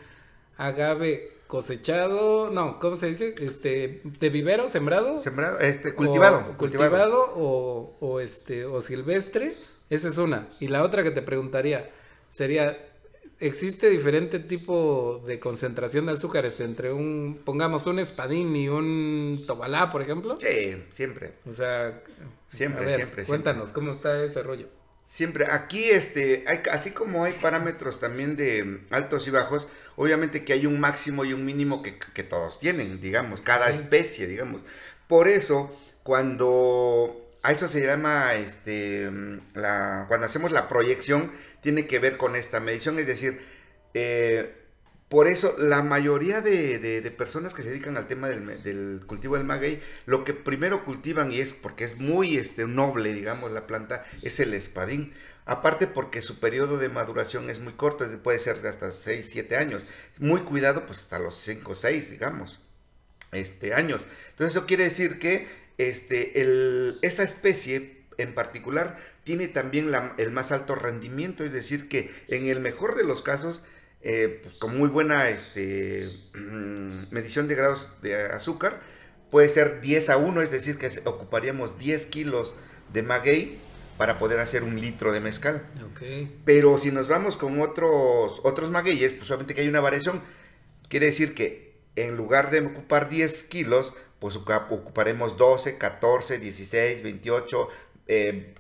agave 0.58 1.36
cosechado, 1.48 2.50
no, 2.50 2.80
¿cómo 2.80 2.98
se 2.98 3.08
dice? 3.08 3.36
Este, 3.40 4.02
de 4.04 4.30
vivero, 4.30 4.68
sembrado. 4.70 5.18
Sembrado, 5.18 5.60
este, 5.60 5.94
cultivado. 5.94 6.46
O, 6.52 6.58
cultivado, 6.58 7.34
o, 7.36 7.98
o, 8.00 8.20
este, 8.20 8.66
o 8.66 8.82
silvestre. 8.82 9.56
Esa 9.90 10.08
es 10.08 10.18
una. 10.18 10.50
Y 10.60 10.68
la 10.68 10.84
otra 10.84 11.04
que 11.04 11.12
te 11.12 11.22
preguntaría 11.22 11.92
sería, 12.30 12.78
¿existe 13.40 13.90
diferente 13.90 14.40
tipo 14.40 15.24
de 15.28 15.40
concentración 15.40 16.08
de 16.08 16.14
azúcares 16.14 16.60
entre 16.60 16.92
un, 16.92 17.42
pongamos, 17.46 17.86
un 17.86 18.00
espadín 18.00 18.56
y 18.56 18.68
un 18.68 19.44
tobalá, 19.46 19.90
por 19.92 20.02
ejemplo? 20.02 20.36
Sí, 20.38 20.84
siempre. 20.90 21.34
O 21.48 21.54
sea, 21.54 22.02
siempre, 22.48 22.92
siempre. 22.96 23.24
Cuéntanos, 23.26 23.72
¿cómo 23.72 23.92
está 23.92 24.24
ese 24.24 24.42
rollo? 24.42 24.68
Siempre, 25.06 25.46
aquí 25.52 25.90
este, 25.90 26.44
hay, 26.48 26.62
así 26.72 26.92
como 26.92 27.24
hay 27.24 27.34
parámetros 27.34 28.00
también 28.00 28.36
de 28.36 28.82
altos 28.90 29.28
y 29.28 29.32
bajos, 29.32 29.70
obviamente 29.96 30.44
que 30.44 30.54
hay 30.54 30.66
un 30.66 30.80
máximo 30.80 31.26
y 31.26 31.34
un 31.34 31.46
mínimo 31.46 31.84
que, 31.84 32.24
todos 32.24 32.60
tienen, 32.60 33.00
digamos, 33.00 33.42
cada 33.42 33.70
especie, 33.70 34.26
digamos. 34.28 34.64
Por 35.08 35.28
eso, 35.28 35.80
cuando 36.02 37.30
a 37.44 37.52
eso 37.52 37.68
se 37.68 37.86
llama, 37.86 38.34
este, 38.34 39.12
la, 39.54 40.06
cuando 40.08 40.26
hacemos 40.26 40.52
la 40.52 40.68
proyección, 40.68 41.32
tiene 41.62 41.86
que 41.86 42.00
ver 42.00 42.18
con 42.18 42.36
esta 42.36 42.60
medición, 42.60 42.98
es 42.98 43.06
decir, 43.06 43.40
eh, 43.94 44.65
por 45.10 45.28
eso 45.28 45.56
la 45.60 45.84
mayoría 45.84 46.42
de, 46.42 47.14
personas 47.18 47.54
que 47.54 47.62
se 47.62 47.70
dedican 47.70 47.96
al 47.96 48.08
tema 48.08 48.28
del, 48.28 49.04
cultivo 49.06 49.38
del 49.38 49.46
maguey, 49.46 49.80
lo 50.06 50.24
que 50.24 50.34
primero 50.34 50.84
cultivan 50.84 51.32
y 51.32 51.40
es 51.40 51.54
porque 51.54 51.84
es 51.84 51.98
muy 51.98 52.38
este, 52.38 52.66
noble, 52.68 53.14
digamos, 53.14 53.52
la 53.52 53.68
planta, 53.68 54.04
es 54.22 54.40
el 54.40 54.54
espadín. 54.54 55.14
Aparte 55.46 55.86
porque 55.86 56.24
su 56.24 56.40
periodo 56.40 56.80
de 56.80 56.90
maduración 56.90 57.52
es 57.52 57.60
muy 57.60 57.74
corto, 57.74 58.06
puede 58.24 58.40
ser 58.40 58.64
de 58.64 58.70
hasta 58.70 58.92
6, 58.92 59.30
7 59.30 59.58
años. 59.58 59.86
Muy 60.18 60.42
cuidado, 60.42 60.88
pues 60.88 61.00
hasta 61.00 61.20
los 61.20 61.36
5, 61.36 61.76
6, 61.76 62.10
digamos, 62.10 62.60
este, 63.32 63.76
años. 63.76 64.08
Entonces 64.32 64.58
eso 64.58 64.66
quiere 64.66 64.86
decir 64.86 65.20
que 65.20 65.48
este, 65.78 66.42
el, 66.42 66.98
esa 67.04 67.22
especie 67.22 68.06
en 68.18 68.34
particular 68.34 68.98
tiene 69.24 69.48
también 69.48 69.92
el 70.18 70.32
más 70.32 70.52
alto 70.52 70.74
rendimiento, 70.74 71.44
es 71.44 71.52
decir, 71.52 71.90
que 71.90 72.12
en 72.28 72.48
el 72.48 72.60
mejor 72.60 72.96
de 72.96 73.04
los 73.04 73.22
casos 73.22 73.64
eh, 74.08 74.40
pues, 74.44 74.58
con 74.58 74.78
muy 74.78 74.88
buena 74.88 75.30
este, 75.30 76.08
medición 77.10 77.48
de 77.48 77.56
grados 77.56 77.96
de 78.04 78.16
azúcar. 78.16 78.80
Puede 79.32 79.50
ser 79.50 79.82
10 79.82 80.12
a 80.12 80.18
1, 80.18 80.44
es 80.44 80.52
decir, 80.52 80.78
que 80.78 80.92
ocuparíamos 81.06 81.80
10 81.80 82.06
kilos 82.06 82.54
de 82.94 83.02
maguey 83.02 83.58
para 83.98 84.20
poder 84.20 84.40
hacer 84.40 84.64
un 84.64 84.80
litro 84.80 85.12
de 85.12 85.22
mezcal. 85.22 85.66
Pero 86.46 86.78
si 86.78 86.92
nos 86.92 87.08
vamos 87.08 87.36
con 87.36 87.60
otros, 87.60 88.42
otros 88.44 88.70
magueyes, 88.70 89.12
pues 89.14 89.28
solamente 89.28 89.56
que 89.56 89.62
hay 89.62 89.68
una 89.68 89.80
variación. 89.80 90.22
Quiere 90.88 91.08
decir 91.08 91.34
que 91.34 91.74
en 91.96 92.16
lugar 92.16 92.52
de 92.52 92.60
ocupar 92.60 93.10
10 93.10 93.46
kilos, 93.46 93.96
pues 94.20 94.36
ocuparemos 94.36 95.36
12, 95.36 95.80
14, 95.80 96.38
16, 96.38 97.02
28. 97.02 97.70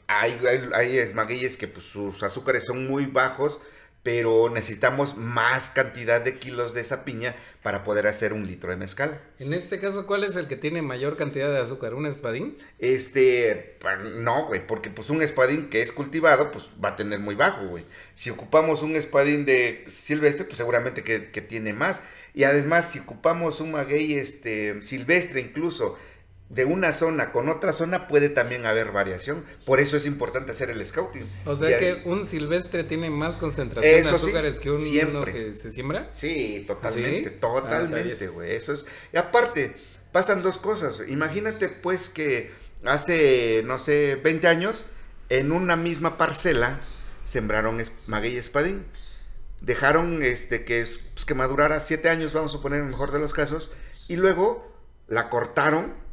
hay, 0.07 0.39
hay, 0.73 0.97
hay 0.97 1.13
magueyes 1.13 1.55
que 1.55 1.67
pues, 1.67 1.85
sus 1.85 2.23
azúcares 2.23 2.65
son 2.65 2.87
muy 2.87 3.05
bajos 3.05 3.61
pero 4.05 4.51
necesitamos 4.51 5.17
más 5.17 5.71
cantidad 5.71 6.21
de 6.21 6.35
kilos 6.35 6.75
de 6.75 6.81
esa 6.81 7.03
piña 7.05 7.35
para 7.63 7.83
poder 7.83 8.05
hacer 8.05 8.33
un 8.33 8.45
litro 8.45 8.69
de 8.69 8.77
mezcal. 8.77 9.19
En 9.39 9.51
este 9.51 9.79
caso, 9.79 10.05
¿cuál 10.05 10.23
es 10.23 10.35
el 10.35 10.47
que 10.47 10.55
tiene 10.55 10.83
mayor 10.83 11.17
cantidad 11.17 11.49
de 11.49 11.57
azúcar? 11.57 11.95
¿Un 11.95 12.05
espadín? 12.05 12.55
Este, 12.77 13.79
no, 14.17 14.45
güey, 14.45 14.67
porque 14.67 14.91
pues 14.91 15.09
un 15.09 15.23
espadín 15.23 15.71
que 15.71 15.81
es 15.81 15.91
cultivado, 15.91 16.51
pues 16.51 16.69
va 16.83 16.89
a 16.89 16.95
tener 16.95 17.17
muy 17.17 17.33
bajo, 17.33 17.65
güey. 17.65 17.83
Si 18.13 18.29
ocupamos 18.29 18.83
un 18.83 18.95
espadín 18.95 19.43
de 19.43 19.83
silvestre, 19.87 20.45
pues 20.45 20.57
seguramente 20.57 21.03
que, 21.03 21.41
tiene 21.41 21.73
más. 21.73 22.03
Y 22.35 22.43
además, 22.43 22.91
si 22.91 22.99
ocupamos 22.99 23.59
un 23.59 23.71
maguey 23.71 24.13
este, 24.13 24.83
silvestre 24.83 25.41
incluso, 25.41 25.97
de 26.49 26.63
una 26.63 26.93
zona 26.93 27.31
con 27.31 27.49
otra 27.49 27.73
zona 27.73 28.07
puede 28.07 28.29
también 28.29 28.65
haber 28.65 28.91
variación. 28.91 29.43
Por 29.65 29.79
eso 29.79 29.97
es 29.97 30.05
importante 30.05 30.51
hacer 30.51 30.69
el 30.69 30.85
scouting. 30.85 31.29
O 31.45 31.55
sea 31.55 31.77
que 31.77 32.03
un 32.05 32.27
silvestre 32.27 32.83
tiene 32.83 33.09
más 33.09 33.37
concentración 33.37 34.03
de 34.03 34.09
azúcares 34.09 34.59
que 34.59 34.69
un 34.69 34.77
siempre. 34.77 35.33
que 35.33 35.53
se 35.53 35.71
siembra. 35.71 36.07
Sí, 36.11 36.63
totalmente, 36.67 37.33
ah, 37.35 37.39
totalmente, 37.39 38.27
güey. 38.27 38.51
eso 38.51 38.73
es. 38.73 38.85
Y 39.11 39.17
aparte, 39.17 39.75
pasan 40.11 40.43
dos 40.43 40.59
cosas. 40.59 41.01
Imagínate 41.07 41.67
pues 41.67 42.09
que 42.09 42.51
hace, 42.85 43.63
no 43.65 43.79
sé, 43.79 44.15
20 44.23 44.47
años, 44.47 44.85
en 45.29 45.51
una 45.51 45.75
misma 45.75 46.17
parcela, 46.17 46.81
sembraron 47.23 47.81
maguey 48.05 48.35
y 48.35 48.37
espadín. 48.37 48.85
Dejaron 49.61 50.21
este 50.21 50.63
que, 50.63 50.85
pues, 51.13 51.25
que 51.25 51.33
madurara 51.33 51.79
7 51.79 52.07
años, 52.09 52.33
vamos 52.33 52.53
a 52.53 52.61
poner 52.61 52.79
en 52.79 52.85
el 52.85 52.91
mejor 52.91 53.11
de 53.11 53.19
los 53.19 53.33
casos, 53.33 53.71
y 54.07 54.17
luego 54.17 54.71
la 55.07 55.29
cortaron 55.29 56.04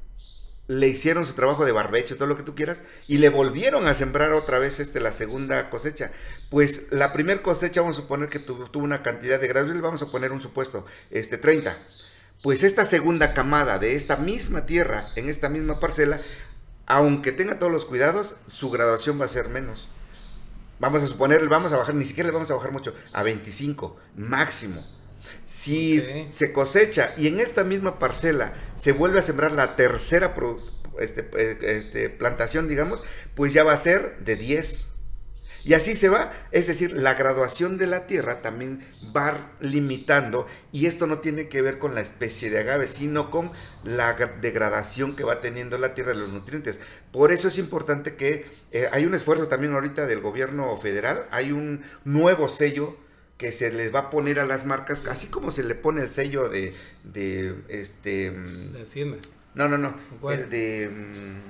le 0.69 0.89
hicieron 0.89 1.27
su 1.27 1.35
trabajo 1.35 1.65
de 1.65 1.73
barbecho, 1.73 2.17
todo 2.17 2.29
lo 2.29 2.37
que 2.37 2.45
tú 2.45 2.55
quieras, 2.55 2.85
y 3.09 3.19
le 3.19 3.29
volvieron 3.29 3.87
a 3.87 3.95
sembrar 3.95 4.33
otra 4.33 4.59
vez 4.59 4.81
este, 4.81 5.01
la 5.01 5.13
segunda 5.13 5.71
cosecha. 5.71 6.13
Pues 6.51 6.89
la 6.93 7.13
primera 7.13 7.43
cosecha, 7.43 7.81
vamos 7.81 7.99
a 7.99 8.03
suponer 8.03 8.29
que 8.29 8.39
tuvo, 8.39 8.69
una 8.75 9.03
cantidad 9.03 9.41
de 9.41 9.49
grados, 9.49 9.81
vamos 9.81 10.03
a 10.03 10.11
poner 10.11 10.33
un 10.33 10.41
supuesto, 10.41 10.87
este, 11.11 11.37
30. 11.37 11.77
Pues 12.43 12.63
esta 12.63 12.85
segunda 12.85 13.35
camada 13.35 13.79
de 13.79 13.95
esta 13.95 14.17
misma 14.17 14.67
tierra, 14.67 15.09
en 15.17 15.29
esta 15.29 15.49
misma 15.49 15.81
parcela, 15.81 16.21
aunque 16.87 17.33
tenga 17.33 17.59
todos 17.59 17.73
los 17.73 17.85
cuidados, 17.85 18.37
su 18.47 18.71
graduación 18.71 19.21
va 19.21 19.27
a 19.27 19.29
ser 19.29 19.49
menos. 19.49 19.89
Vamos 20.79 21.03
a 21.03 21.07
suponer, 21.07 21.47
vamos 21.49 21.73
a 21.73 21.77
bajar, 21.77 21.95
ni 21.95 22.05
siquiera 22.05 22.29
le 22.29 22.35
vamos 22.35 22.51
a 22.51 22.55
bajar 22.55 22.73
mucho, 22.73 22.95
a 23.13 23.23
25 23.23 23.97
máximo. 24.17 24.85
Si 25.47 26.27
se 26.31 26.53
cosecha 26.53 27.15
y 27.17 27.27
en 27.27 27.41
esta 27.41 27.65
misma 27.65 27.99
parcela 27.99 28.55
se 28.77 28.93
vuelve 28.93 29.19
a 29.19 29.23
sembrar 29.23 29.53
la 29.53 29.77
tercera 29.77 30.35
este, 30.99 31.29
eh, 31.37 31.59
este, 31.63 32.11
plantación, 32.11 32.69
digamos, 32.69 33.03
pues 33.35 33.53
ya 33.53 33.65
va 33.65 33.73
a 33.73 33.79
ser 33.79 34.19
de 34.21 34.37
10. 34.37 34.89
Y 35.65 35.75
así 35.75 35.95
se 35.95 36.09
va, 36.09 36.33
es 36.51 36.67
decir, 36.67 36.93
la 36.93 37.15
graduación 37.15 37.79
de 37.79 37.87
la 37.87 38.09
tierra 38.09 38.43
también 38.43 38.85
va 39.17 39.53
limitando 39.61 40.47
y 40.73 40.87
esto 40.87 41.07
no 41.07 41.21
tiene 41.21 41.49
que 41.49 41.63
ver 41.63 41.79
con 41.79 41.95
la 41.95 42.01
especie 42.01 42.51
de 42.51 42.59
agave, 42.59 42.89
sino 42.89 43.31
con 43.31 43.53
la 43.85 44.15
degradación 44.41 45.15
que 45.15 45.23
va 45.23 45.41
teniendo 45.41 45.79
la 45.79 45.95
tierra 45.95 46.15
de 46.15 46.19
los 46.19 46.31
nutrientes. 46.31 46.81
Por 47.13 47.31
eso 47.31 47.47
es 47.47 47.59
importante 47.59 48.17
que 48.17 48.45
eh, 48.73 48.89
hay 48.91 49.07
un 49.07 49.15
esfuerzo 49.15 49.47
también 49.47 49.73
ahorita 49.73 50.07
del 50.07 50.21
gobierno 50.21 50.77
federal, 50.77 51.27
hay 51.31 51.53
un 51.53 51.83
nuevo 52.05 52.49
sello 52.49 52.97
que 53.43 53.51
se 53.51 53.73
les 53.73 53.93
va 53.93 53.99
a 53.99 54.11
poner 54.11 54.39
a 54.39 54.47
las 54.47 54.65
marcas, 54.67 55.05
así 55.09 55.27
como 55.27 55.51
se 55.51 55.65
le 55.65 55.75
pone 55.75 56.01
el 56.01 56.09
sello 56.09 56.49
de, 56.49 56.75
de 57.03 57.57
este... 57.67 58.31
De 58.31 58.83
Hacienda. 58.83 59.19
No, 59.57 59.69
no, 59.69 59.79
no. 59.79 59.97
El 60.31 60.49
de... 60.49 60.89
Mm, 60.89 61.41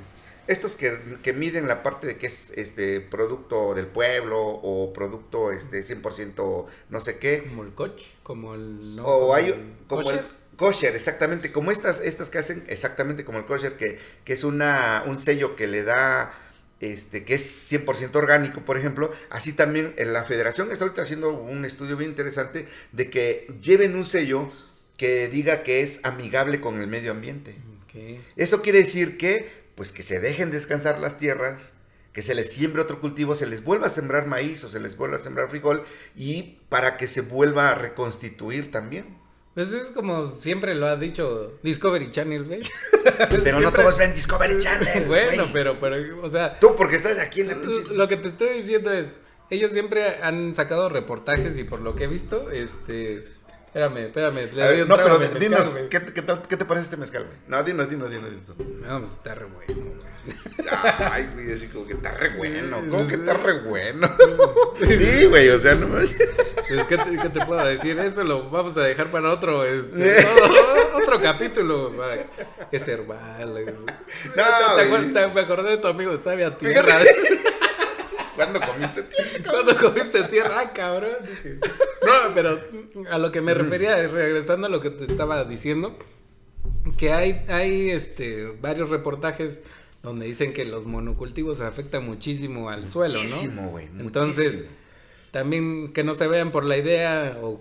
estos 0.46 0.74
que, 0.74 1.32
miden 1.34 1.68
la 1.68 1.82
parte 1.82 2.06
de 2.06 2.16
que 2.16 2.28
es 2.28 2.50
este 2.56 3.02
producto 3.02 3.74
del 3.74 3.88
pueblo 3.88 4.40
o 4.40 4.90
producto 4.94 5.52
este 5.52 5.80
100% 5.80 6.64
no 6.88 7.00
sé 7.02 7.18
qué. 7.18 7.42
Como 7.42 7.62
el 7.62 7.74
coach, 7.74 8.04
como 8.22 8.54
el... 8.54 8.96
No, 8.96 9.04
o 9.04 9.34
hay, 9.34 9.76
como 9.86 10.10
el 10.10 10.22
kosher, 10.56 10.96
exactamente, 10.96 11.52
como 11.52 11.70
estas, 11.70 12.00
estas 12.00 12.30
que 12.30 12.38
hacen 12.38 12.64
exactamente 12.68 13.22
como 13.22 13.38
el 13.38 13.44
kosher, 13.44 13.76
que, 13.76 13.98
que 14.24 14.32
es 14.32 14.44
una, 14.44 15.04
un 15.06 15.18
sello 15.18 15.56
que 15.56 15.66
le 15.66 15.82
da 15.82 16.32
este, 16.82 17.24
que 17.24 17.34
es 17.34 17.72
100% 17.72 18.14
orgánico, 18.16 18.62
por 18.62 18.76
ejemplo, 18.76 19.12
así 19.30 19.52
también 19.52 19.94
en 19.98 20.12
la 20.12 20.24
federación 20.24 20.72
está 20.72 20.84
ahorita 20.84 21.02
haciendo 21.02 21.32
un 21.32 21.64
estudio 21.64 21.96
bien 21.96 22.10
interesante 22.10 22.66
de 22.90 23.08
que 23.08 23.46
lleven 23.62 23.94
un 23.94 24.04
sello 24.04 24.52
que 24.96 25.28
diga 25.28 25.62
que 25.62 25.82
es 25.82 26.00
amigable 26.02 26.60
con 26.60 26.80
el 26.80 26.88
medio 26.88 27.12
ambiente. 27.12 27.54
Eso 28.36 28.62
quiere 28.62 28.78
decir 28.78 29.16
que, 29.16 29.48
pues 29.76 29.92
que 29.92 30.02
se 30.02 30.18
dejen 30.18 30.50
descansar 30.50 30.98
las 30.98 31.18
tierras, 31.18 31.72
que 32.12 32.22
se 32.22 32.34
les 32.34 32.52
siembre 32.52 32.82
otro 32.82 33.00
cultivo, 33.00 33.36
se 33.36 33.46
les 33.46 33.62
vuelva 33.62 33.86
a 33.86 33.90
sembrar 33.90 34.26
maíz 34.26 34.64
o 34.64 34.70
se 34.70 34.80
les 34.80 34.96
vuelva 34.96 35.18
a 35.18 35.20
sembrar 35.20 35.50
frijol 35.50 35.84
y 36.16 36.58
para 36.68 36.96
que 36.96 37.06
se 37.06 37.20
vuelva 37.20 37.70
a 37.70 37.74
reconstituir 37.76 38.72
también. 38.72 39.21
Pues 39.54 39.72
es 39.74 39.90
como 39.90 40.28
siempre 40.30 40.74
lo 40.74 40.86
ha 40.86 40.96
dicho 40.96 41.58
Discovery 41.62 42.10
Channel, 42.10 42.44
güey. 42.44 42.62
Pero 43.44 43.60
no 43.60 43.72
todos 43.72 43.98
ven 43.98 44.14
Discovery 44.14 44.58
Channel. 44.58 45.04
bueno, 45.06 45.46
pero, 45.52 45.78
pero, 45.78 46.22
o 46.22 46.28
sea. 46.28 46.58
Tú, 46.58 46.74
porque 46.76 46.96
estás 46.96 47.18
aquí 47.18 47.42
en 47.42 47.48
la 47.48 47.54
Lo 47.94 48.08
que 48.08 48.16
te 48.16 48.28
estoy 48.28 48.50
diciendo 48.50 48.90
es. 48.92 49.16
Ellos 49.50 49.70
siempre 49.72 50.22
han 50.22 50.54
sacado 50.54 50.88
reportajes 50.88 51.58
y 51.58 51.64
por 51.64 51.80
lo 51.80 51.94
que 51.94 52.04
he 52.04 52.06
visto, 52.06 52.50
este. 52.50 53.26
Espérame, 53.74 53.98
espérame. 54.04 54.52
Le 54.52 54.66
doy 54.66 54.80
un 54.82 54.88
no, 54.88 54.96
pero 54.96 55.18
dinos, 55.18 55.70
¿qué, 55.88 56.04
qué, 56.04 56.22
qué, 56.46 56.56
te 56.58 56.64
parece 56.66 56.84
este 56.84 56.98
mezcal, 56.98 57.24
güey? 57.24 57.38
No, 57.48 57.64
dinos, 57.64 57.88
dinos, 57.88 58.10
dinos 58.10 58.30
esto. 58.30 58.54
No, 58.58 59.00
pues 59.00 59.12
está 59.12 59.34
re 59.34 59.46
bueno, 59.46 59.94
güey. 59.96 60.68
Ay, 61.10 61.30
güey, 61.32 61.52
así 61.54 61.68
como 61.68 61.86
que 61.86 61.94
está 61.94 62.10
re 62.10 62.36
bueno. 62.36 62.82
¿Cómo 62.90 63.08
que 63.08 63.14
está 63.14 63.32
re 63.32 63.60
bueno? 63.60 64.14
Sí, 64.78 65.24
güey, 65.24 65.48
o 65.48 65.58
sea, 65.58 65.74
no 65.74 65.98
es. 65.98 66.14
¿qué, 66.86 66.98
te, 66.98 67.16
¿Qué 67.16 67.28
te 67.30 67.46
puedo 67.46 67.64
decir? 67.64 67.98
Eso 67.98 68.22
lo 68.24 68.50
vamos 68.50 68.76
a 68.76 68.82
dejar 68.82 69.06
para 69.06 69.30
otro, 69.30 69.64
este, 69.64 70.18
otro 70.92 71.18
capítulo. 71.18 71.96
Para... 71.96 72.26
Es 72.70 72.86
herbal. 72.86 73.54
No, 74.36 74.44
te, 74.76 75.12
te, 75.14 75.28
me 75.28 75.40
acordé 75.40 75.70
de 75.70 75.76
tu 75.78 75.88
amigo 75.88 76.14
Sabia 76.18 76.58
Tierra. 76.58 76.98
¿Cuándo 78.34 78.60
comiste 78.60 79.02
tierra? 79.02 79.30
¿Cuándo 79.50 79.76
comiste 79.76 80.22
tierra? 80.24 80.60
Ah, 80.60 80.72
cabrón. 80.72 81.16
No, 82.04 82.34
pero 82.34 82.60
a 83.10 83.18
lo 83.18 83.32
que 83.32 83.40
me 83.40 83.54
refería, 83.54 83.96
regresando 84.08 84.66
a 84.66 84.70
lo 84.70 84.80
que 84.80 84.90
te 84.90 85.04
estaba 85.04 85.44
diciendo, 85.44 85.98
que 86.96 87.12
hay, 87.12 87.44
hay 87.48 87.90
este, 87.90 88.46
varios 88.60 88.90
reportajes 88.90 89.62
donde 90.02 90.26
dicen 90.26 90.52
que 90.52 90.64
los 90.64 90.86
monocultivos 90.86 91.60
afectan 91.60 92.04
muchísimo 92.04 92.70
al 92.70 92.88
suelo, 92.88 93.20
muchísimo, 93.20 93.68
güey. 93.68 93.88
Entonces, 93.98 94.64
también 95.30 95.92
que 95.92 96.02
no 96.02 96.14
se 96.14 96.26
vean 96.26 96.50
por 96.50 96.64
la 96.64 96.76
idea 96.76 97.38
o 97.40 97.60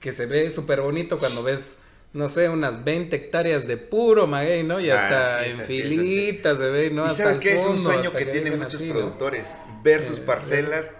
que 0.00 0.12
se 0.12 0.26
ve 0.26 0.50
súper 0.50 0.80
bonito 0.80 1.18
cuando 1.18 1.42
ves 1.42 1.76
no 2.12 2.28
sé, 2.28 2.48
unas 2.48 2.84
20 2.84 3.14
hectáreas 3.16 3.66
de 3.66 3.76
puro 3.76 4.26
maguey, 4.26 4.62
¿no? 4.62 4.80
Y 4.80 4.90
ah, 4.90 4.96
hasta 4.96 5.46
en 5.46 5.60
filitas 5.60 6.58
se 6.58 6.70
ve, 6.70 6.90
¿no? 6.90 7.06
Y 7.08 7.10
sabes 7.10 7.38
que 7.38 7.54
es 7.54 7.64
un 7.66 7.78
sueño 7.78 8.12
que, 8.12 8.26
tienen 8.26 8.58
muchos 8.58 8.82
productores, 8.82 9.54
ver 9.82 10.04
sus 10.04 10.18
eh, 10.18 10.22
parcelas 10.26 10.92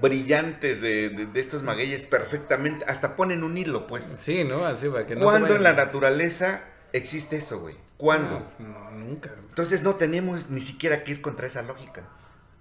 brillantes 0.00 0.80
de, 0.80 1.10
de, 1.10 1.40
estos 1.40 1.62
magueyes 1.62 2.04
perfectamente, 2.04 2.84
hasta 2.86 3.14
ponen 3.16 3.44
un 3.44 3.56
hilo, 3.56 3.86
pues. 3.86 4.04
Sí, 4.18 4.44
¿no? 4.44 4.66
Así 4.66 4.88
para 4.88 5.06
que 5.06 5.14
no 5.14 5.24
¿Cuándo 5.24 5.54
en 5.54 5.62
la 5.62 5.74
naturaleza 5.74 6.64
existe 6.92 7.36
eso, 7.36 7.60
güey? 7.60 7.76
¿Cuándo? 7.96 8.40
Pues, 8.40 8.60
no, 8.60 8.90
nunca. 8.90 9.32
Entonces 9.48 9.82
no 9.82 9.94
tenemos 9.94 10.50
ni 10.50 10.60
siquiera 10.60 11.04
que 11.04 11.12
ir 11.12 11.20
contra 11.20 11.46
esa 11.46 11.62
lógica. 11.62 12.02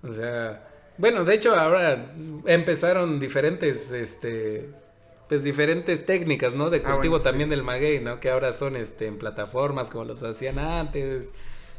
O 0.03 0.11
sea, 0.11 0.67
bueno, 0.97 1.25
de 1.25 1.33
hecho 1.33 1.55
ahora 1.55 2.13
empezaron 2.45 3.19
diferentes, 3.19 3.91
este, 3.91 4.69
pues 5.31 5.45
diferentes 5.45 6.05
técnicas, 6.05 6.55
¿no? 6.55 6.69
De 6.69 6.81
ah, 6.83 6.91
cultivo 6.91 7.21
también 7.21 7.49
del 7.49 7.63
maguey, 7.63 8.01
¿no? 8.01 8.19
Que 8.19 8.29
ahora 8.29 8.51
son, 8.51 8.75
este, 8.75 9.05
en 9.05 9.17
plataformas 9.17 9.89
como 9.89 10.03
los 10.03 10.21
hacían 10.23 10.59
antes, 10.59 11.33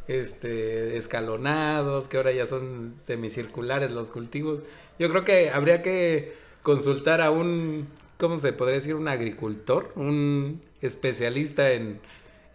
este, 0.08 0.96
escalonados, 0.96 2.08
que 2.08 2.16
ahora 2.16 2.32
ya 2.32 2.46
son 2.46 2.90
semicirculares 2.90 3.90
los 3.90 4.10
cultivos. 4.10 4.64
Yo 4.98 5.10
creo 5.10 5.24
que 5.24 5.50
habría 5.50 5.82
que 5.82 6.32
consultar 6.62 7.20
a 7.20 7.30
un, 7.30 7.88
¿cómo 8.16 8.38
se 8.38 8.54
podría 8.54 8.76
decir? 8.76 8.94
Un 8.94 9.08
agricultor, 9.08 9.92
un 9.96 10.62
especialista 10.80 11.72
en 11.72 12.00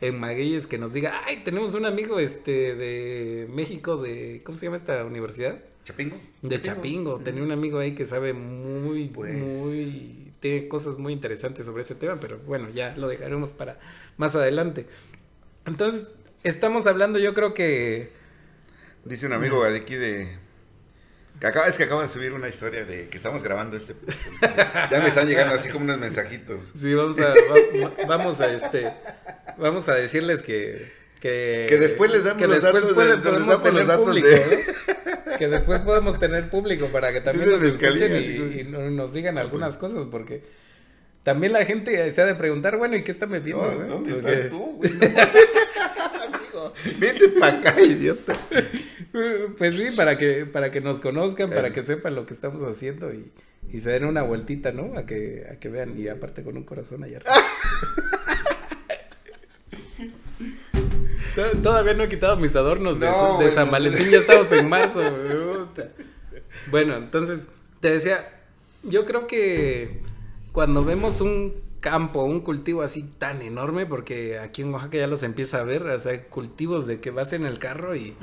en 0.01 0.19
Magueyes 0.19 0.65
que 0.65 0.79
nos 0.79 0.93
diga, 0.93 1.21
ay, 1.25 1.41
tenemos 1.43 1.73
un 1.75 1.85
amigo 1.85 2.19
este 2.19 2.75
de 2.75 3.47
México 3.51 3.97
de, 3.97 4.41
¿cómo 4.43 4.57
se 4.57 4.65
llama 4.65 4.77
esta 4.77 5.03
universidad? 5.05 5.59
Chapingo. 5.83 6.17
De 6.41 6.59
Chapingo. 6.59 7.19
Tenía 7.19 7.43
un 7.43 7.51
amigo 7.51 7.79
ahí 7.79 7.95
que 7.95 8.05
sabe 8.05 8.33
muy, 8.33 9.07
pues... 9.07 9.33
muy, 9.35 10.26
tiene 10.39 10.67
cosas 10.67 10.97
muy 10.97 11.13
interesantes 11.13 11.65
sobre 11.65 11.81
ese 11.81 11.95
tema, 11.95 12.19
pero 12.19 12.39
bueno, 12.39 12.69
ya 12.69 12.95
lo 12.95 13.07
dejaremos 13.07 13.51
para 13.51 13.79
más 14.17 14.35
adelante. 14.35 14.87
Entonces, 15.65 16.07
estamos 16.43 16.87
hablando, 16.87 17.19
yo 17.19 17.33
creo 17.33 17.53
que... 17.53 18.11
Dice 19.05 19.25
un 19.25 19.33
amigo 19.33 19.63
de 19.63 19.77
aquí 19.77 19.95
de 19.95 20.37
Acaba, 21.41 21.67
es 21.67 21.77
que 21.77 21.83
acabo 21.83 22.01
de 22.01 22.09
subir 22.09 22.33
una 22.33 22.49
historia 22.49 22.83
de 22.83 23.09
que 23.09 23.17
estamos 23.17 23.43
grabando 23.43 23.77
este. 23.77 23.95
ya 24.91 24.99
me 24.99 25.07
están 25.07 25.27
llegando 25.27 25.53
así 25.53 25.69
como 25.69 25.85
unos 25.85 25.99
mensajitos. 25.99 26.71
Sí, 26.75 26.95
vamos 26.95 27.19
a, 27.19 27.35
vamos 28.07 28.41
a 28.41 28.51
este, 28.51 28.91
vamos 29.57 29.87
a 29.87 29.93
decirles 29.93 30.41
que 30.41 30.91
que, 31.19 31.65
que 31.67 31.77
después 31.77 32.11
les 32.11 32.23
damos 32.23 32.41
los 32.41 32.61
datos 32.61 32.95
de, 32.95 33.17
podemos 33.17 33.63
tener 33.63 33.85
público, 33.97 34.27
que 35.37 35.47
después 35.47 35.81
podemos 35.81 36.19
tener 36.19 36.49
público 36.49 36.87
para 36.87 37.13
que 37.13 37.21
también 37.21 37.49
nos 37.49 37.61
escuchen 37.61 38.15
y, 38.15 38.61
y, 38.61 38.63
nos 38.65 39.13
digan 39.13 39.37
algunas 39.37 39.77
cosas 39.77 40.07
porque 40.09 40.43
también 41.23 41.51
la 41.51 41.65
gente 41.65 42.11
se 42.11 42.21
ha 42.21 42.25
de 42.25 42.35
preguntar, 42.35 42.77
bueno, 42.77 42.95
¿y 42.95 43.03
qué 43.03 43.11
está 43.11 43.25
metiendo? 43.25 43.69
¿Dónde 43.69 44.11
estás 44.11 44.49
tú, 44.49 44.77
güey? 44.77 44.91
Amigo, 46.25 46.73
vete 46.99 47.27
para 47.29 47.59
acá, 47.59 47.81
idiota. 47.81 48.33
Pues 49.57 49.75
sí, 49.75 49.89
para 49.95 50.17
que, 50.17 50.45
para 50.45 50.71
que 50.71 50.79
nos 50.79 51.01
conozcan, 51.01 51.49
para 51.49 51.73
que 51.73 51.81
sepan 51.81 52.15
lo 52.15 52.25
que 52.25 52.33
estamos 52.33 52.63
haciendo 52.63 53.13
y, 53.13 53.31
y 53.71 53.81
se 53.81 53.89
den 53.89 54.05
una 54.05 54.21
vueltita, 54.21 54.71
¿no? 54.71 54.97
A 54.97 55.05
que, 55.05 55.45
a 55.51 55.59
que 55.59 55.67
vean, 55.67 55.99
y 55.99 56.07
aparte 56.07 56.43
con 56.43 56.55
un 56.55 56.63
corazón 56.63 57.03
allá 57.03 57.19
Todavía 61.61 61.93
no 61.93 62.03
he 62.03 62.09
quitado 62.09 62.37
mis 62.37 62.55
adornos 62.55 62.99
de, 62.99 63.07
de 63.39 63.51
San 63.51 63.69
Valentín, 63.69 64.09
ya 64.09 64.19
estamos 64.19 64.51
en 64.51 64.69
marzo. 64.69 65.01
Bueno, 66.69 66.95
entonces, 66.95 67.47
te 67.79 67.91
decía, 67.91 68.41
yo 68.83 69.05
creo 69.05 69.27
que 69.27 70.01
cuando 70.51 70.83
vemos 70.83 71.21
un 71.21 71.53
campo, 71.79 72.23
un 72.23 72.41
cultivo 72.41 72.81
así 72.81 73.03
tan 73.03 73.41
enorme, 73.41 73.85
porque 73.85 74.39
aquí 74.39 74.63
en 74.63 74.73
Oaxaca 74.73 74.97
ya 74.97 75.07
los 75.07 75.23
empieza 75.23 75.59
a 75.59 75.63
ver, 75.63 75.83
o 75.83 75.99
sea, 75.99 76.23
cultivos 76.25 76.87
de 76.87 76.99
que 76.99 77.11
vas 77.11 77.33
en 77.33 77.45
el 77.45 77.59
carro 77.59 77.95
y 77.95 78.15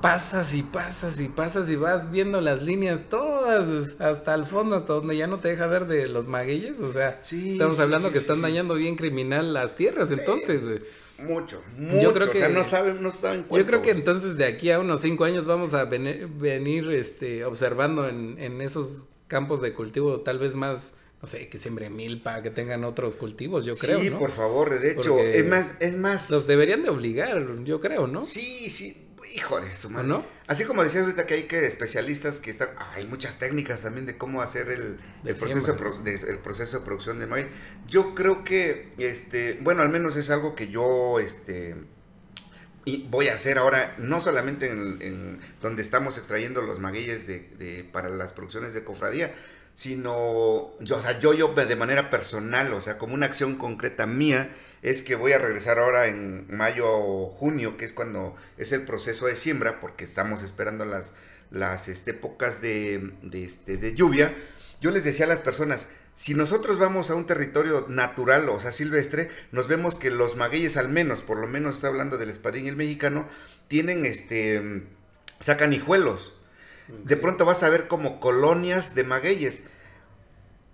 pasas 0.00 0.54
y 0.54 0.62
pasas 0.62 1.20
y 1.20 1.28
pasas 1.28 1.68
y 1.68 1.76
vas 1.76 2.10
viendo 2.10 2.40
las 2.40 2.62
líneas 2.62 3.02
todas 3.10 4.00
hasta 4.00 4.34
el 4.34 4.46
fondo, 4.46 4.76
hasta 4.76 4.94
donde 4.94 5.16
ya 5.16 5.26
no 5.26 5.40
te 5.40 5.48
deja 5.48 5.66
ver 5.66 5.86
de 5.86 6.08
los 6.08 6.26
magueyes, 6.26 6.80
o 6.80 6.92
sea, 6.92 7.20
estamos 7.22 7.80
hablando 7.80 8.10
que 8.12 8.18
están 8.18 8.40
dañando 8.40 8.74
bien 8.74 8.96
criminal 8.96 9.52
las 9.52 9.74
tierras, 9.74 10.10
entonces, 10.10 10.64
güey. 10.64 10.78
Mucho, 11.22 11.62
mucho. 11.76 12.00
Yo 12.00 12.12
creo 12.12 12.30
que, 12.30 12.38
o 12.38 12.40
sea, 12.40 12.48
no 12.48 12.64
saben, 12.64 13.02
no 13.02 13.10
saben 13.10 13.42
cuánto, 13.42 13.58
Yo 13.58 13.66
creo 13.66 13.82
que 13.82 13.90
entonces 13.90 14.36
de 14.36 14.44
aquí 14.44 14.70
a 14.70 14.78
unos 14.78 15.00
cinco 15.00 15.24
años 15.24 15.46
vamos 15.46 15.74
a 15.74 15.84
venir, 15.84 16.28
venir 16.28 16.90
este, 16.90 17.44
observando 17.44 18.08
en, 18.08 18.38
en 18.38 18.60
esos 18.60 19.08
campos 19.28 19.60
de 19.60 19.72
cultivo 19.72 20.20
tal 20.20 20.38
vez 20.38 20.54
más 20.54 20.94
no 21.22 21.28
sé, 21.28 21.48
que 21.48 21.58
siembren 21.58 21.94
milpa, 21.94 22.42
que 22.42 22.50
tengan 22.50 22.82
otros 22.84 23.14
cultivos, 23.14 23.66
yo 23.66 23.76
creo. 23.76 24.00
Sí, 24.00 24.08
por 24.10 24.30
favor, 24.30 24.80
de 24.80 24.92
hecho, 24.92 25.18
es 25.18 25.46
más, 25.46 25.74
es 25.78 25.96
más. 25.96 26.30
Los 26.30 26.46
deberían 26.46 26.82
de 26.82 26.88
obligar, 26.88 27.62
yo 27.64 27.78
creo, 27.78 28.06
¿no? 28.06 28.24
Sí, 28.24 28.70
sí. 28.70 29.09
Híjole, 29.34 29.74
su 29.74 29.90
madre. 29.90 30.08
¿No? 30.08 30.24
Así 30.46 30.64
como 30.64 30.82
decías 30.82 31.04
ahorita 31.04 31.26
que 31.26 31.34
hay 31.34 31.42
que 31.44 31.66
especialistas 31.66 32.40
que 32.40 32.50
están. 32.50 32.70
hay 32.94 33.06
muchas 33.06 33.38
técnicas 33.38 33.82
también 33.82 34.06
de 34.06 34.16
cómo 34.16 34.42
hacer 34.42 34.68
el, 34.68 34.98
proceso, 35.36 35.74
de, 36.02 36.14
el 36.14 36.38
proceso 36.38 36.78
de 36.78 36.84
producción 36.84 37.18
de 37.18 37.26
maíz. 37.26 37.46
Yo 37.86 38.14
creo 38.14 38.44
que, 38.44 38.92
este, 38.98 39.58
bueno, 39.60 39.82
al 39.82 39.90
menos 39.90 40.16
es 40.16 40.30
algo 40.30 40.54
que 40.54 40.68
yo, 40.68 41.20
este, 41.20 41.76
y 42.84 43.06
voy 43.08 43.28
a 43.28 43.34
hacer 43.34 43.58
ahora, 43.58 43.94
no 43.98 44.20
solamente 44.20 44.70
en, 44.70 45.38
donde 45.60 45.82
estamos 45.82 46.16
extrayendo 46.16 46.62
los 46.62 46.78
magueyes 46.78 47.26
de, 47.26 47.88
para 47.92 48.08
las 48.08 48.32
producciones 48.32 48.72
de 48.72 48.84
cofradía, 48.84 49.34
sino, 49.74 50.72
yo, 50.80 50.96
o 50.96 51.00
sea, 51.00 51.18
yo, 51.20 51.32
yo 51.32 51.48
de 51.54 51.76
manera 51.76 52.10
personal, 52.10 52.72
o 52.74 52.80
sea, 52.80 52.98
como 52.98 53.14
una 53.14 53.26
acción 53.26 53.56
concreta 53.56 54.06
mía, 54.06 54.50
es 54.82 55.02
que 55.02 55.14
voy 55.14 55.32
a 55.32 55.38
regresar 55.38 55.78
ahora 55.78 56.06
en 56.06 56.46
mayo 56.54 56.86
o 56.88 57.28
junio, 57.28 57.76
que 57.76 57.84
es 57.84 57.92
cuando 57.92 58.36
es 58.58 58.72
el 58.72 58.82
proceso 58.82 59.26
de 59.26 59.36
siembra, 59.36 59.80
porque 59.80 60.04
estamos 60.04 60.42
esperando 60.42 60.84
las, 60.84 61.12
las 61.50 61.88
este, 61.88 62.12
épocas 62.12 62.60
de, 62.60 63.12
de, 63.22 63.44
este, 63.44 63.76
de 63.76 63.94
lluvia. 63.94 64.34
Yo 64.80 64.90
les 64.90 65.04
decía 65.04 65.26
a 65.26 65.28
las 65.28 65.40
personas, 65.40 65.88
si 66.14 66.34
nosotros 66.34 66.78
vamos 66.78 67.10
a 67.10 67.14
un 67.14 67.26
territorio 67.26 67.86
natural, 67.88 68.48
o 68.48 68.60
sea, 68.60 68.72
silvestre, 68.72 69.30
nos 69.52 69.68
vemos 69.68 69.96
que 69.96 70.10
los 70.10 70.36
magueyes 70.36 70.76
al 70.76 70.88
menos, 70.88 71.20
por 71.20 71.38
lo 71.38 71.46
menos 71.46 71.76
está 71.76 71.88
hablando 71.88 72.18
del 72.18 72.30
espadín 72.30 72.66
y 72.66 72.68
el 72.68 72.76
mexicano, 72.76 73.26
tienen 73.68 74.04
este, 74.04 74.82
sacan 75.38 75.72
hijuelos. 75.72 76.34
De 77.04 77.16
pronto 77.16 77.44
vas 77.44 77.62
a 77.62 77.68
ver 77.68 77.88
como 77.88 78.20
colonias 78.20 78.94
de 78.94 79.04
magueyes. 79.04 79.64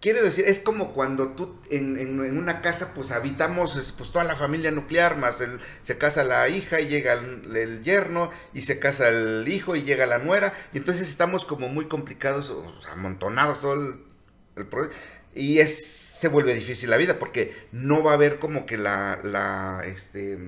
Quiere 0.00 0.22
decir, 0.22 0.44
es 0.46 0.60
como 0.60 0.92
cuando 0.92 1.28
tú 1.28 1.58
en, 1.70 2.20
una 2.20 2.60
casa 2.60 2.92
pues 2.94 3.10
habitamos 3.10 3.94
pues 3.96 4.12
toda 4.12 4.24
la 4.24 4.36
familia 4.36 4.70
nuclear, 4.70 5.16
más 5.16 5.42
se 5.82 5.98
casa 5.98 6.22
la 6.22 6.48
hija 6.48 6.80
y 6.80 6.88
llega 6.88 7.14
el, 7.14 7.82
yerno 7.82 8.30
y 8.52 8.62
se 8.62 8.78
casa 8.78 9.08
el 9.08 9.48
hijo 9.48 9.74
y 9.74 9.82
llega 9.82 10.04
la 10.06 10.18
nuera 10.18 10.52
y 10.72 10.78
entonces 10.78 11.08
estamos 11.08 11.44
como 11.44 11.68
muy 11.68 11.86
complicados, 11.86 12.54
amontonados 12.92 13.60
todo 13.62 13.72
el, 13.74 14.04
el 14.56 14.68
y 15.34 15.58
es, 15.60 15.86
se 15.86 16.28
vuelve 16.28 16.54
difícil 16.54 16.90
la 16.90 16.96
vida 16.98 17.18
porque 17.18 17.54
no 17.72 18.02
va 18.02 18.12
a 18.12 18.14
haber 18.14 18.38
como 18.38 18.64
que 18.64 18.78
la, 18.78 19.18
la 19.22 19.82
este, 19.84 20.38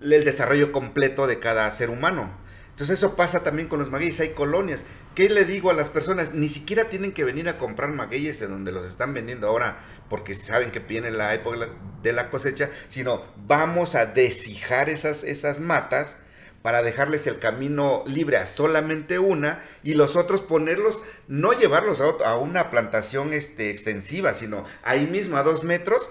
el 0.00 0.24
desarrollo 0.24 0.72
completo 0.72 1.26
de 1.26 1.40
cada 1.40 1.70
ser 1.70 1.90
humano. 1.90 2.38
Entonces 2.80 2.98
eso 2.98 3.14
pasa 3.14 3.44
también 3.44 3.68
con 3.68 3.78
los 3.78 3.90
magueyes, 3.90 4.20
hay 4.20 4.30
colonias. 4.30 4.84
¿Qué 5.14 5.28
le 5.28 5.44
digo 5.44 5.70
a 5.70 5.74
las 5.74 5.90
personas? 5.90 6.32
Ni 6.32 6.48
siquiera 6.48 6.88
tienen 6.88 7.12
que 7.12 7.24
venir 7.24 7.46
a 7.50 7.58
comprar 7.58 7.90
magueyes 7.90 8.40
de 8.40 8.46
donde 8.46 8.72
los 8.72 8.86
están 8.86 9.12
vendiendo 9.12 9.48
ahora 9.48 9.84
porque 10.08 10.34
saben 10.34 10.70
que 10.70 10.78
viene 10.78 11.10
la 11.10 11.34
época 11.34 11.68
de 12.02 12.12
la 12.14 12.30
cosecha, 12.30 12.70
sino 12.88 13.22
vamos 13.36 13.96
a 13.96 14.06
deshijar 14.06 14.88
esas, 14.88 15.24
esas 15.24 15.60
matas 15.60 16.16
para 16.62 16.82
dejarles 16.82 17.26
el 17.26 17.38
camino 17.38 18.04
libre 18.06 18.36
a 18.36 18.46
solamente 18.46 19.18
una 19.18 19.62
y 19.82 19.94
los 19.94 20.16
otros 20.16 20.42
ponerlos, 20.42 21.00
no 21.26 21.52
llevarlos 21.52 22.00
a, 22.00 22.36
una 22.36 22.70
plantación 22.70 23.32
este, 23.32 23.70
extensiva, 23.70 24.34
sino 24.34 24.64
ahí 24.82 25.06
mismo 25.06 25.36
a 25.36 25.42
dos 25.42 25.64
metros, 25.64 26.10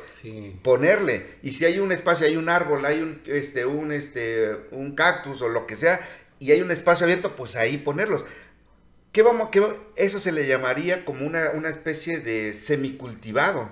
ponerle. 0.63 1.27
Y 1.43 1.53
si 1.53 1.65
hay 1.65 1.79
un 1.79 1.91
espacio, 1.91 2.25
hay 2.25 2.35
un 2.35 2.49
árbol, 2.49 2.85
hay 2.85 3.01
un, 3.01 3.21
este, 3.25 3.65
un, 3.65 3.91
este, 3.91 4.55
un 4.71 4.95
cactus 4.95 5.41
o 5.43 5.49
lo 5.49 5.67
que 5.67 5.75
sea, 5.75 5.99
y 6.39 6.51
hay 6.51 6.61
un 6.61 6.71
espacio 6.71 7.05
abierto, 7.05 7.35
pues 7.35 7.55
ahí 7.55 7.77
ponerlos. 7.77 8.25
¿Qué 9.11 9.21
vamos, 9.21 9.49
qué, 9.51 9.63
eso 9.95 10.19
se 10.19 10.31
le 10.31 10.47
llamaría 10.47 11.05
como 11.05 11.25
una, 11.25 11.51
una 11.51 11.69
especie 11.69 12.19
de 12.19 12.53
semicultivado. 12.53 13.69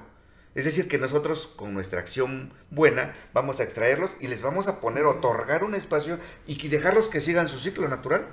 Es 0.56 0.66
decir, 0.66 0.88
que 0.88 0.98
nosotros 0.98 1.46
con 1.46 1.74
nuestra 1.74 2.00
acción 2.00 2.52
buena 2.72 3.16
vamos 3.32 3.60
a 3.60 3.64
extraerlos 3.64 4.18
y 4.20 4.28
les 4.28 4.42
vamos 4.42 4.68
a 4.68 4.82
poner, 4.82 5.06
otorgar 5.06 5.64
un 5.64 5.76
espacio 5.76 6.18
y 6.48 6.68
dejarlos 6.68 7.10
que 7.10 7.22
sigan 7.22 7.48
su 7.48 7.60
ciclo 7.60 7.88
natural. 7.88 8.28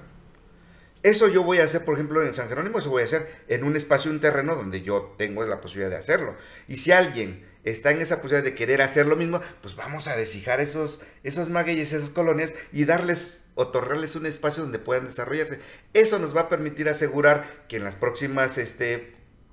Eso 1.02 1.28
yo 1.28 1.42
voy 1.42 1.58
a 1.58 1.64
hacer, 1.64 1.84
por 1.84 1.94
ejemplo, 1.94 2.26
en 2.26 2.34
San 2.34 2.48
Jerónimo, 2.48 2.78
eso 2.78 2.88
voy 2.88 3.02
a 3.02 3.04
hacer 3.04 3.28
en 3.48 3.62
un 3.62 3.76
espacio, 3.76 4.10
un 4.10 4.20
terreno 4.20 4.56
donde 4.56 4.80
yo 4.80 5.14
tengo 5.18 5.44
la 5.44 5.60
posibilidad 5.60 5.90
de 5.90 5.98
hacerlo. 5.98 6.34
Y 6.66 6.78
si 6.78 6.92
alguien 6.92 7.44
está 7.62 7.90
en 7.90 8.00
esa 8.00 8.22
posibilidad 8.22 8.42
de 8.42 8.54
querer 8.54 8.80
hacer 8.80 9.06
lo 9.06 9.14
mismo, 9.14 9.42
pues 9.60 9.76
vamos 9.76 10.08
a 10.08 10.16
deshijar 10.16 10.62
esos, 10.62 11.02
esos 11.22 11.50
magueyes, 11.50 11.92
esas 11.92 12.08
colonias 12.08 12.54
y 12.72 12.86
darles, 12.86 13.43
otorgarles 13.54 14.16
un 14.16 14.26
espacio 14.26 14.62
donde 14.62 14.78
puedan 14.78 15.06
desarrollarse. 15.06 15.60
Eso 15.92 16.18
nos 16.18 16.36
va 16.36 16.42
a 16.42 16.48
permitir 16.48 16.88
asegurar 16.88 17.64
que 17.68 17.76
en 17.76 17.84
las 17.84 17.96
próximas 17.96 18.58
este, 18.58 19.12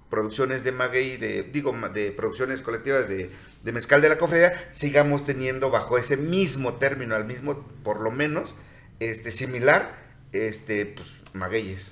producciones 0.10 0.64
de 0.64 0.72
maguey, 0.72 1.18
de, 1.18 1.44
digo, 1.44 1.76
de 1.94 2.12
producciones 2.12 2.62
colectivas 2.62 3.08
de, 3.08 3.30
de 3.64 3.72
mezcal 3.72 4.02
de 4.02 4.10
la 4.10 4.18
cofradía, 4.18 4.70
sigamos 4.72 5.26
teniendo 5.26 5.70
bajo 5.70 5.98
ese 5.98 6.18
mismo 6.18 6.74
término, 6.76 7.16
al 7.16 7.26
mismo, 7.26 7.66
por 7.84 8.02
lo 8.02 8.12
menos, 8.12 8.56
este, 9.00 9.32
similar, 9.32 9.96
este, 10.32 10.86
pues, 10.86 11.24
magueyes. 11.34 11.92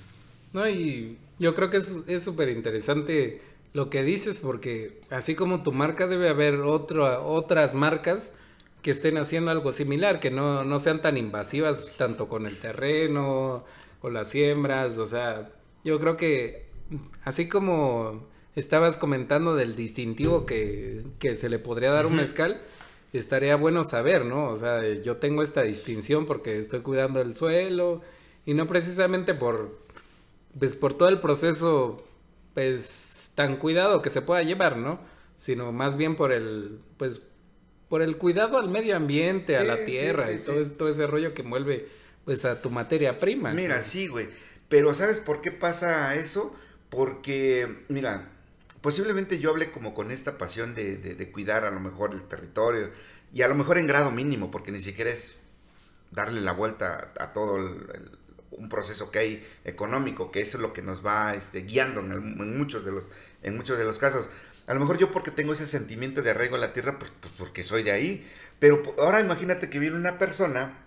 No, 0.52 0.68
y 0.68 1.18
yo 1.38 1.54
creo 1.54 1.70
que 1.70 1.78
es 1.78 2.22
súper 2.22 2.48
interesante 2.48 3.40
lo 3.72 3.88
que 3.88 4.02
dices, 4.02 4.38
porque 4.38 5.00
así 5.10 5.34
como 5.34 5.62
tu 5.62 5.72
marca 5.72 6.06
debe 6.06 6.28
haber 6.28 6.56
otro, 6.56 7.24
otras 7.24 7.74
marcas 7.74 8.34
que 8.82 8.90
estén 8.90 9.18
haciendo 9.18 9.50
algo 9.50 9.72
similar, 9.72 10.20
que 10.20 10.30
no, 10.30 10.64
no 10.64 10.78
sean 10.78 11.02
tan 11.02 11.16
invasivas 11.16 11.96
tanto 11.96 12.28
con 12.28 12.46
el 12.46 12.58
terreno, 12.58 13.64
con 14.00 14.14
las 14.14 14.30
siembras, 14.30 14.98
o 14.98 15.06
sea, 15.06 15.50
yo 15.84 16.00
creo 16.00 16.16
que 16.16 16.68
así 17.24 17.48
como 17.48 18.26
estabas 18.56 18.96
comentando 18.96 19.54
del 19.54 19.76
distintivo 19.76 20.46
que, 20.46 21.04
que 21.18 21.34
se 21.34 21.48
le 21.48 21.58
podría 21.58 21.92
dar 21.92 22.06
un 22.06 22.16
mezcal, 22.16 22.62
estaría 23.12 23.56
bueno 23.56 23.84
saber, 23.84 24.24
¿no? 24.24 24.48
O 24.48 24.56
sea, 24.56 24.86
yo 24.94 25.16
tengo 25.16 25.42
esta 25.42 25.62
distinción 25.62 26.26
porque 26.26 26.58
estoy 26.58 26.80
cuidando 26.80 27.20
el 27.20 27.34
suelo 27.34 28.02
y 28.46 28.54
no 28.54 28.66
precisamente 28.66 29.34
por, 29.34 29.78
pues 30.58 30.76
por 30.76 30.94
todo 30.94 31.08
el 31.08 31.20
proceso, 31.20 32.04
pues 32.54 33.32
tan 33.34 33.56
cuidado 33.56 34.02
que 34.02 34.10
se 34.10 34.22
pueda 34.22 34.42
llevar, 34.42 34.76
¿no? 34.76 35.00
Sino 35.36 35.72
más 35.72 35.96
bien 35.96 36.16
por 36.16 36.32
el, 36.32 36.80
pues, 36.96 37.26
por 37.90 38.02
el 38.02 38.16
cuidado 38.16 38.56
al 38.56 38.70
medio 38.70 38.96
ambiente, 38.96 39.56
a 39.56 39.64
la 39.64 39.84
tierra 39.84 40.30
y 40.30 40.38
todo, 40.38 40.64
todo 40.70 40.88
ese 40.88 41.08
rollo 41.08 41.34
que 41.34 41.42
envuelve, 41.42 41.88
pues, 42.24 42.44
a 42.44 42.62
tu 42.62 42.70
materia 42.70 43.18
prima. 43.18 43.52
Mira, 43.52 43.82
sí, 43.82 44.06
güey. 44.06 44.28
Pero 44.68 44.94
¿sabes 44.94 45.18
por 45.18 45.40
qué 45.40 45.50
pasa 45.50 46.14
eso? 46.14 46.54
Porque, 46.88 47.84
mira, 47.88 48.30
posiblemente 48.80 49.40
yo 49.40 49.50
hable 49.50 49.72
como 49.72 49.92
con 49.92 50.12
esta 50.12 50.38
pasión 50.38 50.72
de, 50.72 50.96
de, 50.96 51.32
cuidar 51.32 51.64
a 51.64 51.72
lo 51.72 51.80
mejor 51.80 52.14
el 52.14 52.22
territorio 52.22 52.92
y 53.34 53.42
a 53.42 53.48
lo 53.48 53.56
mejor 53.56 53.76
en 53.76 53.88
grado 53.88 54.12
mínimo, 54.12 54.52
porque 54.52 54.70
ni 54.70 54.80
siquiera 54.80 55.10
es 55.10 55.40
darle 56.12 56.40
la 56.40 56.52
vuelta 56.52 57.12
a, 57.18 57.32
todo 57.32 57.56
un 58.52 58.68
proceso 58.68 59.10
que 59.10 59.18
hay 59.18 59.48
económico, 59.64 60.30
que 60.30 60.40
eso 60.40 60.58
es 60.58 60.62
lo 60.62 60.72
que 60.72 60.82
nos 60.82 61.04
va 61.04 61.34
este, 61.34 61.62
guiando 61.62 62.00
en, 62.00 62.56
muchos 62.56 62.84
de 62.84 62.92
los, 62.92 63.08
en 63.42 63.56
muchos 63.56 63.78
de 63.78 63.84
los 63.84 63.98
casos. 63.98 64.28
A 64.70 64.74
lo 64.74 64.78
mejor 64.78 64.98
yo 64.98 65.10
porque 65.10 65.32
tengo 65.32 65.52
ese 65.52 65.66
sentimiento 65.66 66.22
de 66.22 66.30
arraigo 66.30 66.54
a 66.54 66.60
la 66.60 66.72
tierra, 66.72 66.96
pues, 66.96 67.10
pues 67.18 67.32
porque 67.36 67.64
soy 67.64 67.82
de 67.82 67.90
ahí. 67.90 68.24
Pero 68.60 68.94
ahora 68.98 69.18
imagínate 69.18 69.68
que 69.68 69.80
viene 69.80 69.96
una 69.96 70.16
persona 70.16 70.78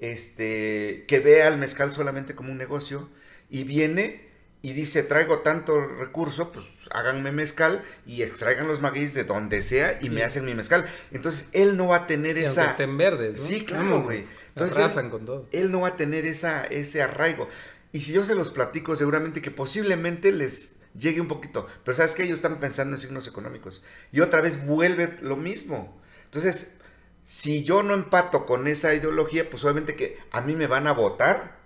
este, 0.00 1.04
que 1.06 1.20
ve 1.20 1.44
al 1.44 1.56
mezcal 1.56 1.92
solamente 1.92 2.34
como 2.34 2.50
un 2.50 2.58
negocio 2.58 3.08
y 3.48 3.62
viene 3.62 4.28
y 4.62 4.72
dice, 4.72 5.04
traigo 5.04 5.38
tanto 5.38 5.80
recurso, 5.80 6.50
pues 6.50 6.66
háganme 6.90 7.30
mezcal 7.30 7.84
y 8.04 8.22
extraigan 8.22 8.66
los 8.66 8.80
magueyes 8.80 9.14
de 9.14 9.22
donde 9.22 9.62
sea 9.62 10.00
y 10.02 10.10
me 10.10 10.24
hacen 10.24 10.44
mi 10.44 10.56
mezcal. 10.56 10.84
Entonces, 11.12 11.50
él 11.52 11.76
no 11.76 11.86
va 11.86 11.98
a 11.98 12.06
tener 12.08 12.36
y 12.36 12.42
esa... 12.42 12.70
estén 12.70 12.98
verdes, 12.98 13.38
¿no? 13.38 13.46
Sí, 13.46 13.64
claro, 13.64 14.02
güey. 14.02 14.24
Entonces, 14.56 14.92
con 15.08 15.24
todo. 15.24 15.46
él 15.52 15.70
no 15.70 15.82
va 15.82 15.88
a 15.90 15.96
tener 15.96 16.26
esa, 16.26 16.64
ese 16.64 17.00
arraigo. 17.00 17.48
Y 17.92 18.00
si 18.00 18.12
yo 18.12 18.24
se 18.24 18.34
los 18.34 18.50
platico, 18.50 18.96
seguramente 18.96 19.40
que 19.40 19.52
posiblemente 19.52 20.32
les 20.32 20.79
llegue 20.94 21.20
un 21.20 21.28
poquito. 21.28 21.66
Pero 21.84 21.96
¿sabes 21.96 22.14
qué? 22.14 22.24
Ellos 22.24 22.36
están 22.36 22.60
pensando 22.60 22.96
en 22.96 23.00
signos 23.00 23.26
económicos. 23.26 23.82
Y 24.12 24.20
otra 24.20 24.40
vez 24.40 24.64
vuelve 24.64 25.16
lo 25.20 25.36
mismo. 25.36 26.00
Entonces, 26.24 26.76
si 27.22 27.64
yo 27.64 27.82
no 27.82 27.94
empato 27.94 28.46
con 28.46 28.66
esa 28.66 28.94
ideología, 28.94 29.48
pues 29.50 29.64
obviamente 29.64 29.96
que 29.96 30.18
a 30.30 30.40
mí 30.40 30.54
me 30.54 30.66
van 30.66 30.86
a 30.86 30.92
votar 30.92 31.58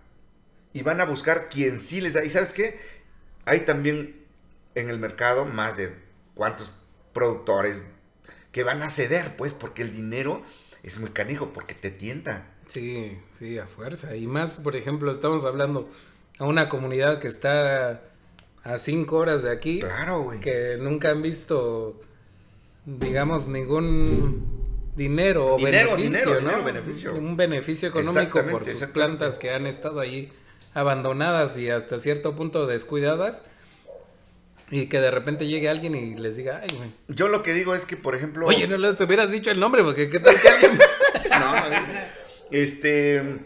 y 0.72 0.82
van 0.82 1.00
a 1.00 1.04
buscar 1.04 1.48
quien 1.48 1.78
sí 1.80 2.00
les 2.00 2.14
da. 2.14 2.24
¿Y 2.24 2.30
sabes 2.30 2.52
qué? 2.52 2.80
Hay 3.44 3.60
también 3.60 4.24
en 4.74 4.90
el 4.90 4.98
mercado 4.98 5.44
más 5.44 5.76
de 5.76 5.94
cuántos 6.34 6.72
productores 7.12 7.84
que 8.50 8.64
van 8.64 8.82
a 8.82 8.90
ceder, 8.90 9.36
pues, 9.36 9.52
porque 9.52 9.82
el 9.82 9.92
dinero 9.92 10.42
es 10.82 10.98
muy 10.98 11.10
canijo, 11.10 11.52
porque 11.52 11.74
te 11.74 11.90
tienta. 11.90 12.48
Sí, 12.66 13.18
sí, 13.32 13.58
a 13.58 13.66
fuerza. 13.66 14.16
Y 14.16 14.26
más, 14.26 14.58
por 14.58 14.76
ejemplo, 14.76 15.10
estamos 15.10 15.44
hablando 15.44 15.88
a 16.38 16.44
una 16.44 16.68
comunidad 16.68 17.20
que 17.20 17.28
está 17.28 18.02
a 18.64 18.78
cinco 18.78 19.18
horas 19.18 19.42
de 19.42 19.52
aquí. 19.52 19.80
Claro, 19.80 20.22
güey. 20.22 20.40
Que 20.40 20.76
nunca 20.80 21.10
han 21.10 21.22
visto, 21.22 22.00
digamos, 22.86 23.46
ningún 23.46 24.92
dinero 24.96 25.54
o 25.54 25.58
beneficio, 25.58 26.40
¿no? 26.40 26.64
beneficio. 26.64 27.14
Un 27.14 27.36
beneficio 27.36 27.88
económico 27.88 28.42
por 28.46 28.66
sus 28.66 28.86
plantas 28.86 29.38
que 29.38 29.50
han 29.50 29.66
estado 29.66 30.00
allí 30.00 30.30
abandonadas 30.72 31.56
y 31.58 31.70
hasta 31.70 31.98
cierto 31.98 32.34
punto 32.34 32.66
descuidadas. 32.66 33.42
Y 34.70 34.86
que 34.86 34.98
de 34.98 35.10
repente 35.10 35.46
llegue 35.46 35.68
alguien 35.68 35.94
y 35.94 36.14
les 36.16 36.36
diga, 36.36 36.60
ay, 36.62 36.68
güey. 36.76 36.88
Yo 37.08 37.28
lo 37.28 37.42
que 37.42 37.52
digo 37.52 37.74
es 37.74 37.84
que, 37.84 37.96
por 37.96 38.16
ejemplo. 38.16 38.46
Oye, 38.46 38.66
no 38.66 38.78
les 38.78 38.98
hubieras 39.00 39.30
dicho 39.30 39.50
el 39.50 39.60
nombre, 39.60 39.84
porque 39.84 40.08
qué 40.08 40.20
tal 40.20 40.40
que 40.40 40.48
alguien. 40.48 40.78
no, 41.30 41.54
este. 42.50 43.40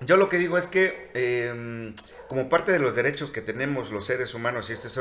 Yo 0.00 0.16
lo 0.16 0.28
que 0.28 0.38
digo 0.38 0.58
es 0.58 0.68
que, 0.68 1.08
em, 1.14 1.94
como 2.28 2.48
parte 2.48 2.72
de 2.72 2.78
los 2.78 2.94
derechos 2.94 3.30
que 3.30 3.40
tenemos 3.40 3.90
los 3.90 4.06
seres 4.06 4.34
humanos, 4.34 4.70
y 4.70 4.72
esto 4.72 4.88
es. 4.88 4.98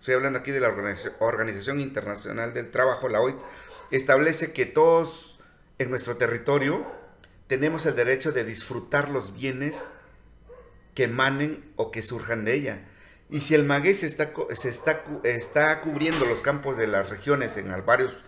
Estoy 0.00 0.14
hablando 0.14 0.40
aquí 0.40 0.50
de 0.50 0.60
la 0.60 0.74
Organización 1.20 1.80
Internacional 1.80 2.54
del 2.54 2.70
Trabajo, 2.70 3.08
la 3.08 3.20
OIT, 3.20 3.36
establece 3.90 4.52
que 4.52 4.66
todos 4.66 5.38
en 5.78 5.90
nuestro 5.90 6.16
territorio 6.16 6.86
tenemos 7.46 7.86
el 7.86 7.96
derecho 7.96 8.32
de 8.32 8.44
disfrutar 8.44 9.10
los 9.10 9.34
bienes 9.34 9.84
que 10.94 11.04
emanen 11.04 11.72
o 11.76 11.90
que 11.90 12.02
surjan 12.02 12.44
de 12.44 12.54
ella. 12.54 12.88
Y 13.28 13.40
si 13.40 13.54
el 13.54 13.64
maguey 13.64 13.94
se 13.94 14.06
está, 14.06 14.32
está 15.24 15.80
cubriendo 15.80 16.26
los 16.26 16.42
campos 16.42 16.76
de 16.76 16.86
las 16.86 17.10
regiones 17.10 17.56
en 17.56 17.72
varios 17.84 18.22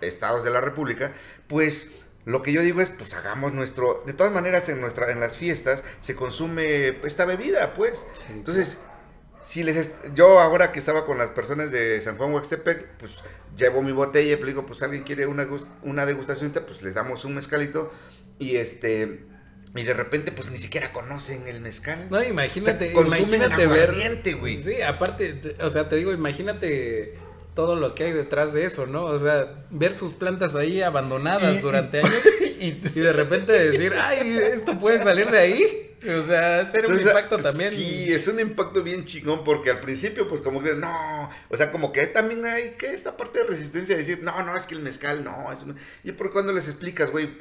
estados 0.00 0.44
de 0.44 0.50
la 0.50 0.60
República, 0.60 1.12
pues 1.46 1.92
lo 2.28 2.42
que 2.42 2.52
yo 2.52 2.60
digo 2.60 2.82
es, 2.82 2.90
pues 2.90 3.14
hagamos 3.14 3.54
nuestro, 3.54 4.02
de 4.04 4.12
todas 4.12 4.30
maneras 4.30 4.68
en 4.68 4.82
nuestra, 4.82 5.10
en 5.10 5.18
las 5.18 5.38
fiestas 5.38 5.82
se 6.02 6.14
consume 6.14 6.88
esta 7.02 7.24
bebida, 7.24 7.72
pues. 7.72 8.04
Entonces, 8.28 8.76
si 9.42 9.62
les, 9.62 9.92
yo 10.14 10.38
ahora 10.38 10.70
que 10.70 10.78
estaba 10.78 11.06
con 11.06 11.16
las 11.16 11.30
personas 11.30 11.72
de 11.72 11.98
San 12.02 12.18
Juan 12.18 12.34
Huaxtepec, 12.34 12.98
pues 12.98 13.16
llevo 13.56 13.82
mi 13.82 13.92
botella 13.92 14.36
y 14.36 14.38
le 14.38 14.46
digo, 14.46 14.66
pues 14.66 14.82
alguien 14.82 15.04
quiere 15.04 15.26
una, 15.26 15.48
una 15.82 16.04
degustación, 16.04 16.52
pues 16.52 16.82
les 16.82 16.92
damos 16.92 17.24
un 17.24 17.34
mezcalito 17.34 17.90
y 18.38 18.56
este, 18.56 19.24
y 19.74 19.82
de 19.82 19.94
repente, 19.94 20.30
pues 20.30 20.50
ni 20.50 20.58
siquiera 20.58 20.92
conocen 20.92 21.48
el 21.48 21.62
mezcal. 21.62 22.08
No, 22.10 22.22
imagínate, 22.22 22.92
imagínate 22.92 23.66
ver. 23.66 23.94
güey. 24.38 24.60
Sí, 24.60 24.82
aparte, 24.82 25.56
o 25.60 25.70
sea, 25.70 25.88
te 25.88 25.96
digo, 25.96 26.12
imagínate 26.12 27.14
todo 27.58 27.74
lo 27.74 27.92
que 27.92 28.04
hay 28.04 28.12
detrás 28.12 28.52
de 28.52 28.64
eso, 28.64 28.86
¿no? 28.86 29.06
O 29.06 29.18
sea, 29.18 29.64
ver 29.70 29.92
sus 29.92 30.12
plantas 30.12 30.54
ahí 30.54 30.80
abandonadas 30.80 31.60
durante 31.60 31.98
años 31.98 32.22
y, 32.60 32.70
de 32.70 33.12
repente 33.12 33.52
decir, 33.52 33.94
ay, 34.00 34.38
esto 34.52 34.78
puede 34.78 35.02
salir 35.02 35.28
de 35.28 35.38
ahí. 35.40 35.96
O 36.20 36.22
sea, 36.22 36.60
hacer 36.60 36.86
un 36.86 36.96
impacto 36.96 37.36
también. 37.38 37.72
Sí, 37.72 38.12
es 38.12 38.28
un 38.28 38.38
impacto 38.38 38.84
bien 38.84 39.04
chingón 39.04 39.42
porque 39.42 39.72
al 39.72 39.80
principio, 39.80 40.28
pues 40.28 40.40
como 40.40 40.62
que 40.62 40.74
no, 40.74 41.30
o 41.48 41.56
sea, 41.56 41.72
como 41.72 41.90
que 41.90 42.06
también 42.06 42.44
hay 42.44 42.76
que 42.78 42.94
esta 42.94 43.16
parte 43.16 43.40
de 43.40 43.46
resistencia 43.46 43.96
de 43.96 44.02
decir, 44.02 44.22
no, 44.22 44.40
no, 44.44 44.56
es 44.56 44.62
que 44.62 44.76
el 44.76 44.80
mezcal 44.80 45.24
no. 45.24 45.52
Es 45.52 45.64
Y 46.04 46.12
por 46.12 46.32
cuando 46.32 46.52
les 46.52 46.68
explicas, 46.68 47.10
güey, 47.10 47.38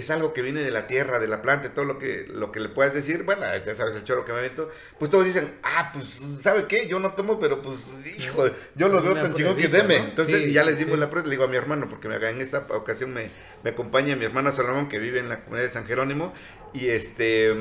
es 0.00 0.10
algo 0.10 0.32
que 0.32 0.42
viene 0.42 0.60
de 0.60 0.70
la 0.70 0.86
tierra, 0.86 1.18
de 1.18 1.28
la 1.28 1.42
planta, 1.42 1.72
todo 1.72 1.84
lo 1.84 1.98
que, 1.98 2.26
lo 2.28 2.52
que 2.52 2.60
le 2.60 2.68
puedas 2.68 2.92
decir, 2.92 3.22
bueno, 3.22 3.42
ya 3.64 3.74
sabes 3.74 3.94
el 3.94 4.04
choro 4.04 4.24
que 4.24 4.32
me 4.32 4.42
meto, 4.42 4.68
pues 4.98 5.10
todos 5.10 5.24
dicen, 5.24 5.48
ah, 5.62 5.90
pues, 5.92 6.20
¿sabe 6.40 6.66
qué? 6.66 6.86
Yo 6.86 6.98
no 6.98 7.12
tomo, 7.12 7.38
pero 7.38 7.62
pues, 7.62 7.94
hijo, 8.18 8.48
yo 8.74 8.88
lo 8.88 9.02
veo 9.02 9.14
tan 9.14 9.32
chingón 9.32 9.56
que 9.56 9.68
deme. 9.68 9.96
Entonces 9.96 10.52
ya 10.52 10.64
les 10.64 10.78
dimos 10.78 10.98
la 10.98 11.08
prueba, 11.08 11.26
le 11.26 11.32
digo 11.32 11.44
a 11.44 11.48
mi 11.48 11.56
hermano, 11.56 11.88
porque 11.88 12.08
en 12.08 12.40
esta 12.40 12.66
ocasión 12.70 13.14
me, 13.14 13.30
me 13.62 13.70
acompaña 13.70 14.16
mi 14.16 14.24
hermano 14.24 14.52
Salomón, 14.52 14.88
que 14.88 14.98
vive 14.98 15.20
en 15.20 15.28
la 15.28 15.44
comunidad 15.44 15.66
de 15.66 15.72
San 15.72 15.86
Jerónimo, 15.86 16.32
y 16.74 16.88
este, 16.88 17.54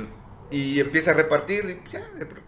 y 0.52 0.80
empieza 0.80 1.12
a 1.12 1.14
repartir, 1.14 1.66
y 1.66 1.92
ya, 1.92 2.10
pues, 2.18 2.42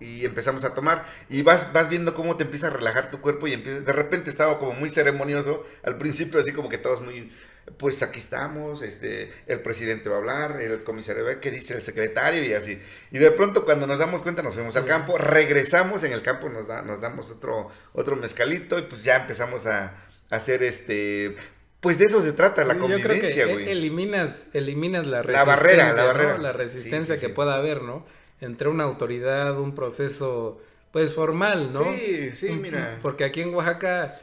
y 0.00 0.24
empezamos 0.24 0.64
a 0.64 0.74
tomar 0.74 1.04
y 1.28 1.42
vas, 1.42 1.72
vas 1.72 1.88
viendo 1.90 2.14
cómo 2.14 2.36
te 2.36 2.44
empieza 2.44 2.68
a 2.68 2.70
relajar 2.70 3.10
tu 3.10 3.20
cuerpo 3.20 3.46
y 3.46 3.52
empieza, 3.52 3.80
de 3.80 3.92
repente 3.92 4.30
estaba 4.30 4.58
como 4.58 4.72
muy 4.72 4.88
ceremonioso 4.88 5.64
al 5.84 5.98
principio 5.98 6.40
así 6.40 6.52
como 6.52 6.70
que 6.70 6.78
todos 6.78 7.02
muy 7.02 7.30
pues 7.78 8.02
aquí 8.02 8.18
estamos, 8.18 8.82
este, 8.82 9.30
el 9.46 9.60
presidente 9.60 10.08
va 10.08 10.16
a 10.16 10.18
hablar, 10.18 10.60
el 10.60 10.82
comisario 10.82 11.24
va 11.24 11.40
qué 11.40 11.50
dice 11.50 11.74
el 11.74 11.82
secretario 11.82 12.44
y 12.44 12.52
así. 12.52 12.78
Y 13.10 13.18
de 13.18 13.30
pronto 13.30 13.64
cuando 13.64 13.86
nos 13.86 13.98
damos 13.98 14.22
cuenta 14.22 14.42
nos 14.42 14.54
fuimos 14.54 14.76
al 14.76 14.86
campo, 14.86 15.18
regresamos 15.18 16.04
en 16.04 16.12
el 16.12 16.22
campo, 16.22 16.48
nos, 16.48 16.66
da, 16.66 16.82
nos 16.82 17.00
damos 17.00 17.30
otro, 17.30 17.70
otro 17.92 18.16
mezcalito 18.16 18.78
y 18.78 18.82
pues 18.82 19.04
ya 19.04 19.16
empezamos 19.16 19.66
a, 19.66 19.94
hacer 20.30 20.62
este... 20.62 21.34
Pues 21.80 21.98
de 21.98 22.04
eso 22.04 22.22
se 22.22 22.32
trata 22.32 22.62
la 22.62 22.76
convivencia, 22.76 23.46
güey. 23.46 23.68
Eliminas, 23.68 24.48
eliminas 24.52 25.06
la 25.06 25.22
resistencia. 25.22 25.52
La 25.52 25.56
barrera, 25.56 25.92
la 25.92 26.04
barrera. 26.04 26.38
La 26.38 26.52
resistencia 26.52 27.18
que 27.18 27.30
pueda 27.30 27.54
haber, 27.54 27.82
¿no? 27.82 28.04
entre 28.40 28.68
una 28.68 28.84
autoridad, 28.84 29.58
un 29.58 29.74
proceso 29.74 30.60
pues 30.92 31.14
formal, 31.14 31.70
¿no? 31.72 31.84
Sí, 31.84 32.30
sí, 32.32 32.50
mira. 32.50 32.98
Porque 33.02 33.24
aquí 33.24 33.42
en 33.42 33.54
Oaxaca 33.54 34.18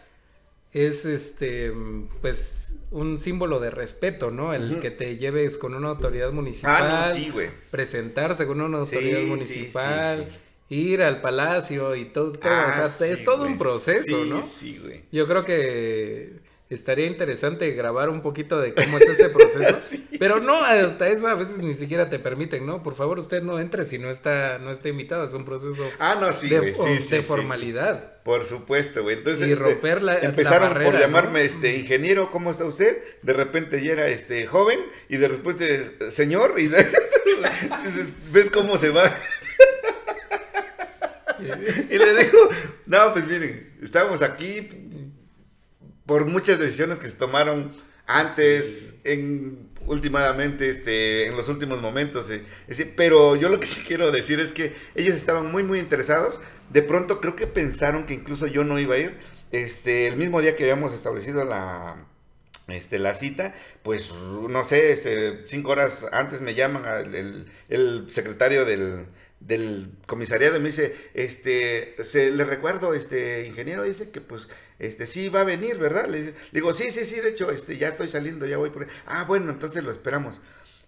es 0.85 1.05
este 1.05 1.73
pues 2.21 2.75
un 2.91 3.17
símbolo 3.17 3.59
de 3.59 3.69
respeto, 3.69 4.31
¿no? 4.31 4.53
El 4.53 4.79
que 4.79 4.91
te 4.91 5.17
lleves 5.17 5.57
con 5.57 5.73
una 5.73 5.89
autoridad 5.89 6.31
municipal. 6.31 6.83
Ah, 6.83 7.07
no, 7.09 7.15
sí, 7.15 7.29
güey. 7.29 7.49
Presentarse 7.71 8.47
con 8.47 8.61
una 8.61 8.79
autoridad 8.79 9.21
municipal. 9.23 10.29
ir 10.69 11.01
al 11.01 11.21
palacio 11.21 11.95
y 11.95 12.05
todo, 12.05 12.31
todo 12.33 12.51
o 12.51 12.73
sea, 12.73 12.85
ah, 12.85 13.05
es 13.05 13.23
todo 13.23 13.43
un 13.43 13.57
proceso, 13.57 14.25
¿no? 14.25 14.41
Sí, 14.41 14.79
güey. 14.81 15.03
Yo 15.11 15.27
creo 15.27 15.43
que 15.43 16.46
estaría 16.69 17.05
interesante 17.05 17.71
grabar 17.71 18.09
un 18.09 18.21
poquito 18.21 18.59
de 18.59 18.73
cómo 18.73 18.97
es 18.97 19.07
ese 19.07 19.29
proceso. 19.29 19.77
Pero 20.19 20.39
no, 20.39 20.63
hasta 20.63 21.07
eso 21.07 21.27
a 21.27 21.35
veces 21.35 21.59
ni 21.59 21.73
siquiera 21.73 22.09
te 22.09 22.19
permiten, 22.19 22.65
¿no? 22.65 22.83
Por 22.83 22.95
favor, 22.95 23.19
usted 23.19 23.41
no 23.41 23.59
entre 23.59 23.85
si 23.85 23.97
no 23.97 24.09
está, 24.09 24.57
no 24.59 24.71
está 24.71 24.89
invitado. 24.89 25.23
Es 25.23 25.33
un 25.33 25.45
proceso 25.45 25.83
ah, 25.99 26.17
no, 26.19 26.33
sí, 26.33 26.49
de, 26.49 26.59
de 26.61 27.23
formalidad. 27.23 28.21
Por 28.23 28.43
supuesto, 28.43 29.03
güey. 29.03 29.17
Entonces, 29.17 29.47
y 29.47 29.55
romper 29.55 30.03
la, 30.03 30.19
empezaron 30.19 30.73
por 30.83 30.99
llamarme 30.99 31.45
este 31.45 31.77
ingeniero, 31.77 32.29
¿cómo 32.29 32.51
está 32.51 32.65
usted? 32.65 32.97
De 33.21 33.33
repente 33.33 33.81
ya 33.81 33.93
era 33.93 34.07
este 34.09 34.45
joven 34.45 34.79
y 35.07 35.17
de 35.17 35.27
repente 35.29 36.11
señor 36.11 36.55
y 36.57 36.67
ves 38.31 38.49
cómo 38.49 38.77
se 38.77 38.89
va. 38.89 39.15
y 41.89 41.97
le 41.97 42.23
digo, 42.23 42.49
no, 42.85 43.13
pues 43.13 43.27
miren, 43.27 43.73
estábamos 43.81 44.21
aquí 44.21 44.67
por 46.07 46.25
muchas 46.25 46.57
decisiones 46.57 46.97
que 46.97 47.09
se 47.09 47.15
tomaron 47.15 47.73
antes, 48.07 48.95
en 49.03 49.69
últimamente, 49.85 50.69
este, 50.69 51.27
en 51.27 51.35
los 51.35 51.49
últimos 51.49 51.81
momentos. 51.81 52.29
Eh, 52.29 52.43
pero 52.95 53.35
yo 53.35 53.49
lo 53.49 53.59
que 53.59 53.67
sí 53.67 53.83
quiero 53.85 54.11
decir 54.11 54.39
es 54.39 54.53
que 54.53 54.73
ellos 54.95 55.15
estaban 55.15 55.51
muy, 55.51 55.61
muy 55.61 55.79
interesados. 55.79 56.41
De 56.71 56.81
pronto 56.81 57.21
creo 57.21 57.35
que 57.35 57.45
pensaron 57.45 58.05
que 58.05 58.13
incluso 58.13 58.47
yo 58.47 58.63
no 58.63 58.79
iba 58.79 58.95
a 58.95 58.99
ir. 58.99 59.17
Este, 59.51 60.07
el 60.07 60.17
mismo 60.17 60.41
día 60.41 60.55
que 60.55 60.63
habíamos 60.63 60.93
establecido 60.93 61.45
la, 61.45 61.97
este, 62.69 62.97
la 62.97 63.13
cita, 63.13 63.53
pues 63.83 64.11
no 64.13 64.63
sé, 64.63 64.91
este, 64.91 65.45
cinco 65.45 65.71
horas 65.71 66.05
antes 66.11 66.41
me 66.41 66.55
llaman 66.55 66.83
el 67.69 68.07
secretario 68.11 68.65
del, 68.65 69.07
del 69.39 69.91
comisariado 70.05 70.59
me 70.59 70.67
dice, 70.67 70.95
este, 71.13 71.95
se, 72.03 72.31
le 72.31 72.43
recuerdo, 72.43 72.93
este, 72.93 73.45
ingeniero, 73.45 73.83
dice 73.83 74.09
que 74.09 74.19
pues, 74.19 74.47
este, 74.79 75.07
sí 75.07 75.29
va 75.29 75.41
a 75.41 75.45
venir, 75.45 75.77
¿verdad? 75.77 76.07
Le, 76.07 76.33
digo, 76.51 76.73
sí, 76.73 76.89
sí, 76.91 77.05
sí, 77.05 77.19
de 77.19 77.29
hecho, 77.29 77.51
este, 77.51 77.77
ya 77.77 77.89
estoy 77.89 78.07
saliendo, 78.07 78.45
ya 78.45 78.57
voy 78.57 78.71
por 78.71 78.87
Ah, 79.05 79.25
bueno, 79.25 79.51
entonces 79.51 79.83
lo 79.83 79.91
esperamos. 79.91 80.41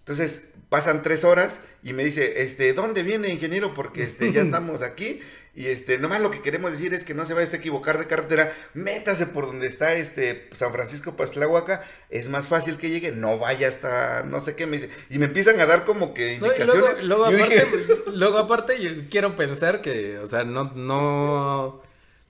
Entonces 0.10 0.50
pasan 0.70 1.04
tres 1.04 1.24
horas 1.24 1.60
y 1.84 1.94
me 1.94 2.04
dice, 2.04 2.42
este, 2.42 2.74
¿dónde 2.74 3.04
viene 3.04 3.30
ingeniero? 3.30 3.76
Porque 3.76 4.02
este, 4.02 4.32
ya 4.32 4.42
estamos 4.44 4.82
aquí 4.82 5.22
y 5.54 5.68
este, 5.68 6.00
nomás 6.00 6.20
lo 6.20 6.32
que 6.32 6.42
queremos 6.42 6.72
decir 6.72 6.96
es 6.96 7.04
que 7.04 7.14
no 7.14 7.28
se 7.28 7.36
vaya 7.36 7.48
a 7.52 7.56
equivocar 7.56 8.00
de 8.00 8.08
carretera, 8.08 8.52
métase 8.74 9.28
por 9.28 9.46
donde 9.46 9.68
está 9.68 9.94
este 9.94 10.50
San 10.54 10.72
Francisco 10.72 11.16
Pastlahuaca, 11.16 11.84
es 12.10 12.28
más 12.28 12.48
fácil 12.48 12.78
que 12.78 12.90
llegue, 12.90 13.12
no 13.12 13.38
vaya 13.38 13.68
hasta 13.68 14.24
no 14.24 14.40
sé 14.40 14.56
qué 14.56 14.66
me 14.66 14.78
dice. 14.78 14.90
Y 15.12 15.20
me 15.20 15.26
empiezan 15.26 15.60
a 15.60 15.68
dar 15.68 15.86
como 15.86 16.16
que 16.16 16.34
indicaciones. 16.34 17.04
luego, 17.04 17.26
aparte, 17.26 17.68
luego, 18.08 18.38
aparte, 18.40 18.82
yo 18.82 18.90
quiero 19.12 19.36
pensar 19.36 19.82
que, 19.82 20.18
o 20.18 20.26
sea, 20.26 20.44
no, 20.44 20.72
no 20.74 21.84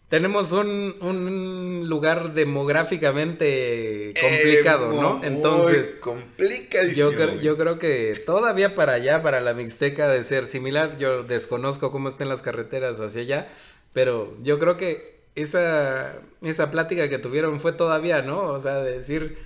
tenemos 0.10 0.52
un, 0.52 0.96
un 1.02 1.88
lugar 1.88 2.34
demográficamente 2.34 4.14
complicado, 4.20 4.92
¿no? 4.92 5.24
Entonces. 5.24 5.98
Complicadísimo. 6.02 7.12
Yo, 7.12 7.36
yo 7.36 7.58
creo 7.58 7.78
que 7.78 8.20
todavía 8.26 8.74
para 8.74 8.94
allá, 8.94 9.22
para 9.22 9.40
la 9.40 9.54
Mixteca, 9.54 10.10
de 10.10 10.24
ser 10.24 10.48
similar, 10.48 10.98
yo 10.98 11.24
desconozco 11.24 11.92
cómo 11.92 12.10
estén 12.10 12.28
las 12.28 12.42
carreteras 12.42 13.00
hacia 13.00 13.22
allá, 13.22 13.48
pero 13.94 14.36
yo 14.42 14.58
creo 14.58 14.78
que 14.78 15.20
esa, 15.36 16.16
esa 16.42 16.72
plática 16.72 17.08
que 17.08 17.20
tuvieron 17.20 17.60
fue 17.60 17.72
todavía, 17.72 18.24
¿no? 18.24 18.42
O 18.46 18.60
sea, 18.60 18.78
de 18.78 18.98
decir 18.98 19.38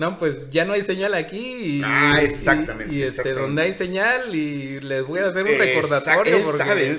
no, 0.00 0.18
pues 0.18 0.48
ya 0.48 0.64
no 0.64 0.72
hay 0.72 0.82
señal 0.82 1.12
aquí 1.12 1.38
y, 1.38 1.82
ah, 1.84 2.16
exactamente, 2.22 2.94
y, 2.94 3.02
este 3.02 3.34
donde 3.34 3.60
hay 3.60 3.74
señal 3.74 4.34
y 4.34 4.80
les 4.80 5.06
voy 5.06 5.20
a 5.20 5.28
hacer 5.28 5.44
un 5.44 5.58
recordatorio 5.58 6.38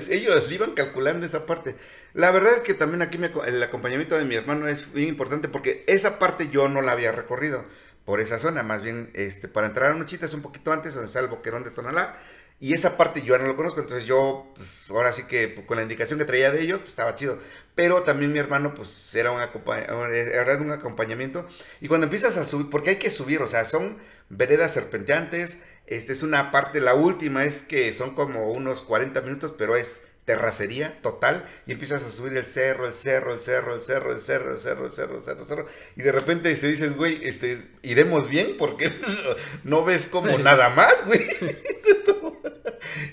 ellos 0.08 0.52
iban 0.52 0.70
calculando 0.70 1.26
esa 1.26 1.44
parte. 1.44 1.74
La 2.14 2.30
verdad 2.30 2.54
es 2.54 2.62
que 2.62 2.74
también 2.74 3.02
aquí 3.02 3.18
el 3.44 3.60
acompañamiento 3.60 4.16
de 4.16 4.24
mi 4.24 4.36
hermano 4.36 4.68
es 4.68 4.92
bien 4.92 5.08
importante 5.08 5.48
porque 5.48 5.82
esa 5.88 6.20
parte 6.20 6.48
yo 6.50 6.68
no 6.68 6.80
la 6.80 6.92
había 6.92 7.10
recorrido 7.10 7.64
por 8.04 8.20
esa 8.20 8.38
zona, 8.38 8.62
más 8.62 8.82
bien 8.82 9.10
este 9.14 9.48
para 9.48 9.66
entrar 9.66 9.90
a 9.90 9.94
Nuchitas 9.94 10.32
un 10.32 10.42
poquito 10.42 10.72
antes 10.72 10.94
donde 10.94 11.08
está 11.08 11.18
el 11.18 11.26
boquerón 11.26 11.64
de 11.64 11.72
Tonalá 11.72 12.16
y 12.62 12.74
esa 12.74 12.96
parte 12.96 13.22
yo 13.22 13.36
no 13.38 13.48
lo 13.48 13.56
conozco, 13.56 13.80
entonces 13.80 14.06
yo, 14.06 14.52
pues 14.54 14.88
ahora 14.88 15.12
sí 15.12 15.24
que 15.24 15.48
pues, 15.48 15.66
con 15.66 15.78
la 15.78 15.82
indicación 15.82 16.16
que 16.20 16.24
traía 16.24 16.52
de 16.52 16.60
ellos, 16.62 16.78
pues 16.78 16.90
estaba 16.90 17.16
chido. 17.16 17.40
Pero 17.74 18.04
también 18.04 18.32
mi 18.32 18.38
hermano, 18.38 18.72
pues 18.72 19.12
era 19.16 19.32
un, 19.32 19.40
era 19.40 20.56
un 20.58 20.70
acompañamiento. 20.70 21.44
Y 21.80 21.88
cuando 21.88 22.04
empiezas 22.04 22.36
a 22.36 22.44
subir, 22.44 22.70
porque 22.70 22.90
hay 22.90 22.96
que 22.96 23.10
subir, 23.10 23.42
o 23.42 23.48
sea, 23.48 23.64
son 23.64 23.98
veredas 24.28 24.72
serpenteantes. 24.72 25.58
Esta 25.88 26.12
es 26.12 26.22
una 26.22 26.52
parte, 26.52 26.80
la 26.80 26.94
última 26.94 27.44
es 27.44 27.62
que 27.62 27.92
son 27.92 28.14
como 28.14 28.52
unos 28.52 28.82
40 28.82 29.20
minutos, 29.22 29.52
pero 29.58 29.74
es 29.74 30.02
terracería 30.24 31.02
total 31.02 31.44
y 31.66 31.72
empiezas 31.72 32.04
a 32.04 32.12
subir 32.12 32.36
el 32.36 32.46
cerro, 32.46 32.86
el 32.86 32.94
cerro, 32.94 33.34
el 33.34 33.40
cerro, 33.40 33.74
el 33.74 33.80
cerro, 33.80 34.12
el 34.12 34.20
cerro, 34.20 34.52
el 34.52 34.60
cerro, 34.60 34.86
el 34.86 34.92
cerro, 34.92 35.16
el 35.16 35.22
cerro, 35.22 35.40
el 35.40 35.46
cerro, 35.48 35.66
y 35.96 36.02
de 36.02 36.12
repente 36.12 36.44
te 36.44 36.52
este, 36.52 36.68
dices, 36.68 36.96
güey, 36.96 37.26
este, 37.26 37.58
iremos 37.82 38.28
bien 38.28 38.56
porque 38.56 38.92
no 39.64 39.84
ves 39.84 40.06
como 40.06 40.38
nada 40.38 40.68
más, 40.68 41.04
güey. 41.06 41.26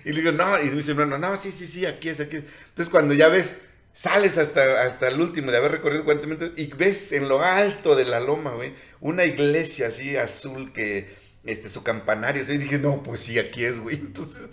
y 0.05 0.11
le 0.11 0.21
digo, 0.21 0.31
no, 0.31 0.61
y 0.61 0.65
me 0.65 0.75
dice, 0.77 0.93
no, 0.93 1.05
no, 1.05 1.37
sí, 1.37 1.51
sí, 1.51 1.67
sí, 1.67 1.85
aquí 1.85 2.09
es, 2.09 2.19
aquí 2.19 2.37
es. 2.37 2.43
Entonces 2.69 2.89
cuando 2.89 3.13
ya 3.13 3.27
ves, 3.27 3.61
sales 3.93 4.37
hasta, 4.37 4.83
hasta 4.83 5.07
el 5.07 5.19
último 5.19 5.51
de 5.51 5.57
haber 5.57 5.71
recorrido 5.73 6.05
40 6.05 6.27
minutos 6.27 6.51
y 6.55 6.67
ves 6.67 7.11
en 7.11 7.27
lo 7.27 7.41
alto 7.41 7.95
de 7.95 8.05
la 8.05 8.19
loma, 8.19 8.51
güey, 8.51 8.73
una 9.01 9.25
iglesia 9.25 9.87
así 9.87 10.15
azul 10.15 10.71
que 10.71 11.17
este, 11.43 11.69
su 11.69 11.83
campanario. 11.83 12.43
Y 12.47 12.57
dije, 12.57 12.77
no, 12.77 13.03
pues 13.03 13.21
sí, 13.21 13.39
aquí 13.39 13.65
es, 13.65 13.79
güey. 13.79 13.95
Entonces, 13.99 14.47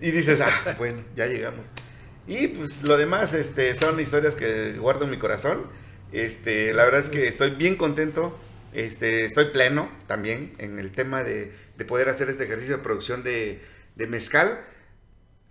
y 0.00 0.10
dices, 0.10 0.40
ah, 0.40 0.74
bueno, 0.78 1.04
ya 1.16 1.26
llegamos. 1.26 1.72
Y 2.26 2.48
pues 2.48 2.82
lo 2.82 2.96
demás 2.96 3.34
este, 3.34 3.74
son 3.74 3.98
historias 3.98 4.34
que 4.34 4.74
guardo 4.74 5.04
en 5.04 5.10
mi 5.10 5.18
corazón. 5.18 5.66
Este, 6.12 6.72
la 6.72 6.84
verdad 6.84 7.00
es 7.00 7.08
que 7.08 7.26
estoy 7.26 7.50
bien 7.50 7.76
contento. 7.76 8.38
Este, 8.72 9.24
estoy 9.24 9.46
pleno 9.46 9.90
también 10.06 10.54
en 10.58 10.78
el 10.78 10.92
tema 10.92 11.24
de, 11.24 11.52
de 11.76 11.84
poder 11.84 12.08
hacer 12.08 12.30
este 12.30 12.44
ejercicio 12.44 12.76
de 12.76 12.82
producción 12.82 13.22
de, 13.22 13.60
de 13.96 14.06
mezcal. 14.06 14.58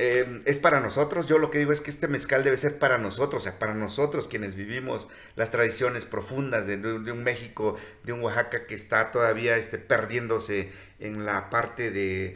Eh, 0.03 0.41
es 0.45 0.57
para 0.57 0.79
nosotros. 0.79 1.27
Yo 1.27 1.37
lo 1.37 1.51
que 1.51 1.59
digo 1.59 1.71
es 1.71 1.79
que 1.79 1.91
este 1.91 2.07
mezcal 2.07 2.43
debe 2.43 2.57
ser 2.57 2.79
para 2.79 2.97
nosotros, 2.97 3.43
o 3.43 3.43
sea, 3.43 3.59
para 3.59 3.75
nosotros 3.75 4.27
quienes 4.27 4.55
vivimos 4.55 5.07
las 5.35 5.51
tradiciones 5.51 6.05
profundas 6.05 6.65
de, 6.65 6.75
un 6.75 7.23
México, 7.23 7.77
de 8.03 8.11
un 8.11 8.23
Oaxaca 8.23 8.65
que 8.65 8.73
está 8.73 9.11
todavía 9.11 9.57
este, 9.57 9.77
perdiéndose 9.77 10.71
en 10.99 11.23
la 11.23 11.51
parte 11.51 11.91
de 11.91 12.35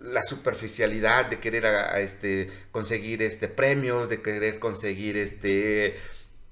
la 0.00 0.24
superficialidad 0.24 1.26
de 1.26 1.38
querer 1.38 1.66
a, 1.66 2.00
este, 2.00 2.50
conseguir 2.72 3.22
este, 3.22 3.46
premios, 3.46 4.08
de 4.08 4.20
querer 4.20 4.58
conseguir 4.58 5.16
este, 5.16 6.00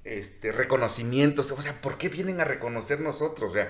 este, 0.04 0.52
reconocimientos. 0.52 1.50
O 1.50 1.62
sea, 1.62 1.80
¿por 1.80 1.98
qué 1.98 2.08
vienen 2.08 2.40
a 2.40 2.44
reconocer 2.44 3.00
nosotros? 3.00 3.50
O 3.50 3.54
sea, 3.54 3.68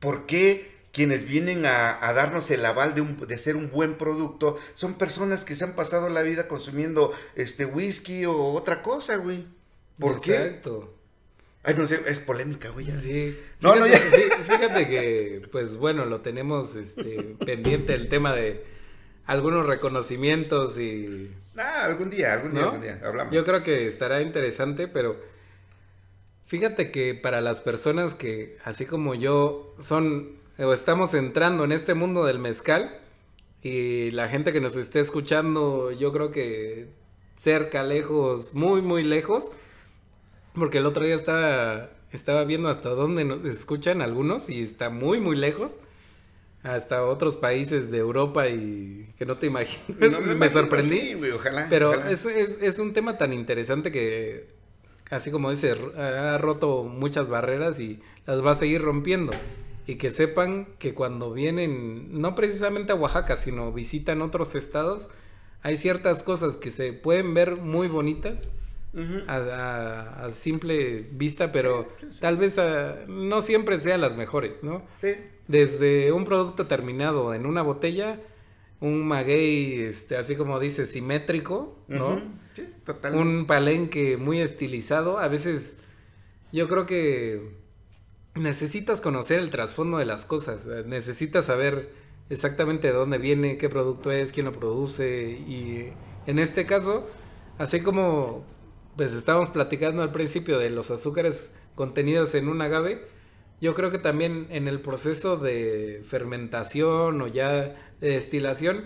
¿por 0.00 0.24
qué 0.24 0.75
quienes 0.96 1.28
vienen 1.28 1.66
a, 1.66 2.10
darnos 2.14 2.50
el 2.50 2.64
aval 2.64 2.94
de, 2.94 3.02
un, 3.02 3.18
de, 3.18 3.36
ser 3.36 3.54
un 3.54 3.70
buen 3.70 3.98
producto 3.98 4.58
son 4.74 4.94
personas 4.94 5.44
que 5.44 5.54
se 5.54 5.64
han 5.64 5.74
pasado 5.74 6.08
la 6.08 6.22
vida 6.22 6.48
consumiendo 6.48 7.12
este 7.34 7.66
whisky 7.66 8.24
o 8.24 8.34
otra 8.34 8.80
cosa, 8.80 9.16
güey? 9.16 9.44
¿Por 9.98 10.12
Exacto. 10.16 10.96
qué? 11.60 11.70
Ay, 11.70 11.74
no 11.76 11.86
sé, 11.86 12.00
es 12.06 12.18
polémica, 12.20 12.70
güey. 12.70 12.86
Sí. 12.86 13.38
No, 13.60 13.74
fíjate, 13.74 14.28
no, 14.38 14.44
Fíjate 14.44 14.88
que, 14.88 15.42
pues 15.52 15.76
bueno, 15.76 16.06
lo 16.06 16.20
tenemos 16.20 16.74
este, 16.76 17.36
pendiente 17.44 17.92
el 17.92 18.08
tema 18.08 18.32
de 18.32 18.64
algunos 19.26 19.66
reconocimientos 19.66 20.78
y... 20.78 21.30
Ah, 21.58 21.84
algún 21.84 22.08
día, 22.08 22.32
algún 22.32 22.54
día, 22.54 22.62
algún 22.62 22.80
día, 22.80 23.00
hablamos. 23.04 23.34
Yo 23.34 23.44
creo 23.44 23.62
que 23.62 23.86
estará 23.86 24.22
interesante, 24.22 24.88
pero 24.88 25.20
fíjate 26.46 26.90
que 26.90 27.14
para 27.14 27.42
las 27.42 27.60
personas 27.60 28.14
que, 28.14 28.56
así 28.64 28.86
como 28.86 29.14
yo, 29.14 29.74
son 29.78 30.45
o 30.58 30.72
estamos 30.72 31.14
entrando 31.14 31.64
en 31.64 31.72
este 31.72 31.94
mundo 31.94 32.24
del 32.24 32.38
mezcal 32.38 32.98
y 33.62 34.10
la 34.12 34.28
gente 34.28 34.52
que 34.52 34.60
nos 34.60 34.76
esté 34.76 35.00
escuchando, 35.00 35.90
yo 35.90 36.12
creo 36.12 36.30
que 36.30 36.88
cerca, 37.34 37.82
lejos, 37.82 38.54
muy, 38.54 38.80
muy 38.80 39.02
lejos, 39.02 39.50
porque 40.54 40.78
el 40.78 40.86
otro 40.86 41.04
día 41.04 41.14
estaba, 41.14 41.90
estaba 42.12 42.44
viendo 42.44 42.68
hasta 42.68 42.90
dónde 42.90 43.24
nos 43.24 43.44
escuchan 43.44 44.02
algunos 44.02 44.48
y 44.48 44.62
está 44.62 44.88
muy, 44.88 45.20
muy 45.20 45.36
lejos 45.36 45.78
hasta 46.62 47.04
otros 47.04 47.36
países 47.36 47.90
de 47.90 47.98
Europa 47.98 48.48
y 48.48 49.12
que 49.16 49.26
no 49.26 49.36
te 49.36 49.46
imaginas. 49.46 50.20
me, 50.36 50.48
sorprendí. 50.48 51.14
ojalá. 51.30 51.66
Pero 51.68 51.92
Es, 52.08 52.24
es, 52.26 52.78
un 52.78 52.92
tema 52.92 53.18
tan 53.18 53.32
interesante 53.32 53.92
que, 53.92 54.48
así 55.10 55.30
como 55.30 55.50
dice, 55.50 55.74
ha 55.96 56.38
roto 56.38 56.84
muchas 56.84 57.28
barreras 57.28 57.78
y 57.78 58.00
las 58.26 58.44
va 58.44 58.52
a 58.52 58.54
seguir 58.56 58.82
rompiendo. 58.82 59.32
Y 59.86 59.96
que 59.96 60.10
sepan 60.10 60.66
que 60.78 60.94
cuando 60.94 61.32
vienen, 61.32 62.20
no 62.20 62.34
precisamente 62.34 62.92
a 62.92 62.96
Oaxaca, 62.96 63.36
sino 63.36 63.72
visitan 63.72 64.20
otros 64.20 64.54
estados, 64.54 65.10
hay 65.62 65.76
ciertas 65.76 66.22
cosas 66.22 66.56
que 66.56 66.70
se 66.70 66.92
pueden 66.92 67.34
ver 67.34 67.56
muy 67.56 67.88
bonitas 67.88 68.52
a, 69.28 70.28
simple 70.32 71.06
vista, 71.12 71.52
pero 71.52 71.88
tal 72.20 72.36
vez 72.36 72.58
ah, 72.58 72.96
no 73.08 73.40
siempre 73.42 73.78
sean 73.78 74.00
las 74.00 74.16
mejores, 74.16 74.62
¿no? 74.62 74.82
Sí. 75.00 75.12
Desde 75.48 76.12
un 76.12 76.24
producto 76.24 76.66
terminado 76.66 77.34
en 77.34 77.46
una 77.46 77.62
botella, 77.62 78.20
un 78.80 79.06
maguey, 79.06 79.80
este, 79.80 80.16
así 80.16 80.36
como 80.36 80.58
dice, 80.58 80.86
simétrico, 80.86 81.76
¿no? 81.88 82.20
Sí, 82.54 82.66
totalmente. 82.84 83.28
Un 83.28 83.46
palenque 83.46 84.16
muy 84.16 84.40
estilizado. 84.40 85.18
A 85.18 85.28
veces 85.28 85.78
yo 86.52 86.68
creo 86.68 86.86
que 86.86 87.52
necesitas 88.36 89.00
conocer 89.00 89.40
el 89.40 89.50
trasfondo 89.50 89.98
de 89.98 90.06
las 90.06 90.24
cosas. 90.24 90.66
Necesitas 90.86 91.46
saber 91.46 91.90
exactamente 92.30 92.88
de 92.88 92.94
dónde 92.94 93.18
viene, 93.18 93.58
qué 93.58 93.68
producto 93.68 94.12
es, 94.12 94.32
quién 94.32 94.46
lo 94.46 94.52
produce. 94.52 95.30
Y 95.30 95.92
en 96.26 96.38
este 96.38 96.66
caso, 96.66 97.06
así 97.58 97.80
como 97.80 98.44
pues 98.96 99.12
estábamos 99.12 99.50
platicando 99.50 100.02
al 100.02 100.10
principio 100.10 100.58
de 100.58 100.70
los 100.70 100.90
azúcares 100.90 101.54
contenidos 101.74 102.34
en 102.34 102.48
un 102.48 102.62
agave, 102.62 103.06
yo 103.60 103.74
creo 103.74 103.90
que 103.90 103.98
también 103.98 104.46
en 104.50 104.68
el 104.68 104.80
proceso 104.80 105.36
de 105.36 106.02
fermentación 106.06 107.20
o 107.20 107.26
ya 107.26 107.76
de 108.00 108.08
destilación 108.08 108.84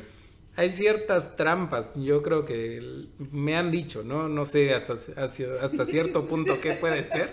hay 0.60 0.68
ciertas 0.68 1.36
trampas, 1.36 1.94
yo 1.96 2.22
creo 2.22 2.44
que 2.44 3.06
me 3.32 3.56
han 3.56 3.70
dicho, 3.70 4.02
¿no? 4.04 4.28
No 4.28 4.44
sé 4.44 4.74
hasta, 4.74 4.92
hasta 4.92 5.84
cierto 5.86 6.26
punto 6.28 6.60
qué 6.60 6.74
puede 6.74 7.08
ser. 7.08 7.32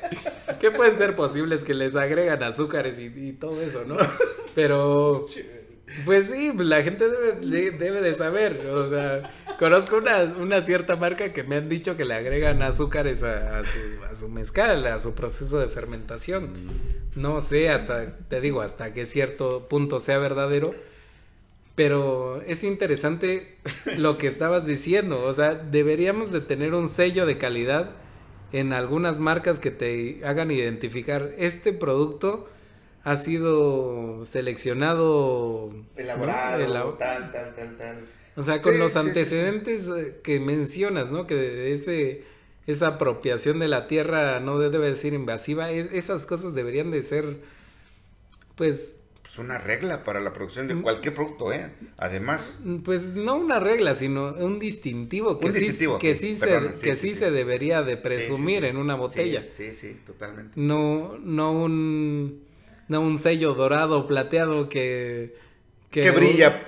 ¿Qué 0.62 0.72
pueden 0.72 0.98
ser 0.98 1.14
posibles 1.14 1.66
que 1.66 1.74
les 1.74 1.98
agregan 1.98 2.42
azúcares 2.42 3.00
y, 3.00 3.08
y 3.08 3.34
todo 3.34 3.62
eso, 3.62 3.84
¿no? 3.86 3.98
Pero 4.56 5.28
pues 6.06 6.30
sí, 6.30 6.54
la 6.56 6.84
gente 6.84 7.10
debe, 7.10 7.72
debe 7.72 8.02
de 8.02 8.14
saber. 8.14 8.66
O 8.68 8.88
sea, 8.88 9.30
conozco 9.60 9.98
una, 9.98 10.24
una, 10.24 10.62
cierta 10.62 10.96
marca 10.96 11.34
que 11.34 11.44
me 11.44 11.58
han 11.58 11.68
dicho 11.68 11.98
que 11.98 12.06
le 12.06 12.14
agregan 12.14 12.62
azúcares 12.62 13.24
a, 13.24 13.62
su, 13.66 14.06
a 14.10 14.16
su 14.16 14.30
mezcal, 14.30 14.88
a 14.88 15.00
su 15.00 15.16
proceso 15.16 15.60
de 15.60 15.68
fermentación. 15.68 16.54
No 17.18 17.42
sé 17.42 17.70
hasta, 17.72 18.18
te 18.30 18.40
digo, 18.40 18.62
hasta 18.62 18.94
qué 18.94 19.06
cierto 19.06 19.68
punto 19.68 20.00
sea 20.00 20.18
verdadero. 20.18 20.74
Pero 21.78 22.42
es 22.42 22.64
interesante 22.64 23.56
lo 23.98 24.18
que 24.18 24.26
estabas 24.26 24.66
diciendo. 24.66 25.24
O 25.24 25.32
sea, 25.32 25.54
deberíamos 25.54 26.32
de 26.32 26.42
tener 26.42 26.74
un 26.74 26.88
sello 26.88 27.28
de 27.28 27.38
calidad 27.38 27.92
en 28.52 28.74
algunas 28.74 29.20
marcas 29.20 29.60
que 29.60 29.70
te 29.70 30.22
hagan 30.26 30.50
identificar 30.50 31.36
este 31.38 31.74
producto 31.74 32.50
ha 33.04 33.16
sido 33.16 34.26
seleccionado. 34.26 35.72
Elaborado, 35.96 36.96
tal, 36.96 37.32
tal, 37.32 37.56
tal, 37.56 37.78
tal. 37.78 38.00
O 38.36 38.42
sea, 38.42 38.60
con 38.60 38.80
los 38.80 38.96
antecedentes 38.96 39.88
eh, 39.88 40.20
que 40.24 40.40
mencionas, 40.40 41.12
¿no? 41.12 41.28
Que 41.28 41.74
ese, 41.74 42.24
esa 42.66 42.88
apropiación 42.88 43.60
de 43.60 43.68
la 43.68 43.86
tierra 43.86 44.40
no 44.40 44.58
debe 44.58 44.96
ser 44.96 45.14
invasiva, 45.14 45.70
es, 45.70 45.94
esas 45.94 46.26
cosas 46.26 46.56
deberían 46.56 46.90
de 46.90 47.04
ser, 47.04 47.38
pues... 48.56 48.97
Pues 49.28 49.40
una 49.40 49.58
regla 49.58 50.06
para 50.06 50.22
la 50.22 50.32
producción 50.32 50.70
de 50.70 50.76
mm. 50.76 50.82
cualquier 50.84 51.14
producto, 51.14 51.52
¿eh? 51.52 51.70
Además. 51.98 52.56
Mm, 52.64 52.78
pues 52.78 53.14
no 53.14 53.36
una 53.36 53.60
regla, 53.60 53.94
sino 53.94 54.34
un 54.34 54.58
distintivo 54.58 55.38
que 55.38 55.52
sí, 55.52 55.60
que 56.00 56.16
sí, 56.16 56.36
se, 56.36 56.72
que 56.82 56.96
sí, 56.96 57.14
se 57.14 57.30
debería 57.30 57.84
de 57.84 57.98
presumir 57.98 58.64
en 58.64 58.78
una 58.78 58.96
botella. 58.96 59.46
Sí, 59.54 59.74
sí, 59.74 59.98
totalmente. 60.06 60.54
No, 60.56 61.18
no 61.20 61.52
un 61.52 62.42
no 62.88 63.02
un 63.02 63.20
sello 63.20 63.54
dorado, 63.54 64.08
plateado 64.08 64.70
que... 64.70 65.36
Que, 65.92 66.12
brilla 66.12 66.64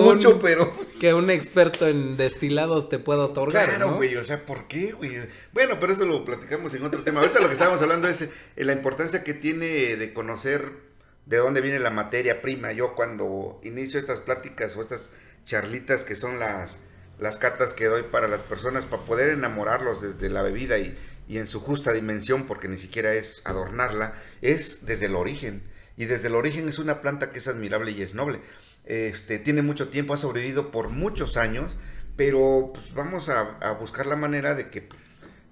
mucho, 0.00 0.38
pero... 0.40 0.72
Pues 0.72 0.98
que 0.98 1.14
un 1.14 1.30
experto 1.30 1.88
en 1.88 2.16
destilados 2.16 2.88
te 2.88 3.00
pueda 3.00 3.24
otorgar, 3.24 3.68
Claro, 3.70 3.96
güey, 3.96 4.14
o 4.16 4.22
sea, 4.22 4.46
¿por 4.46 4.68
qué, 4.68 4.92
güey? 4.92 5.18
Bueno, 5.52 5.78
pero 5.80 5.92
eso 5.92 6.04
lo 6.04 6.24
platicamos 6.24 6.74
en 6.74 6.84
otro 6.84 7.02
tema. 7.02 7.20
Ahorita 7.20 7.40
lo 7.40 7.48
que 7.48 7.54
estábamos 7.54 7.82
hablando 7.82 8.06
es 8.08 8.22
eh, 8.22 8.30
la 8.56 8.72
importancia 8.72 9.24
que 9.24 9.34
tiene 9.34 9.96
de 9.96 10.12
conocer 10.12 10.93
de 11.26 11.36
dónde 11.38 11.60
viene 11.60 11.78
la 11.78 11.90
materia 11.90 12.42
prima. 12.42 12.72
Yo 12.72 12.94
cuando 12.94 13.60
inicio 13.62 13.98
estas 13.98 14.20
pláticas 14.20 14.76
o 14.76 14.82
estas 14.82 15.10
charlitas 15.44 16.04
que 16.04 16.14
son 16.14 16.38
las, 16.38 16.80
las 17.18 17.38
catas 17.38 17.74
que 17.74 17.86
doy 17.86 18.02
para 18.02 18.28
las 18.28 18.42
personas 18.42 18.84
para 18.84 19.04
poder 19.04 19.30
enamorarlos 19.30 20.18
de 20.18 20.30
la 20.30 20.42
bebida 20.42 20.78
y, 20.78 20.96
y 21.28 21.38
en 21.38 21.46
su 21.46 21.60
justa 21.60 21.92
dimensión, 21.92 22.46
porque 22.46 22.68
ni 22.68 22.76
siquiera 22.76 23.14
es 23.14 23.42
adornarla, 23.44 24.14
es 24.42 24.86
desde 24.86 25.06
el 25.06 25.14
origen. 25.14 25.62
Y 25.96 26.06
desde 26.06 26.28
el 26.28 26.34
origen 26.34 26.68
es 26.68 26.78
una 26.78 27.00
planta 27.00 27.30
que 27.30 27.38
es 27.38 27.48
admirable 27.48 27.92
y 27.92 28.02
es 28.02 28.14
noble. 28.14 28.40
Este, 28.84 29.38
tiene 29.38 29.62
mucho 29.62 29.88
tiempo, 29.88 30.12
ha 30.12 30.16
sobrevivido 30.16 30.70
por 30.70 30.90
muchos 30.90 31.36
años, 31.36 31.76
pero 32.16 32.70
pues, 32.74 32.92
vamos 32.94 33.28
a, 33.28 33.72
buscar 33.80 34.06
la 34.06 34.16
manera 34.16 34.54
de 34.54 34.70
que 34.70 34.82
pues, 34.82 35.00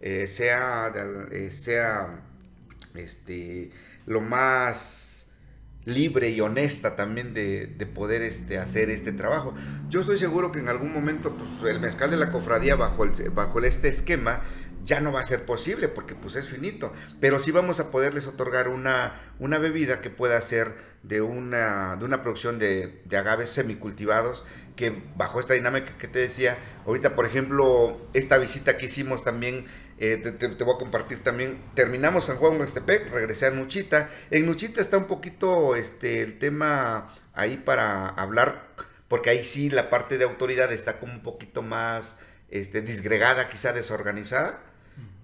eh, 0.00 0.26
sea, 0.26 0.92
eh, 1.30 1.50
sea 1.50 2.22
este, 2.94 3.70
lo 4.06 4.20
más 4.20 5.11
libre 5.84 6.30
y 6.30 6.40
honesta 6.40 6.96
también 6.96 7.34
de, 7.34 7.66
poder 7.94 8.22
este, 8.22 8.58
hacer 8.58 8.90
este 8.90 9.12
trabajo. 9.12 9.54
Yo 9.88 10.00
estoy 10.00 10.18
seguro 10.18 10.52
que 10.52 10.60
en 10.60 10.68
algún 10.68 10.92
momento 10.92 11.36
pues, 11.36 11.70
el 11.72 11.80
mezcal 11.80 12.10
de 12.10 12.16
la 12.16 12.30
cofradía 12.30 12.76
bajo, 12.76 13.04
el, 13.04 13.30
bajo 13.30 13.60
este 13.60 13.88
esquema 13.88 14.42
ya 14.84 15.00
no 15.00 15.12
va 15.12 15.20
a 15.20 15.26
ser 15.26 15.44
posible 15.44 15.88
porque 15.88 16.14
pues 16.14 16.34
es 16.34 16.48
finito, 16.48 16.92
pero 17.20 17.38
sí 17.38 17.52
vamos 17.52 17.78
a 17.78 17.90
poderles 17.90 18.26
otorgar 18.26 18.68
una, 18.68 19.20
una 19.38 19.58
bebida 19.58 20.00
que 20.00 20.10
pueda 20.10 20.40
ser 20.40 20.74
de 21.04 21.20
una, 21.20 21.96
de 21.96 22.04
una 22.04 22.22
producción 22.22 22.58
de, 22.58 23.00
de 23.04 23.16
agaves 23.16 23.50
semicultivados 23.50 24.44
que 24.76 25.02
bajo 25.16 25.38
esta 25.38 25.54
dinámica 25.54 25.96
que 25.98 26.08
te 26.08 26.18
decía, 26.18 26.58
ahorita 26.86 27.14
por 27.14 27.26
ejemplo, 27.26 28.00
esta 28.14 28.38
visita 28.38 28.78
que 28.78 28.86
hicimos 28.86 29.24
también, 29.24 29.66
eh, 29.98 30.16
te, 30.16 30.64
voy 30.64 30.74
a 30.74 30.78
compartir 30.78 31.22
también, 31.22 31.62
terminamos 31.74 32.24
San 32.24 32.36
Juan 32.36 32.58
Huastepec, 32.58 33.10
regresé 33.12 33.46
a 33.46 33.50
Nuchita, 33.50 34.10
en 34.30 34.46
Nuchita 34.46 34.80
está 34.80 34.98
un 34.98 35.06
poquito 35.06 35.76
este, 35.76 36.22
el 36.22 36.38
tema 36.38 37.14
ahí 37.34 37.56
para 37.56 38.08
hablar, 38.08 38.68
porque 39.08 39.30
ahí 39.30 39.44
sí 39.44 39.70
la 39.70 39.90
parte 39.90 40.18
de 40.18 40.24
autoridad 40.24 40.72
está 40.72 40.98
como 40.98 41.12
un 41.12 41.22
poquito 41.22 41.62
más 41.62 42.16
este, 42.48 42.82
disgregada, 42.82 43.48
quizá 43.48 43.72
desorganizada, 43.72 44.60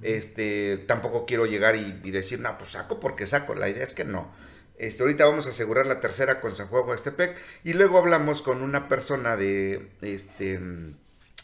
este, 0.02 0.84
tampoco 0.86 1.26
quiero 1.26 1.46
llegar 1.46 1.76
y, 1.76 2.10
decir, 2.10 2.40
no, 2.40 2.56
pues 2.56 2.70
saco 2.70 3.00
porque 3.00 3.26
saco. 3.26 3.54
La 3.54 3.68
idea 3.68 3.84
es 3.84 3.92
que 3.92 4.04
no. 4.04 4.32
Este, 4.78 5.02
ahorita 5.02 5.24
vamos 5.24 5.46
a 5.46 5.50
asegurar 5.50 5.86
la 5.86 6.00
tercera 6.00 6.40
con 6.40 6.54
San 6.54 6.68
Juan 6.68 6.94
Estepec. 6.94 7.36
Y 7.64 7.72
luego 7.72 7.98
hablamos 7.98 8.42
con 8.42 8.62
una 8.62 8.88
persona 8.88 9.36
de, 9.36 9.88
este, 10.02 10.60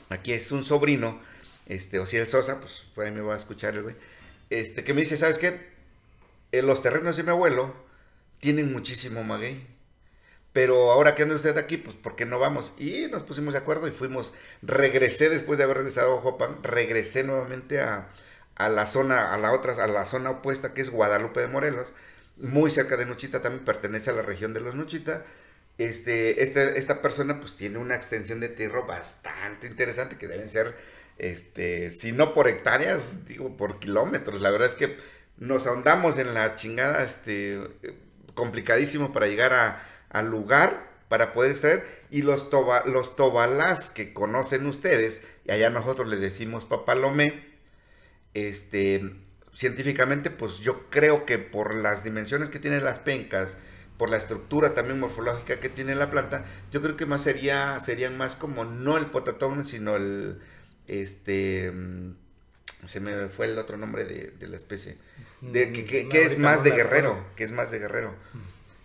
aquí 0.08 0.32
es 0.32 0.52
un 0.52 0.64
sobrino, 0.64 1.20
este, 1.66 1.98
el 1.98 2.26
Sosa, 2.26 2.60
pues 2.60 2.86
por 2.94 3.04
ahí 3.04 3.12
me 3.12 3.20
va 3.20 3.34
a 3.34 3.38
escuchar 3.38 3.74
el 3.74 3.82
güey, 3.82 3.96
este, 4.50 4.84
que 4.84 4.94
me 4.94 5.00
dice, 5.02 5.16
¿sabes 5.16 5.38
qué? 5.38 5.72
En 6.52 6.66
los 6.66 6.82
terrenos 6.82 7.16
de 7.16 7.22
mi 7.24 7.30
abuelo 7.30 7.74
tienen 8.40 8.72
muchísimo 8.72 9.24
maguey. 9.24 9.66
Pero 10.52 10.92
ahora 10.92 11.16
que 11.16 11.24
anda 11.24 11.34
usted 11.34 11.58
aquí, 11.58 11.78
pues 11.78 11.96
¿por 11.96 12.14
qué 12.14 12.26
no 12.26 12.38
vamos? 12.38 12.72
Y 12.78 13.08
nos 13.08 13.24
pusimos 13.24 13.54
de 13.54 13.58
acuerdo 13.58 13.88
y 13.88 13.90
fuimos, 13.90 14.32
regresé 14.62 15.28
después 15.28 15.58
de 15.58 15.64
haber 15.64 15.78
regresado 15.78 16.16
a 16.16 16.20
Jopan, 16.20 16.62
regresé 16.62 17.24
nuevamente 17.24 17.80
a, 17.80 18.08
a 18.54 18.68
la 18.68 18.86
zona, 18.86 19.34
a 19.34 19.38
la 19.38 19.52
otra, 19.52 19.72
a 19.82 19.86
la 19.88 20.06
zona 20.06 20.30
opuesta 20.30 20.72
que 20.72 20.80
es 20.80 20.90
Guadalupe 20.90 21.40
de 21.40 21.48
Morelos, 21.48 21.92
muy 22.36 22.70
cerca 22.70 22.96
de 22.96 23.06
Nuchita, 23.06 23.42
también 23.42 23.64
pertenece 23.64 24.10
a 24.10 24.12
la 24.14 24.22
región 24.22 24.54
de 24.54 24.60
los 24.60 24.76
Nuchita. 24.76 25.24
Este, 25.76 26.42
este, 26.44 26.78
esta 26.78 27.02
persona 27.02 27.40
pues 27.40 27.56
tiene 27.56 27.78
una 27.78 27.96
extensión 27.96 28.38
de 28.40 28.48
tierra 28.48 28.82
bastante 28.82 29.66
interesante 29.66 30.16
que 30.18 30.28
deben 30.28 30.48
ser, 30.48 30.76
este, 31.18 31.90
si 31.90 32.12
no 32.12 32.34
por 32.34 32.48
hectáreas, 32.48 33.26
digo 33.26 33.56
por 33.56 33.78
kilómetros. 33.78 34.40
La 34.40 34.50
verdad 34.50 34.68
es 34.68 34.74
que 34.74 34.96
nos 35.38 35.66
ahondamos 35.66 36.18
en 36.18 36.34
la 36.34 36.54
chingada, 36.54 37.04
este, 37.04 37.60
complicadísimo 38.34 39.12
para 39.12 39.26
llegar 39.26 39.82
al 40.10 40.30
lugar 40.30 40.92
para 41.08 41.32
poder 41.32 41.52
extraer 41.52 41.84
y 42.10 42.22
los, 42.22 42.50
toba, 42.50 42.82
los 42.86 43.16
tobalás 43.16 43.88
que 43.88 44.12
conocen 44.12 44.66
ustedes, 44.66 45.22
y 45.44 45.52
allá 45.52 45.70
nosotros 45.70 46.08
le 46.08 46.16
decimos 46.16 46.64
papalomé, 46.64 47.44
este, 48.34 49.14
científicamente, 49.52 50.30
pues 50.30 50.58
yo 50.58 50.90
creo 50.90 51.24
que 51.26 51.38
por 51.38 51.74
las 51.74 52.02
dimensiones 52.02 52.48
que 52.48 52.58
tienen 52.58 52.84
las 52.84 52.98
pencas, 52.98 53.56
por 53.98 54.10
la 54.10 54.16
estructura 54.16 54.74
también 54.74 54.98
morfológica 54.98 55.60
que 55.60 55.68
tiene 55.68 55.94
la 55.94 56.10
planta, 56.10 56.44
yo 56.72 56.82
creo 56.82 56.96
que 56.96 57.06
más 57.06 57.22
sería, 57.22 57.78
serían 57.78 58.16
más 58.16 58.34
como 58.34 58.64
no 58.64 58.96
el 58.96 59.06
potatón, 59.06 59.64
sino 59.66 59.94
el, 59.94 60.40
este, 60.88 61.70
mm, 61.70 62.14
se 62.86 63.00
me 63.00 63.28
fue 63.28 63.46
el 63.46 63.58
otro 63.58 63.76
nombre 63.76 64.04
de, 64.04 64.46
la 64.46 64.56
especie, 64.56 64.96
de, 65.40 65.72
que, 65.72 65.84
que, 66.08 66.22
es 66.22 66.38
más 66.38 66.62
de 66.62 66.70
guerrero, 66.70 67.24
que 67.36 67.44
es 67.44 67.50
más 67.50 67.70
de 67.70 67.78
guerrero, 67.78 68.14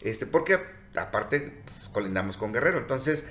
este, 0.01 0.25
porque 0.25 0.57
aparte 0.95 1.61
pues, 1.65 1.89
colindamos 1.89 2.37
con 2.37 2.53
guerrero, 2.53 2.77
entonces 2.77 3.25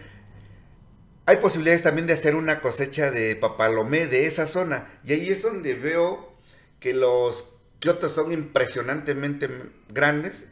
hay 1.29 1.37
posibilidades 1.37 1.83
también 1.83 2.07
de 2.07 2.15
hacer 2.15 2.35
una 2.35 2.61
cosecha 2.61 3.11
de 3.11 3.37
papalomé 3.37 4.07
de 4.07 4.25
esa 4.25 4.47
zona. 4.47 4.89
Y 5.05 5.13
ahí 5.13 5.29
es 5.29 5.43
donde 5.43 5.75
veo 5.75 6.33
que 6.81 6.95
los 6.95 7.55
quiotos 7.81 8.13
son 8.13 8.33
impresionantemente 8.33 9.51
grandes. 9.91 10.47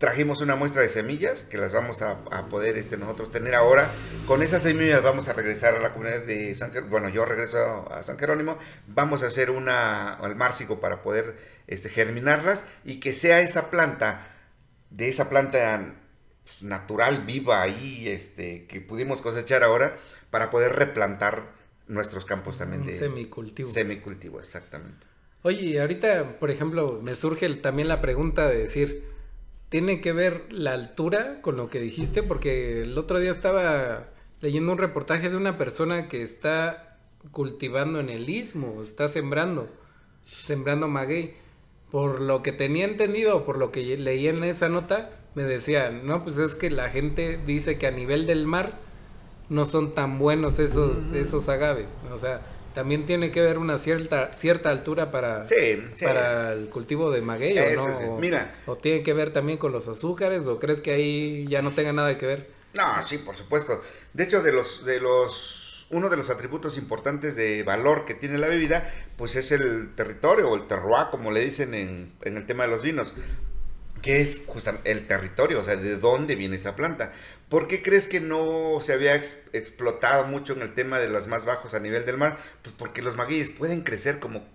Trajimos 0.00 0.40
una 0.40 0.56
muestra 0.56 0.80
de 0.80 0.88
semillas 0.88 1.42
que 1.42 1.58
las 1.58 1.72
vamos 1.72 2.00
a, 2.00 2.24
poder 2.48 2.78
este, 2.78 2.96
nosotros 2.96 3.30
tener 3.30 3.54
ahora. 3.54 3.92
Con 4.26 4.42
esas 4.42 4.62
semillas 4.62 5.02
vamos 5.02 5.28
a 5.28 5.34
regresar 5.34 5.74
a 5.74 5.78
la 5.78 5.92
comunidad 5.92 6.24
de 6.24 6.54
San 6.54 6.70
Jerónimo. 6.70 6.90
Bueno, 6.90 7.10
yo 7.10 7.26
regreso 7.26 7.86
a 7.92 8.02
San 8.02 8.18
Jerónimo. 8.18 8.56
Vamos 8.88 9.22
a 9.22 9.26
hacer 9.26 9.50
una 9.50 10.14
al 10.14 10.36
márcico 10.36 10.80
para 10.80 11.02
poder 11.02 11.36
este, 11.66 11.90
germinarlas 11.90 12.64
y 12.82 12.98
que 12.98 13.12
sea 13.12 13.42
esa 13.42 13.70
planta, 13.70 14.26
de 14.88 15.10
esa 15.10 15.28
planta 15.28 15.94
pues, 16.44 16.62
natural, 16.62 17.26
viva 17.26 17.60
ahí, 17.60 18.08
este, 18.08 18.64
que 18.66 18.80
pudimos 18.80 19.20
cosechar 19.20 19.62
ahora, 19.62 19.98
para 20.30 20.48
poder 20.48 20.76
replantar 20.76 21.42
nuestros 21.88 22.24
campos 22.24 22.56
también 22.56 22.86
de 22.86 22.94
semicultivo. 22.94 23.68
Semicultivo, 23.68 24.38
exactamente. 24.38 25.06
Oye, 25.42 25.78
ahorita, 25.78 26.38
por 26.38 26.50
ejemplo, 26.50 27.00
me 27.02 27.14
surge 27.14 27.54
también 27.56 27.88
la 27.88 28.00
pregunta 28.00 28.48
de 28.48 28.60
decir, 28.60 29.19
¿tiene 29.70 30.00
que 30.00 30.12
ver 30.12 30.52
la 30.52 30.74
altura 30.74 31.40
con 31.40 31.56
lo 31.56 31.70
que 31.70 31.80
dijiste? 31.80 32.22
Porque 32.22 32.82
el 32.82 32.98
otro 32.98 33.18
día 33.18 33.30
estaba 33.30 34.08
leyendo 34.42 34.72
un 34.72 34.78
reportaje 34.78 35.30
de 35.30 35.36
una 35.36 35.56
persona 35.56 36.08
que 36.08 36.22
está 36.22 36.98
cultivando 37.30 38.00
en 38.00 38.10
el 38.10 38.28
istmo, 38.28 38.82
está 38.82 39.08
sembrando, 39.08 39.68
sembrando 40.26 40.88
maguey. 40.88 41.34
Por 41.90 42.20
lo 42.20 42.42
que 42.42 42.52
tenía 42.52 42.84
entendido, 42.84 43.44
por 43.44 43.58
lo 43.58 43.72
que 43.72 43.96
leí 43.96 44.28
en 44.28 44.44
esa 44.44 44.68
nota, 44.68 45.10
me 45.34 45.44
decían, 45.44 46.06
no, 46.06 46.22
pues 46.22 46.38
es 46.38 46.56
que 46.56 46.70
la 46.70 46.88
gente 46.88 47.38
dice 47.46 47.78
que 47.78 47.86
a 47.86 47.90
nivel 47.90 48.26
del 48.26 48.46
mar 48.46 48.74
no 49.48 49.64
son 49.64 49.94
tan 49.94 50.18
buenos 50.18 50.58
esos, 50.58 51.12
esos 51.12 51.48
agaves. 51.48 51.98
O 52.12 52.18
sea, 52.18 52.42
también 52.74 53.06
tiene 53.06 53.30
que 53.30 53.40
haber 53.40 53.58
una 53.58 53.76
cierta 53.78 54.32
cierta 54.32 54.70
altura 54.70 55.10
para, 55.10 55.44
para 56.00 56.52
el 56.52 56.68
cultivo 56.68 57.10
de 57.10 57.20
maguey, 57.20 57.58
¿o 57.58 57.74
no? 57.74 58.18
Mira. 58.18 58.54
O 58.66 58.76
tiene 58.76 59.02
que 59.02 59.12
ver 59.12 59.32
también 59.32 59.58
con 59.58 59.72
los 59.72 59.88
azúcares, 59.88 60.46
o 60.46 60.58
crees 60.58 60.80
que 60.80 60.92
ahí 60.92 61.46
ya 61.48 61.62
no 61.62 61.70
tenga 61.70 61.92
nada 61.92 62.16
que 62.18 62.26
ver. 62.26 62.50
No, 62.74 63.02
sí, 63.02 63.18
por 63.18 63.36
supuesto. 63.36 63.82
De 64.12 64.24
hecho, 64.24 64.42
de 64.42 64.52
los, 64.52 64.84
de 64.84 65.00
los, 65.00 65.86
uno 65.90 66.08
de 66.08 66.16
los 66.16 66.30
atributos 66.30 66.78
importantes 66.78 67.34
de 67.34 67.62
valor 67.62 68.04
que 68.04 68.14
tiene 68.14 68.38
la 68.38 68.46
bebida, 68.46 68.88
pues 69.16 69.36
es 69.36 69.50
el 69.52 69.94
territorio 69.94 70.48
o 70.48 70.56
el 70.56 70.66
terroir, 70.66 71.06
como 71.10 71.32
le 71.32 71.40
dicen 71.40 71.74
en, 71.74 72.12
en 72.22 72.36
el 72.36 72.46
tema 72.46 72.64
de 72.64 72.70
los 72.70 72.82
vinos 72.82 73.14
que 74.02 74.20
es 74.20 74.44
justamente 74.46 74.90
el 74.90 75.06
territorio, 75.06 75.60
o 75.60 75.64
sea, 75.64 75.76
de 75.76 75.96
dónde 75.96 76.34
viene 76.34 76.56
esa 76.56 76.74
planta. 76.76 77.12
¿Por 77.50 77.66
qué 77.66 77.82
crees 77.82 78.06
que 78.06 78.20
no 78.20 78.78
se 78.80 78.92
había 78.92 79.16
explotado 79.16 80.24
mucho 80.24 80.52
en 80.52 80.62
el 80.62 80.72
tema 80.72 81.00
de 81.00 81.08
los 81.08 81.26
más 81.26 81.44
bajos 81.44 81.74
a 81.74 81.80
nivel 81.80 82.06
del 82.06 82.16
mar? 82.16 82.38
Pues 82.62 82.76
porque 82.78 83.02
los 83.02 83.16
magueyes 83.16 83.50
pueden 83.50 83.80
crecer 83.82 84.20
como, 84.20 84.46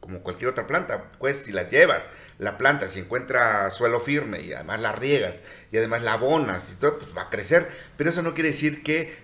como 0.00 0.20
cualquier 0.22 0.48
otra 0.48 0.66
planta. 0.66 1.12
Pues 1.18 1.42
si 1.44 1.52
la 1.52 1.68
llevas, 1.68 2.10
la 2.38 2.56
planta, 2.56 2.88
si 2.88 3.00
encuentra 3.00 3.70
suelo 3.70 4.00
firme 4.00 4.40
y 4.40 4.54
además 4.54 4.80
la 4.80 4.92
riegas 4.92 5.42
y 5.70 5.76
además 5.76 6.02
la 6.02 6.14
abonas 6.14 6.72
y 6.72 6.76
todo, 6.76 6.98
pues 6.98 7.14
va 7.14 7.24
a 7.24 7.30
crecer. 7.30 7.68
Pero 7.98 8.08
eso 8.08 8.22
no 8.22 8.32
quiere 8.32 8.48
decir 8.48 8.82
que, 8.82 9.14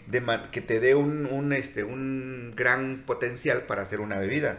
que 0.53 0.61
te 0.61 0.79
dé 0.79 0.95
un, 0.95 1.25
un, 1.25 1.55
este, 1.55 1.85
un 1.85 2.53
gran 2.55 3.05
potencial 3.07 3.63
para 3.63 3.81
hacer 3.81 4.01
una 4.01 4.19
bebida. 4.19 4.59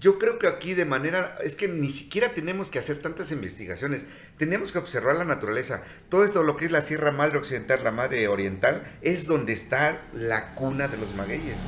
Yo 0.00 0.18
creo 0.18 0.38
que 0.38 0.46
aquí 0.46 0.72
de 0.72 0.86
manera, 0.86 1.36
es 1.44 1.54
que 1.54 1.68
ni 1.68 1.90
siquiera 1.90 2.32
tenemos 2.32 2.70
que 2.70 2.78
hacer 2.78 3.00
tantas 3.00 3.32
investigaciones, 3.32 4.06
tenemos 4.38 4.72
que 4.72 4.78
observar 4.78 5.16
la 5.16 5.26
naturaleza. 5.26 5.84
Todo 6.08 6.24
esto, 6.24 6.42
lo 6.42 6.56
que 6.56 6.64
es 6.64 6.72
la 6.72 6.80
Sierra 6.80 7.12
Madre 7.12 7.36
Occidental, 7.36 7.84
la 7.84 7.90
Madre 7.90 8.26
Oriental, 8.26 8.82
es 9.02 9.26
donde 9.26 9.52
está 9.52 10.00
la 10.14 10.54
cuna 10.54 10.88
de 10.88 10.96
los 10.96 11.14
magueyes. 11.14 11.58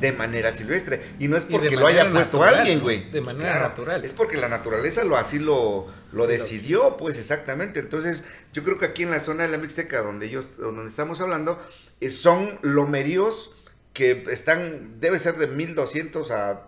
De 0.00 0.12
manera 0.12 0.54
silvestre. 0.54 1.02
Y 1.18 1.28
no 1.28 1.36
es 1.36 1.44
porque 1.44 1.76
lo 1.76 1.86
haya 1.86 2.10
puesto 2.10 2.42
alguien, 2.42 2.80
güey. 2.80 3.10
De 3.10 3.20
manera 3.20 3.58
natural. 3.60 4.02
Es 4.02 4.14
porque 4.14 4.38
la 4.38 4.48
naturaleza 4.48 5.04
lo 5.04 5.18
así 5.18 5.38
lo, 5.38 5.88
lo 6.12 6.26
decidió, 6.26 6.96
pues 6.96 7.18
exactamente. 7.18 7.80
Entonces, 7.80 8.24
yo 8.54 8.64
creo 8.64 8.78
que 8.78 8.86
aquí 8.86 9.02
en 9.02 9.10
la 9.10 9.20
zona 9.20 9.42
de 9.42 9.50
la 9.50 9.58
Mixteca, 9.58 10.00
donde 10.00 10.26
ellos, 10.26 10.56
donde 10.56 10.88
estamos 10.88 11.20
hablando, 11.20 11.60
eh, 12.00 12.08
son 12.08 12.58
lomeríos 12.62 13.54
que 13.92 14.24
están, 14.30 15.00
debe 15.00 15.18
ser 15.18 15.34
de 15.36 15.48
1200 15.48 16.30
a 16.30 16.67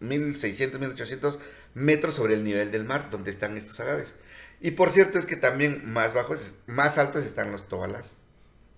1600, 0.00 0.80
1800 0.80 1.38
metros 1.74 2.14
sobre 2.14 2.34
el 2.34 2.44
nivel 2.44 2.72
del 2.72 2.84
mar, 2.84 3.08
donde 3.10 3.30
están 3.30 3.56
estos 3.56 3.78
agaves. 3.80 4.14
Y 4.60 4.72
por 4.72 4.90
cierto 4.90 5.18
es 5.18 5.26
que 5.26 5.36
también 5.36 5.92
más 5.92 6.14
bajos, 6.14 6.54
más 6.66 6.98
altos 6.98 7.24
están 7.24 7.52
los 7.52 7.68
toalas 7.68 8.16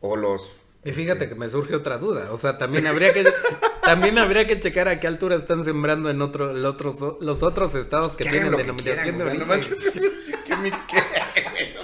o 0.01 0.17
los... 0.17 0.57
Y 0.85 0.93
fíjate 0.93 1.25
este, 1.25 1.35
que 1.35 1.35
me 1.35 1.49
surge 1.49 1.75
otra 1.75 1.99
duda, 1.99 2.33
o 2.33 2.37
sea, 2.37 2.57
también 2.57 2.87
habría 2.87 3.13
que 3.13 3.25
también 3.83 4.19
habría 4.19 4.47
que 4.47 4.61
checar 4.61 4.89
a 4.89 5.01
qué 5.01 5.07
altura 5.07 5.37
están 5.37 5.65
sembrando 5.65 6.09
en 6.09 6.23
otro, 6.23 6.53
otros, 6.69 7.17
los 7.21 7.43
otros 7.43 7.75
estados 7.75 8.17
que, 8.17 8.25
tienen 8.25 8.57
denominación 8.57 9.19
de 9.19 9.25
origen. 9.25 9.49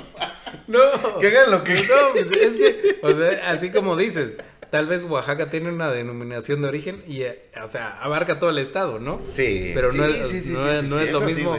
No, 0.66 1.18
que 1.20 1.28
hagan 1.28 1.50
lo 1.50 1.62
que 1.64 1.74
No, 1.74 2.12
pues 2.12 2.30
es 2.32 2.56
que, 2.56 2.98
o 3.02 3.12
sea, 3.12 3.50
así 3.50 3.70
como 3.70 3.96
dices, 3.96 4.38
tal 4.70 4.86
vez 4.86 5.04
Oaxaca 5.04 5.50
tiene 5.50 5.70
una 5.70 5.90
denominación 5.90 6.62
de 6.62 6.68
origen 6.68 7.04
y, 7.06 7.22
eh, 7.22 7.50
o 7.62 7.66
sea, 7.66 7.98
abarca 8.00 8.38
todo 8.38 8.50
el 8.50 8.58
estado, 8.58 8.98
¿no? 8.98 9.20
Sí. 9.28 9.72
Pero 9.74 9.92
no, 9.92 10.04
es, 10.04 10.46
no, 10.84 11.00
es 11.00 11.12
lo 11.12 11.20
mismo 11.20 11.58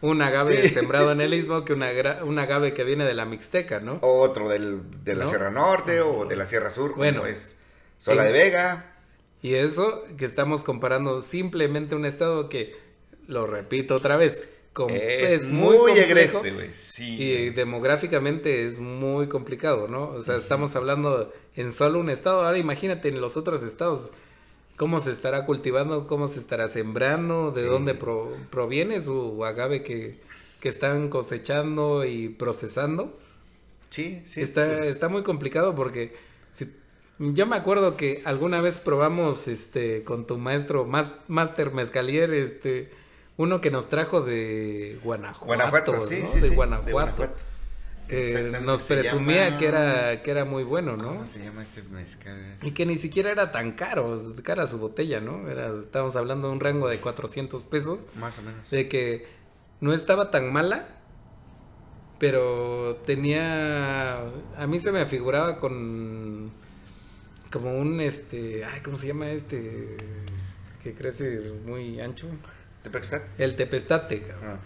un 0.00 0.22
agave 0.22 0.68
sembrado 0.68 1.12
en 1.12 1.20
el 1.20 1.32
istmo 1.34 1.64
que 1.64 1.72
una, 1.72 1.90
un 2.24 2.38
agave 2.38 2.74
que 2.74 2.84
viene 2.84 3.04
de 3.04 3.14
la 3.14 3.24
Mixteca, 3.24 3.80
¿no? 3.80 3.98
Otro 4.02 4.48
del, 4.48 4.80
de 5.04 5.14
la 5.14 5.26
Sierra 5.26 5.50
Norte 5.50 6.00
o 6.00 6.26
de 6.26 6.36
la 6.36 6.44
Sierra 6.44 6.70
Sur, 6.70 6.94
bueno, 6.94 7.26
es 7.26 7.56
Sola 7.98 8.24
de 8.24 8.32
Vega. 8.32 8.92
Y 9.42 9.54
eso 9.54 10.04
que 10.16 10.24
estamos 10.24 10.64
comparando 10.64 11.20
simplemente 11.20 11.94
un 11.94 12.04
estado 12.04 12.48
que, 12.48 12.74
lo 13.26 13.46
repito 13.46 13.94
otra 13.94 14.16
vez, 14.16 14.48
es, 14.88 15.48
muy, 15.48 15.98
agreste, 15.98 16.50
güey. 16.50 16.72
Sí. 16.72 17.16
Y 17.20 17.50
demográficamente 17.50 18.66
es 18.66 18.78
muy 18.78 19.28
complicado, 19.28 19.88
¿no? 19.88 20.10
O 20.10 20.20
sea, 20.20 20.36
estamos 20.36 20.76
hablando 20.76 21.32
en 21.54 21.72
solo 21.72 21.98
un 21.98 22.10
estado. 22.10 22.44
Ahora 22.44 22.58
imagínate 22.58 23.08
en 23.08 23.20
los 23.20 23.36
otros 23.36 23.62
estados 23.62 24.12
cómo 24.76 25.00
se 25.00 25.10
estará 25.10 25.46
cultivando, 25.46 26.06
cómo 26.06 26.28
se 26.28 26.38
estará 26.38 26.68
sembrando, 26.68 27.50
de 27.50 27.64
dónde 27.64 27.94
proviene 27.94 29.00
su 29.00 29.44
agave 29.44 29.82
que, 29.82 30.20
que, 30.60 30.68
están 30.68 31.08
cosechando 31.08 32.04
y 32.04 32.28
procesando. 32.28 33.18
Sí, 33.90 34.20
sí. 34.24 34.42
Está, 34.42 34.66
pues 34.66 34.80
está 34.82 35.08
muy 35.08 35.22
complicado 35.22 35.74
porque 35.74 36.14
si, 36.50 36.70
yo 37.18 37.46
me 37.46 37.56
acuerdo 37.56 37.96
que 37.96 38.20
alguna 38.26 38.60
vez 38.60 38.76
probamos 38.78 39.48
este 39.48 40.04
con 40.04 40.26
tu 40.26 40.36
maestro, 40.36 40.86
Master 41.28 41.72
Mezcalier, 41.72 42.34
este 42.34 42.90
uno 43.36 43.60
que 43.60 43.70
nos 43.70 43.88
trajo 43.88 44.22
de 44.22 44.98
Guanajuato. 45.02 45.46
Guanajuato, 45.46 46.00
sí, 46.00 46.24
sí, 46.26 46.40
de, 46.40 46.50
Guanajuato. 46.50 47.34
nos 48.62 48.82
presumía 48.82 49.56
que 49.56 49.66
era 49.66 50.22
que 50.22 50.30
era 50.30 50.44
muy 50.44 50.64
bueno, 50.64 50.96
¿no? 50.96 51.08
¿Cómo 51.08 51.26
se 51.26 51.44
llama 51.44 51.62
este 51.62 51.82
mezcal? 51.82 52.56
Y 52.62 52.70
que 52.70 52.86
ni 52.86 52.96
siquiera 52.96 53.30
era 53.30 53.52
tan 53.52 53.72
caro, 53.72 54.22
cara 54.42 54.66
su 54.66 54.78
botella, 54.78 55.20
¿no? 55.20 55.48
Era, 55.48 55.72
estábamos 55.80 56.16
hablando 56.16 56.48
de 56.48 56.54
un 56.54 56.60
rango 56.60 56.88
de 56.88 56.98
400 56.98 57.62
pesos. 57.64 58.06
Más 58.16 58.38
o 58.38 58.42
menos. 58.42 58.70
De 58.70 58.88
que 58.88 59.26
no 59.80 59.92
estaba 59.92 60.30
tan 60.30 60.52
mala, 60.52 60.86
pero 62.18 63.02
tenía, 63.04 64.18
a 64.56 64.66
mí 64.66 64.78
se 64.78 64.92
me 64.92 65.00
afiguraba 65.00 65.58
con 65.60 66.52
como 67.52 67.78
un, 67.78 68.00
este, 68.00 68.64
ay, 68.64 68.80
¿cómo 68.80 68.96
se 68.96 69.08
llama 69.08 69.30
este? 69.30 69.96
Que 70.82 70.94
crece 70.94 71.52
muy 71.64 72.00
ancho. 72.00 72.28
El 73.38 73.56
tepestate, 73.56 74.26
ah. 74.42 74.56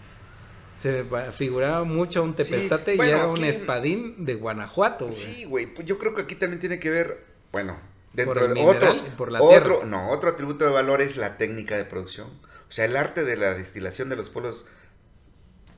Se 0.75 1.05
figuraba 1.31 1.83
mucho 1.83 2.23
un 2.23 2.33
tepestate 2.33 2.95
y 2.95 2.99
era 2.99 3.27
un 3.27 3.43
espadín 3.43 4.25
de 4.25 4.35
Guanajuato. 4.35 5.11
Sí, 5.11 5.43
güey. 5.43 5.67
Pues 5.67 5.85
yo 5.85 5.99
creo 5.99 6.13
que 6.13 6.23
aquí 6.23 6.35
también 6.35 6.59
tiene 6.59 6.79
que 6.79 6.89
ver, 6.89 7.23
bueno, 7.51 7.77
dentro 8.13 8.47
de 8.47 8.59
otro, 8.61 8.95
por 9.17 9.31
la 9.31 9.41
otro, 9.41 9.85
no, 9.85 10.09
otro 10.09 10.29
atributo 10.29 10.65
de 10.65 10.71
valor 10.71 11.01
es 11.01 11.17
la 11.17 11.37
técnica 11.37 11.77
de 11.77 11.85
producción. 11.85 12.29
O 12.67 12.71
sea, 12.71 12.85
el 12.85 12.95
arte 12.95 13.23
de 13.23 13.35
la 13.35 13.53
destilación 13.53 14.09
de 14.09 14.15
los 14.15 14.29
pueblos 14.29 14.65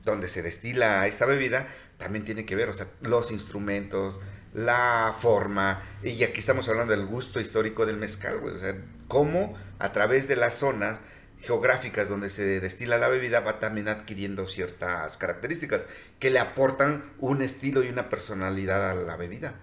donde 0.04 0.28
se 0.28 0.42
destila 0.42 1.06
esta 1.06 1.26
bebida 1.26 1.66
también 1.98 2.24
tiene 2.24 2.44
que 2.44 2.56
ver, 2.56 2.68
o 2.68 2.72
sea, 2.72 2.86
los 3.02 3.30
instrumentos, 3.30 4.20
la 4.52 5.14
forma, 5.16 5.82
y 6.02 6.22
aquí 6.22 6.40
estamos 6.40 6.68
hablando 6.68 6.94
del 6.94 7.06
gusto 7.06 7.40
histórico 7.40 7.86
del 7.86 7.96
mezcal, 7.96 8.40
güey, 8.40 8.54
o 8.54 8.58
sea, 8.58 8.76
cómo 9.08 9.54
a 9.78 9.92
través 9.92 10.28
de 10.28 10.36
las 10.36 10.54
zonas 10.54 11.00
geográficas 11.44 12.08
donde 12.08 12.30
se 12.30 12.60
destila 12.60 12.98
la 12.98 13.08
bebida 13.08 13.40
va 13.40 13.60
también 13.60 13.88
adquiriendo 13.88 14.46
ciertas 14.46 15.16
características 15.16 15.86
que 16.18 16.30
le 16.30 16.38
aportan 16.38 17.02
un 17.18 17.42
estilo 17.42 17.82
y 17.82 17.88
una 17.88 18.08
personalidad 18.08 18.90
a 18.90 18.94
la 18.94 19.16
bebida. 19.16 19.60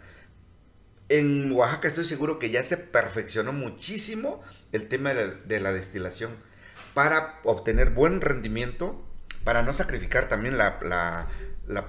En 1.10 1.52
Oaxaca 1.52 1.90
estoy 1.90 2.06
seguro 2.06 2.40
que 2.40 2.52
ya 2.52 2.64
se 2.64 2.78
perfeccionó 2.78 3.52
muchísimo 3.52 4.42
el 4.72 4.88
tema 4.88 5.14
de 5.14 5.60
la, 5.60 5.74
destilación 5.74 6.32
para 6.94 7.40
obtener 7.44 7.90
buen 7.90 8.22
rendimiento, 8.22 9.04
para 9.44 9.62
no 9.62 9.74
sacrificar 9.74 10.30
también 10.30 10.58
la, 10.58 11.28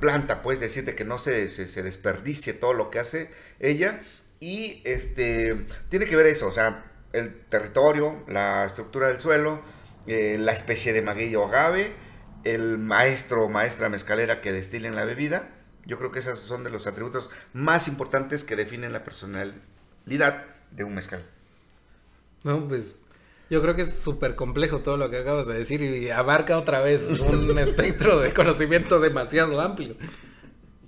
planta, 0.01 0.43
pues 0.43 0.59
decirte 0.59 0.95
que 0.95 1.05
no 1.05 1.19
se, 1.19 1.53
se, 1.53 1.83
desperdicie 1.83 2.53
todo 2.53 2.73
lo 2.73 2.91
que 2.91 2.99
hace 2.99 3.31
ella. 3.61 4.03
Y 4.41 4.83
este 4.85 5.67
tiene 5.89 6.07
que 6.07 6.17
ver 6.17 6.27
eso, 6.27 6.49
o 6.49 6.53
sea, 6.53 6.85
el 7.13 7.45
territorio, 7.49 8.25
la 8.27 8.65
estructura 8.65 9.07
del 9.09 9.21
suelo, 9.21 9.63
eh, 10.07 10.37
la 10.39 10.53
especie 10.53 10.93
de 10.93 11.03
maguey 11.03 11.35
o 11.37 11.45
agave, 11.45 11.93
el 12.45 12.79
maestro 12.79 13.45
o 13.45 13.49
maestra 13.49 13.89
mezcalera 13.89 14.41
que 14.41 14.53
destilen 14.53 14.97
la 14.97 15.05
bebida, 15.05 15.51
Yo 15.85 15.99
creo 15.99 16.13
que 16.13 16.21
esos 16.21 16.39
son 16.39 16.63
de 16.63 16.71
los 16.71 16.87
atributos 16.87 17.29
más 17.53 17.89
importantes 17.89 18.45
que 18.45 18.55
definen 18.55 18.93
la 18.93 19.03
personalidad 19.03 20.45
de 20.71 20.85
un 20.85 20.95
mezcal. 20.95 21.25
No, 22.45 22.69
pues 22.69 22.95
yo 23.51 23.61
creo 23.61 23.75
que 23.75 23.83
es 23.83 23.99
súper 23.99 24.35
complejo 24.35 24.79
todo 24.79 24.97
lo 24.97 25.11
que 25.11 25.19
acabas 25.19 25.47
de 25.47 25.53
decir 25.53 25.83
y 25.83 26.09
abarca 26.09 26.57
otra 26.57 26.81
vez 26.81 27.21
un 27.21 27.59
espectro 27.59 28.19
de 28.21 28.33
conocimiento 28.33 28.99
demasiado 28.99 29.61
amplio. 29.61 29.97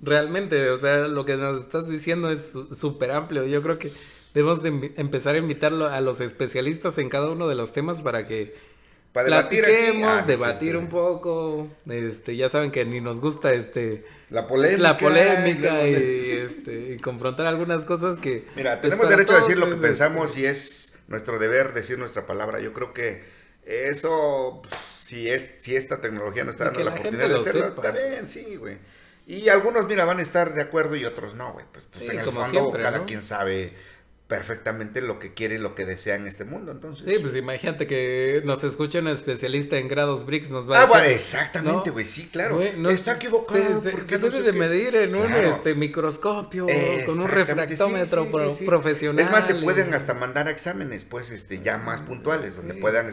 Realmente, 0.01 0.71
o 0.71 0.77
sea, 0.77 1.07
lo 1.07 1.25
que 1.25 1.37
nos 1.37 1.59
estás 1.59 1.87
diciendo 1.87 2.31
es 2.31 2.53
súper 2.71 3.11
amplio. 3.11 3.45
Yo 3.45 3.61
creo 3.61 3.77
que 3.77 3.91
debemos 4.33 4.63
de 4.63 4.93
empezar 4.97 5.35
a 5.35 5.37
invitarlo 5.37 5.87
a 5.87 6.01
los 6.01 6.21
especialistas 6.21 6.97
en 6.97 7.09
cada 7.09 7.29
uno 7.29 7.47
de 7.47 7.53
los 7.53 7.71
temas 7.71 8.01
para 8.01 8.27
que 8.27 8.55
para 9.15 9.29
debatir 9.29 9.63
platiquemos, 9.63 10.23
ah, 10.23 10.25
debatir 10.25 10.75
un 10.75 10.89
poco. 10.89 11.69
Este, 11.89 12.35
ya 12.35 12.49
saben 12.49 12.69
que 12.69 12.83
ni 12.83 12.99
nos 12.99 13.21
gusta 13.21 13.53
este 13.53 14.03
la 14.27 14.45
polémica, 14.45 14.81
la 14.81 14.97
polémica 14.97 15.87
y, 15.87 15.93
este, 16.43 16.95
y 16.95 16.99
confrontar 16.99 17.47
algunas 17.47 17.85
cosas 17.85 18.17
que 18.17 18.45
Mira, 18.57 18.81
pues, 18.81 18.91
tenemos 18.91 19.09
derecho 19.09 19.33
a 19.33 19.37
decir 19.37 19.57
lo 19.57 19.69
que 19.69 19.77
pensamos 19.77 20.31
este 20.31 20.41
y 20.41 20.45
es 20.47 20.97
nuestro 21.07 21.39
deber 21.39 21.73
decir 21.73 21.97
nuestra 21.97 22.27
palabra. 22.27 22.59
Yo 22.59 22.73
creo 22.73 22.93
que 22.93 23.23
eso 23.63 24.61
pues, 24.61 24.75
si 24.75 25.29
es 25.29 25.49
si 25.59 25.77
esta 25.77 26.01
tecnología 26.01 26.43
nos 26.43 26.55
está 26.55 26.65
dando 26.65 26.83
la, 26.83 26.91
oportunidad 26.91 27.29
de 27.29 27.35
hacerlo, 27.35 27.67
está 27.67 27.91
bien, 27.91 28.27
sí, 28.27 28.57
güey. 28.57 28.79
Y 29.27 29.47
algunos, 29.47 29.87
mira, 29.87 30.03
van 30.03 30.19
a 30.19 30.23
estar 30.23 30.53
de 30.53 30.61
acuerdo 30.61 30.97
y 30.97 31.05
otros 31.05 31.35
no, 31.35 31.53
güey. 31.53 31.65
Pues, 31.71 31.85
pues 31.89 32.09
en 32.09 32.19
el 32.19 32.29
fondo 32.31 32.69
cada 32.69 33.05
quien 33.05 33.21
sabe 33.21 33.73
perfectamente 34.27 35.01
lo 35.01 35.19
que 35.19 35.35
quiere 35.35 35.55
y 35.55 35.57
lo 35.59 35.75
que 35.75 35.85
desea 35.85 36.15
en 36.15 36.25
este 36.25 36.45
mundo, 36.45 36.71
entonces. 36.71 37.05
Sí, 37.07 37.19
pues 37.21 37.35
imagínate 37.35 37.85
que 37.85 38.41
nos 38.43 38.63
escucha 38.63 38.97
un 38.99 39.07
especialista 39.07 39.77
en 39.77 39.87
grados 39.87 40.25
BRICS, 40.25 40.49
nos 40.49 40.69
va 40.69 40.77
a 40.77 40.79
ah, 40.79 40.81
decir... 40.81 40.95
Ah, 40.95 40.99
bueno, 40.99 41.13
exactamente, 41.13 41.89
güey, 41.91 42.05
sí, 42.05 42.29
claro. 42.31 42.59
Está 42.61 43.13
equivocado. 43.13 43.81
Se, 43.81 44.17
debe 44.17 44.41
de 44.41 44.53
medir 44.53 44.95
en 44.95 45.15
un 45.15 45.31
este, 45.31 45.75
microscopio, 45.75 46.65
con 47.05 47.19
un 47.19 47.27
refractómetro 47.27 48.27
profesional. 48.65 49.25
Es 49.25 49.31
más, 49.31 49.45
se 49.45 49.55
pueden 49.55 49.93
hasta 49.93 50.15
mandar 50.15 50.47
exámenes, 50.47 51.03
pues, 51.03 51.29
este, 51.29 51.61
ya 51.61 51.77
más 51.77 52.01
puntuales, 52.01 52.55
donde 52.55 52.73
puedan 52.73 53.07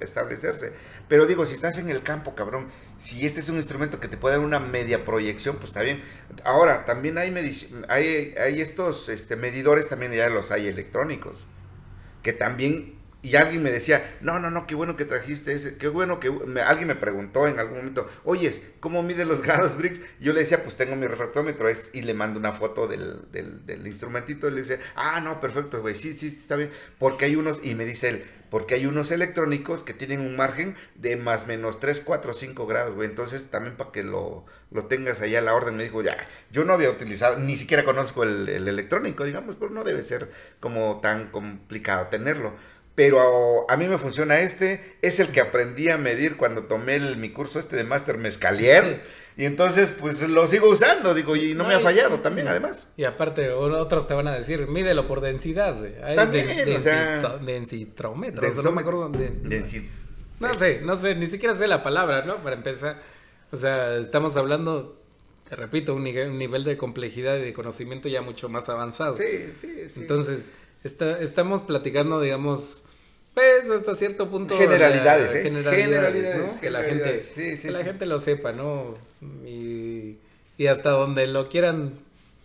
establecerse. 0.00 0.72
Pero 1.06 1.26
digo, 1.26 1.46
si 1.46 1.54
estás 1.54 1.78
en 1.78 1.88
el 1.88 2.02
campo, 2.02 2.34
cabrón, 2.34 2.66
si 2.98 3.24
este 3.24 3.40
es 3.40 3.48
un 3.48 3.56
instrumento 3.56 4.00
que 4.00 4.08
te 4.08 4.16
puede 4.16 4.36
dar 4.36 4.44
una 4.44 4.58
media 4.58 5.04
proyección, 5.04 5.56
pues 5.56 5.68
está 5.68 5.82
bien. 5.82 6.02
Ahora, 6.44 6.84
también 6.84 7.16
hay, 7.16 7.32
hay, 7.88 8.34
hay 8.36 8.60
estos 8.60 9.08
este, 9.08 9.36
medidores, 9.36 9.88
también 9.88 10.12
ya 10.12 10.28
los 10.28 10.47
hay 10.50 10.68
electrónicos, 10.68 11.46
que 12.22 12.32
también 12.32 12.98
y 13.20 13.34
alguien 13.34 13.64
me 13.64 13.72
decía, 13.72 14.16
no, 14.20 14.38
no, 14.38 14.48
no, 14.50 14.66
qué 14.66 14.76
bueno 14.76 14.94
que 14.94 15.04
trajiste 15.04 15.52
ese, 15.52 15.76
qué 15.76 15.88
bueno 15.88 16.20
que 16.20 16.28
alguien 16.64 16.86
me 16.86 16.94
preguntó 16.94 17.48
en 17.48 17.58
algún 17.58 17.78
momento, 17.78 18.08
oyes, 18.24 18.62
¿cómo 18.78 19.02
mide 19.02 19.24
los 19.24 19.42
grados 19.46 19.76
Briggs? 19.76 20.00
Yo 20.20 20.32
le 20.32 20.40
decía, 20.40 20.62
pues 20.62 20.76
tengo 20.76 20.94
mi 20.94 21.06
refractómetro 21.08 21.68
es, 21.68 21.90
y 21.92 22.02
le 22.02 22.14
mando 22.14 22.38
una 22.38 22.52
foto 22.52 22.86
del, 22.86 23.26
instrumentito 23.84 24.48
y 24.48 24.52
le 24.52 24.60
dice, 24.62 24.78
ah, 24.94 25.20
no, 25.20 25.40
perfecto, 25.40 25.80
güey, 25.80 25.96
sí, 25.96 26.12
sí, 26.12 26.28
está 26.28 26.54
bien, 26.54 26.70
porque 26.98 27.24
hay 27.24 27.34
unos, 27.34 27.58
y 27.64 27.74
me 27.74 27.84
dice 27.84 28.08
él, 28.08 28.24
porque 28.50 28.74
hay 28.74 28.86
unos 28.86 29.10
electrónicos 29.10 29.82
que 29.82 29.94
tienen 29.94 30.20
un 30.20 30.36
margen 30.36 30.76
de 30.94 31.16
más 31.16 31.46
menos 31.46 31.80
3, 31.80 32.02
4, 32.04 32.32
5 32.32 32.66
grados, 32.66 32.94
güey. 32.94 33.08
Entonces, 33.08 33.48
también 33.50 33.76
para 33.76 33.92
que 33.92 34.02
lo, 34.02 34.44
lo, 34.70 34.86
tengas 34.86 35.20
ahí 35.20 35.36
a 35.36 35.40
la 35.40 35.54
orden, 35.54 35.76
me 35.76 35.84
dijo, 35.84 36.02
ya, 36.02 36.16
yo 36.50 36.64
no 36.64 36.72
había 36.72 36.90
utilizado, 36.90 37.38
ni 37.38 37.56
siquiera 37.56 37.84
conozco 37.84 38.22
el, 38.22 38.48
el 38.48 38.68
electrónico, 38.68 39.24
digamos, 39.24 39.56
pero 39.56 39.70
no 39.70 39.84
debe 39.84 40.02
ser 40.02 40.30
como 40.60 41.00
tan 41.00 41.30
complicado 41.30 42.06
tenerlo 42.08 42.54
pero 42.98 43.70
a 43.70 43.76
mí 43.76 43.86
me 43.86 43.96
funciona 43.96 44.40
este, 44.40 44.96
es 45.02 45.20
el 45.20 45.28
que 45.28 45.40
aprendí 45.40 45.88
a 45.88 45.98
medir 45.98 46.36
cuando 46.36 46.64
tomé 46.64 46.98
mi 47.14 47.30
curso 47.30 47.60
este 47.60 47.76
de 47.76 47.84
Master 47.84 48.18
Mezcalier. 48.18 49.04
Y 49.38 49.44
entonces, 49.44 49.90
pues 49.90 50.28
lo 50.28 50.48
sigo 50.48 50.68
usando, 50.68 51.14
digo, 51.14 51.36
y 51.36 51.54
no, 51.54 51.62
me 51.62 51.74
ha 51.74 51.78
fallado 51.78 52.18
también, 52.18 52.48
además. 52.48 52.92
Y 52.96 53.04
aparte, 53.04 53.52
otros 53.52 54.08
te 54.08 54.12
van 54.12 54.26
a 54.26 54.34
decir, 54.34 54.66
mídelo 54.66 55.06
por 55.06 55.20
densidad, 55.20 55.78
güey. 55.78 55.92
También, 56.16 56.64
de, 56.64 56.76
o 56.76 56.80
sea, 56.80 57.38
densitrómetros, 57.38 58.64
no 58.64 58.72
me 58.72 58.80
acuerdo. 58.80 59.08
no 60.40 60.54
sé, 60.54 60.80
no 60.82 60.96
sé, 60.96 61.14
ni 61.14 61.28
siquiera 61.28 61.54
sé 61.54 61.68
la 61.68 61.84
palabra, 61.84 62.24
¿no? 62.24 62.42
Para 62.42 62.56
empezar. 62.56 63.00
O 63.52 63.56
sea, 63.56 63.94
estamos 63.98 64.36
hablando, 64.36 65.00
te 65.48 65.54
repito, 65.54 65.94
un 65.94 66.02
nivel, 66.02 66.30
un 66.30 66.38
nivel 66.38 66.64
de 66.64 66.76
complejidad 66.76 67.36
y 67.36 67.42
de 67.42 67.52
conocimiento 67.52 68.08
ya 68.08 68.22
mucho 68.22 68.48
más 68.48 68.68
avanzado. 68.68 69.14
Sí, 69.14 69.52
sí, 69.54 69.88
sí. 69.88 70.00
Entonces, 70.00 70.50
está, 70.82 71.20
estamos 71.20 71.62
platicando, 71.62 72.20
digamos, 72.20 72.82
pues 73.38 73.70
hasta 73.70 73.94
cierto 73.94 74.28
punto 74.30 74.58
generalidades, 74.58 75.32
¿eh? 75.34 75.42
generalidades, 75.42 76.56
que 76.56 76.70
la 76.70 76.82
gente 76.82 77.20
que 77.40 77.70
la 77.70 77.84
gente 77.84 78.06
lo 78.06 78.18
sepa 78.18 78.52
no 78.52 78.96
y, 79.44 80.16
y, 80.56 80.66
hasta 80.66 80.90
donde 80.90 81.26
lo 81.28 81.48
quieran 81.48 81.92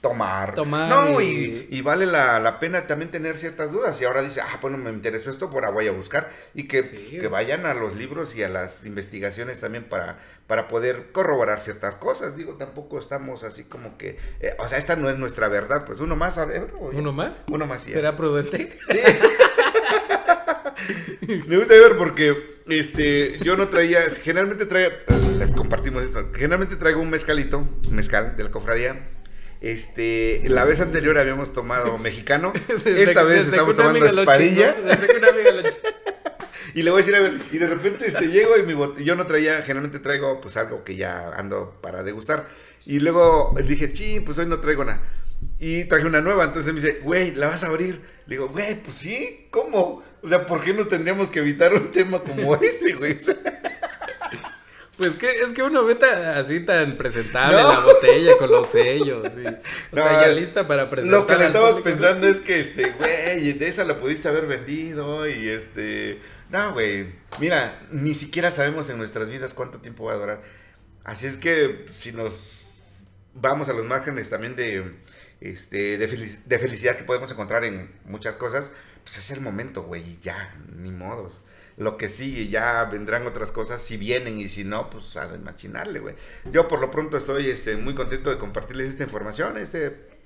tomar. 0.02 0.54
tomar 0.54 0.90
no 0.90 1.20
y, 1.20 1.68
y, 1.72 1.82
vale 1.82 2.06
la, 2.06 2.40
la, 2.40 2.60
pena 2.60 2.86
también 2.86 3.10
tener 3.10 3.38
ciertas 3.38 3.72
dudas. 3.72 4.00
Y 4.02 4.06
ahora 4.06 4.22
dice 4.22 4.42
ah 4.42 4.60
bueno 4.62 4.78
me 4.78 4.92
interesó 4.92 5.32
esto 5.32 5.50
por 5.50 5.66
ahora 5.66 5.74
voy 5.74 5.88
a 5.88 5.92
buscar 5.92 6.30
y 6.54 6.68
que, 6.68 6.84
que 6.84 7.28
vayan 7.28 7.66
a 7.66 7.74
los 7.74 7.96
libros 7.96 8.36
y 8.36 8.44
a 8.44 8.50
las 8.50 8.86
investigaciones 8.86 9.60
también 9.60 9.86
para 9.86 10.20
para 10.46 10.68
poder 10.68 11.12
corroborar 11.12 11.60
ciertas 11.60 11.96
cosas. 11.96 12.38
Digo 12.38 12.56
tampoco 12.56 13.00
estamos 13.00 13.44
así 13.44 13.64
como 13.64 13.98
que 13.98 14.20
eh, 14.42 14.56
o 14.60 14.68
sea 14.68 14.78
esta 14.78 14.96
no 14.96 15.10
es 15.10 15.18
nuestra 15.18 15.48
verdad. 15.48 15.86
Pues 15.88 16.00
uno 16.00 16.16
más 16.16 16.40
uno 16.92 17.14
más 17.14 17.34
uno 17.50 17.66
más 17.66 17.82
será 17.82 18.16
prudente 18.16 18.78
sí 18.88 19.00
Me 21.48 21.58
gusta 21.58 21.74
ver 21.74 21.98
porque 21.98 22.62
este, 22.68 23.40
yo 23.44 23.56
no 23.58 23.70
traía, 23.70 24.02
generalmente 24.10 24.66
traía, 24.66 24.92
les 25.38 25.54
compartimos 25.54 26.04
esto, 26.04 26.30
generalmente 26.34 26.76
traigo 26.76 27.02
un 27.02 27.10
mezcalito, 27.10 27.68
mezcal 27.90 28.38
de 28.38 28.44
la 28.44 28.52
cofradía. 28.52 29.10
Este, 29.62 30.42
la 30.50 30.66
vez 30.66 30.82
anterior 30.82 31.18
habíamos 31.18 31.54
tomado 31.54 31.98
mexicano, 31.98 32.52
esta 32.86 33.24
vez 33.24 33.48
estamos 33.48 33.76
tomando 33.78 34.06
espadilla. 34.06 34.76
y 36.74 36.84
le 36.84 36.92
voy 36.92 36.98
a 36.98 37.02
decir, 37.02 37.16
a 37.16 37.22
ver, 37.22 37.38
y 37.52 37.58
de 37.58 37.68
repente 37.68 38.08
este, 38.08 38.28
llego 38.28 38.58
y 38.58 38.64
mi 38.64 38.76
yo 39.06 39.16
no 39.16 39.26
traía, 39.26 39.62
generalmente 39.62 40.00
traigo 40.00 40.42
pues 40.42 40.58
algo 40.58 40.84
que 40.84 40.96
ya 40.96 41.30
ando 41.38 41.80
para 41.82 42.04
degustar. 42.04 42.48
Y 42.86 43.00
luego 43.00 43.56
dije, 43.66 43.96
sí, 43.96 44.20
pues 44.20 44.38
hoy 44.38 44.48
no 44.48 44.60
traigo 44.60 44.84
nada. 44.84 45.02
Y 45.60 45.86
traje 45.86 46.06
una 46.06 46.20
nueva, 46.20 46.44
entonces 46.44 46.74
me 46.74 46.82
dice, 46.82 47.00
güey, 47.02 47.34
¿la 47.34 47.48
vas 47.48 47.64
a 47.64 47.68
abrir? 47.68 48.02
Le 48.26 48.36
digo, 48.36 48.50
güey, 48.50 48.82
pues 48.82 48.98
sí, 48.98 49.48
¿cómo? 49.50 50.04
O 50.24 50.28
sea, 50.28 50.48
¿por 50.48 50.64
qué 50.64 50.74
no 50.74 50.88
tendríamos 50.88 51.30
que 51.30 51.40
evitar 51.40 51.74
un 51.74 51.92
tema 51.92 52.22
como 52.22 52.56
este, 52.62 52.94
güey? 52.94 53.18
Pues 54.98 55.18
que 55.18 55.40
es 55.40 55.54
que 55.54 55.64
uno 55.64 55.84
ve 55.84 55.98
así 56.36 56.60
tan 56.62 56.98
presentable 56.98 57.58
la 57.58 57.80
botella 57.80 58.38
con 58.38 58.50
los 58.50 58.68
sellos. 58.68 59.38
Y, 59.38 59.46
o 59.48 59.96
sea, 59.96 60.26
ya 60.26 60.28
lista 60.28 60.68
para 60.68 60.90
presentar. 60.90 61.20
Lo 61.20 61.28
que 61.28 61.36
le 61.36 61.46
estabas 61.46 61.82
pensando 61.82 62.28
es 62.28 62.40
que, 62.40 62.60
este, 62.60 62.92
güey, 62.92 63.54
de 63.54 63.68
esa 63.68 63.84
la 63.84 63.98
pudiste 63.98 64.30
haber 64.30 64.46
vendido 64.46 65.28
y 65.28 65.50
este. 65.50 66.20
No, 66.50 66.74
güey. 66.74 67.08
Mira, 67.40 67.82
ni 67.92 68.14
siquiera 68.14 68.52
sabemos 68.52 68.90
en 68.90 68.98
nuestras 68.98 69.30
vidas 69.30 69.54
cuánto 69.54 69.80
tiempo 69.80 70.06
va 70.06 70.14
a 70.14 70.18
durar. 70.18 70.42
Así 71.04 71.26
es 71.26 71.38
que 71.38 71.86
si 71.92 72.14
nos 72.14 72.64
vamos 73.34 73.68
a 73.70 73.74
los 73.74 73.86
márgenes 73.86 74.30
también 74.30 74.56
de, 74.56 74.84
este, 75.52 75.98
de 75.98 76.60
felicidad 76.60 76.98
que 76.98 77.04
podemos 77.04 77.32
encontrar 77.32 77.64
en 77.64 77.92
muchas 78.06 78.36
cosas 78.36 78.72
pues 79.04 79.18
es 79.18 79.32
el 79.32 79.42
momento, 79.42 79.84
güey, 79.84 80.02
y 80.02 80.20
ya, 80.22 80.56
ni 80.76 80.92
modos. 80.92 81.42
Lo 81.76 81.98
que 81.98 82.10
sigue, 82.10 82.48
ya 82.48 82.86
vendrán 82.86 83.28
otras 83.28 83.52
cosas, 83.52 83.82
si 83.82 83.98
vienen 83.98 84.38
y 84.38 84.48
si 84.48 84.64
no, 84.64 84.90
pues 84.90 85.18
a 85.18 85.28
machinarle, 85.38 86.00
güey. 86.00 86.16
Yo 86.52 86.68
por 86.68 86.80
lo 86.80 86.90
pronto 86.90 87.18
estoy 87.18 87.50
este, 87.50 87.76
muy 87.76 87.96
contento 87.96 88.30
de 88.30 88.38
compartirles 88.38 88.90
esta 88.90 89.04
información, 89.04 89.58
esta 89.58 89.80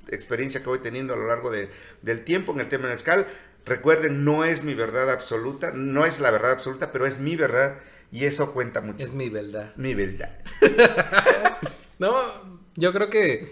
experiencia 0.10 0.62
que 0.62 0.70
voy 0.70 0.80
teniendo 0.80 1.14
a 1.14 1.18
lo 1.18 1.28
largo 1.28 1.50
de, 1.50 1.70
del 2.02 2.24
tiempo 2.24 2.54
en 2.54 2.60
el 2.60 2.70
tema 2.70 2.88
mezcal. 2.88 3.26
Recuerden, 3.66 4.24
no 4.24 4.46
es 4.46 4.64
mi 4.64 4.74
verdad 4.74 5.12
absoluta, 5.12 5.72
no 5.74 6.06
es 6.06 6.20
la 6.20 6.32
verdad 6.32 6.52
absoluta, 6.52 6.92
pero 6.92 7.06
es 7.06 7.20
mi 7.20 7.36
verdad 7.36 7.80
y 8.12 8.26
eso 8.26 8.54
cuenta 8.54 8.82
mucho. 8.82 9.04
Es 9.04 9.14
mi 9.14 9.30
verdad. 9.30 9.74
Mi 9.76 9.94
verdad. 9.94 10.38
no, 12.00 12.60
yo 12.76 12.94
creo 12.94 13.10
que 13.10 13.52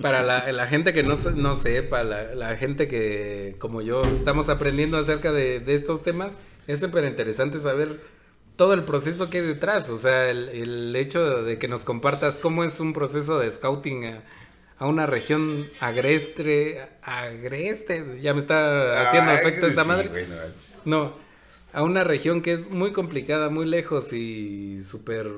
para 0.00 0.22
la, 0.22 0.66
gente 0.66 0.92
que 0.92 1.02
no, 1.02 1.14
no 1.34 1.56
sepa, 1.56 2.02
la, 2.02 2.34
la, 2.34 2.56
gente 2.56 2.88
que, 2.88 3.56
como 3.58 3.82
yo, 3.82 4.02
estamos 4.02 4.48
aprendiendo 4.48 4.96
acerca 4.96 5.32
de, 5.32 5.62
estos 5.66 6.02
temas, 6.02 6.38
es 6.66 6.80
súper 6.80 7.04
interesante 7.04 7.58
saber 7.58 8.00
todo 8.56 8.72
el 8.74 8.84
proceso 8.84 9.28
que 9.28 9.38
hay 9.38 9.46
detrás. 9.46 9.90
O 9.90 9.98
sea, 9.98 10.30
el, 10.30 10.94
hecho 10.96 11.42
de 11.42 11.58
que 11.58 11.68
nos 11.68 11.84
compartas 11.84 12.38
cómo 12.38 12.64
es 12.64 12.80
un 12.80 12.92
proceso 12.92 13.38
de 13.38 13.50
scouting 13.50 14.06
a, 14.78 14.86
una 14.86 15.06
región 15.06 15.68
agreste, 15.80 16.80
agreste, 17.02 18.18
ya 18.22 18.32
me 18.32 18.40
está 18.40 19.02
haciendo 19.02 19.32
efecto 19.32 19.66
esta 19.66 19.84
madre. 19.84 20.26
no, 20.86 21.14
a 21.74 21.82
una 21.82 22.04
región 22.04 22.40
que 22.40 22.52
es 22.52 22.70
muy 22.70 22.92
complicada, 22.94 23.50
muy 23.50 23.66
lejos 23.66 24.14
y 24.14 24.82
súper, 24.82 25.28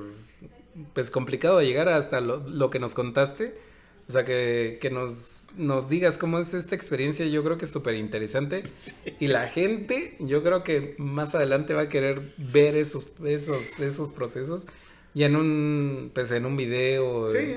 pues 0.93 1.11
complicado 1.11 1.61
llegar 1.61 1.89
hasta 1.89 2.21
lo, 2.21 2.37
lo 2.47 2.69
que 2.69 2.79
nos 2.79 2.93
contaste 2.93 3.72
o 4.07 4.11
sea, 4.11 4.25
que, 4.25 4.77
que 4.81 4.89
nos, 4.89 5.49
nos 5.57 5.89
digas 5.89 6.17
cómo 6.17 6.39
es 6.39 6.53
esta 6.53 6.75
experiencia, 6.75 7.25
yo 7.25 7.43
creo 7.43 7.57
que 7.57 7.65
es 7.65 7.71
súper 7.71 7.95
interesante. 7.95 8.63
Y 9.19 9.27
la 9.27 9.47
gente, 9.47 10.15
yo 10.19 10.43
creo 10.43 10.63
que 10.63 10.95
más 10.97 11.35
adelante 11.35 11.73
va 11.73 11.83
a 11.83 11.89
querer 11.89 12.33
ver 12.37 12.75
esos, 12.75 13.07
esos, 13.23 13.79
esos 13.79 14.11
procesos 14.11 14.67
ya 15.13 15.27
en 15.27 15.35
un, 15.35 16.11
pues 16.13 16.31
en 16.31 16.45
un 16.45 16.57
video. 16.57 17.29
Sí. 17.29 17.55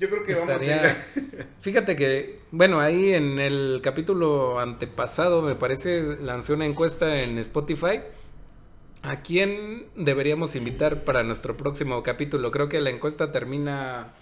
Yo 0.00 0.10
creo 0.10 0.24
que 0.24 0.32
Estaría- 0.32 0.76
vamos 0.82 0.96
a 1.14 1.18
ir. 1.20 1.46
Fíjate 1.60 1.94
que, 1.94 2.40
bueno, 2.50 2.80
ahí 2.80 3.12
en 3.14 3.38
el 3.38 3.80
capítulo 3.82 4.58
antepasado, 4.58 5.40
me 5.42 5.54
parece, 5.54 6.16
lancé 6.20 6.52
una 6.52 6.66
encuesta 6.66 7.22
en 7.22 7.38
Spotify. 7.38 8.00
¿A 9.02 9.20
quién 9.20 9.84
deberíamos 9.96 10.56
invitar 10.56 11.04
para 11.04 11.22
nuestro 11.22 11.56
próximo 11.56 12.02
capítulo? 12.02 12.50
Creo 12.50 12.68
que 12.70 12.80
la 12.80 12.90
encuesta 12.90 13.30
termina, 13.32 14.14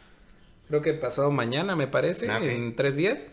creo 0.73 0.81
que 0.81 0.95
pasado 0.95 1.31
mañana, 1.31 1.77
me 1.77 1.87
parece, 1.87 2.31
Ah, 2.31 2.39
ok. 2.39 2.45
en 2.45 2.75
tres 2.75 2.97
días. 2.97 3.27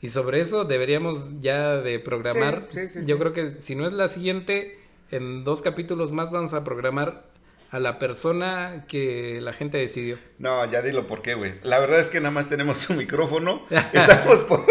Y 0.00 0.08
sobre 0.08 0.40
eso 0.40 0.64
deberíamos 0.64 1.38
ya 1.40 1.76
de 1.76 1.98
programar. 1.98 2.66
Sí, 2.70 2.88
sí, 2.88 3.02
sí, 3.02 3.06
Yo 3.06 3.18
creo 3.18 3.34
que 3.34 3.50
si 3.50 3.74
no 3.74 3.86
es 3.86 3.92
la 3.92 4.08
siguiente, 4.08 4.78
en 5.10 5.44
dos 5.44 5.60
capítulos 5.60 6.12
más 6.12 6.30
vamos 6.30 6.54
a 6.54 6.64
programar 6.64 7.26
a 7.70 7.78
la 7.78 7.98
persona 7.98 8.86
que 8.88 9.40
la 9.42 9.52
gente 9.52 9.76
decidió. 9.76 10.16
No, 10.38 10.64
ya 10.70 10.80
dilo 10.80 11.06
por 11.06 11.20
qué, 11.20 11.34
güey. 11.34 11.56
La 11.62 11.78
verdad 11.78 12.00
es 12.00 12.08
que 12.08 12.20
nada 12.20 12.30
más 12.30 12.48
tenemos 12.48 12.88
un 12.88 12.96
micrófono. 12.96 13.66
Estamos 13.92 14.38
por, 14.40 14.64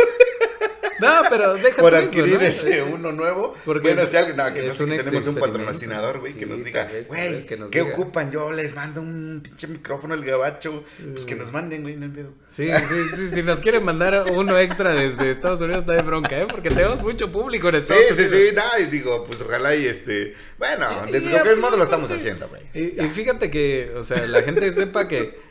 No, 1.00 1.22
pero 1.30 1.54
déjate 1.56 1.82
por 1.82 1.94
eso, 1.94 2.06
adquirir 2.08 2.36
¿no? 2.36 2.42
ese 2.42 2.84
uno 2.84 3.12
nuevo. 3.12 3.54
Porque 3.66 3.88
bueno, 3.90 4.02
es- 4.04 4.10
si 4.10 4.18
alguien, 4.18 4.38
no, 4.38 4.54
que 4.54 4.64
no 4.64 4.74
sé 4.74 4.86
que 4.86 4.98
tenemos 5.04 5.28
un 5.28 5.36
patrocinador, 5.36 6.20
güey, 6.20 6.34
que 6.34 6.46
Sí, 6.46 6.46
nos 6.50 6.64
diga, 6.64 6.86
vez, 6.86 7.08
güey, 7.08 7.46
que 7.46 7.58
nos 7.58 7.72
¿qué 7.72 7.82
diga". 7.82 7.94
ocupan? 7.94 8.32
Yo 8.32 8.52
les 8.52 8.76
mando 8.76 9.02
un 9.02 9.42
pinche 9.44 9.68
micrófono 9.68 10.14
al 10.14 10.24
gabacho. 10.26 10.84
Pues 11.14 11.26
que 11.26 11.36
nos 11.36 11.52
manden, 11.52 11.82
güey, 11.84 11.96
no 11.96 12.06
hay 12.06 12.12
pedo. 12.12 12.34
Sí, 12.48 12.70
sí, 12.72 12.96
sí, 13.16 13.30
si 13.30 13.44
nos 13.44 13.60
quieren 13.60 13.84
mandar 13.84 14.26
uno 14.32 14.58
extra 14.58 14.94
desde 14.94 15.32
Estados 15.32 15.62
Unidos, 15.62 15.86
no 15.86 15.94
hay 15.94 16.02
bronca, 16.02 16.38
¿eh? 16.40 16.48
Porque 16.50 16.70
tenemos 16.70 17.02
mucho 17.02 17.32
público 17.32 17.70
en 17.70 17.76
Sí, 17.76 17.80
Estados 17.82 18.04
sí, 18.08 18.14
Unidos. 18.14 18.32
sí, 18.32 18.56
no, 18.56 18.84
y 18.84 18.86
digo, 18.92 19.24
pues 19.26 19.42
ojalá 19.42 19.76
y 19.76 19.86
este, 19.86 20.34
bueno, 20.58 20.88
de 21.12 21.22
cualquier 21.22 21.58
modo 21.58 21.78
lo 21.78 21.84
estamos 21.84 22.10
haciendo, 22.12 22.48
güey. 22.50 22.62
Y, 22.74 23.02
y 23.04 23.10
fíjate 23.10 23.50
que, 23.52 23.92
o 23.96 24.04
sea, 24.04 24.26
la 24.28 24.42
gente 24.44 24.72
sepa 24.74 25.08
que, 25.08 25.47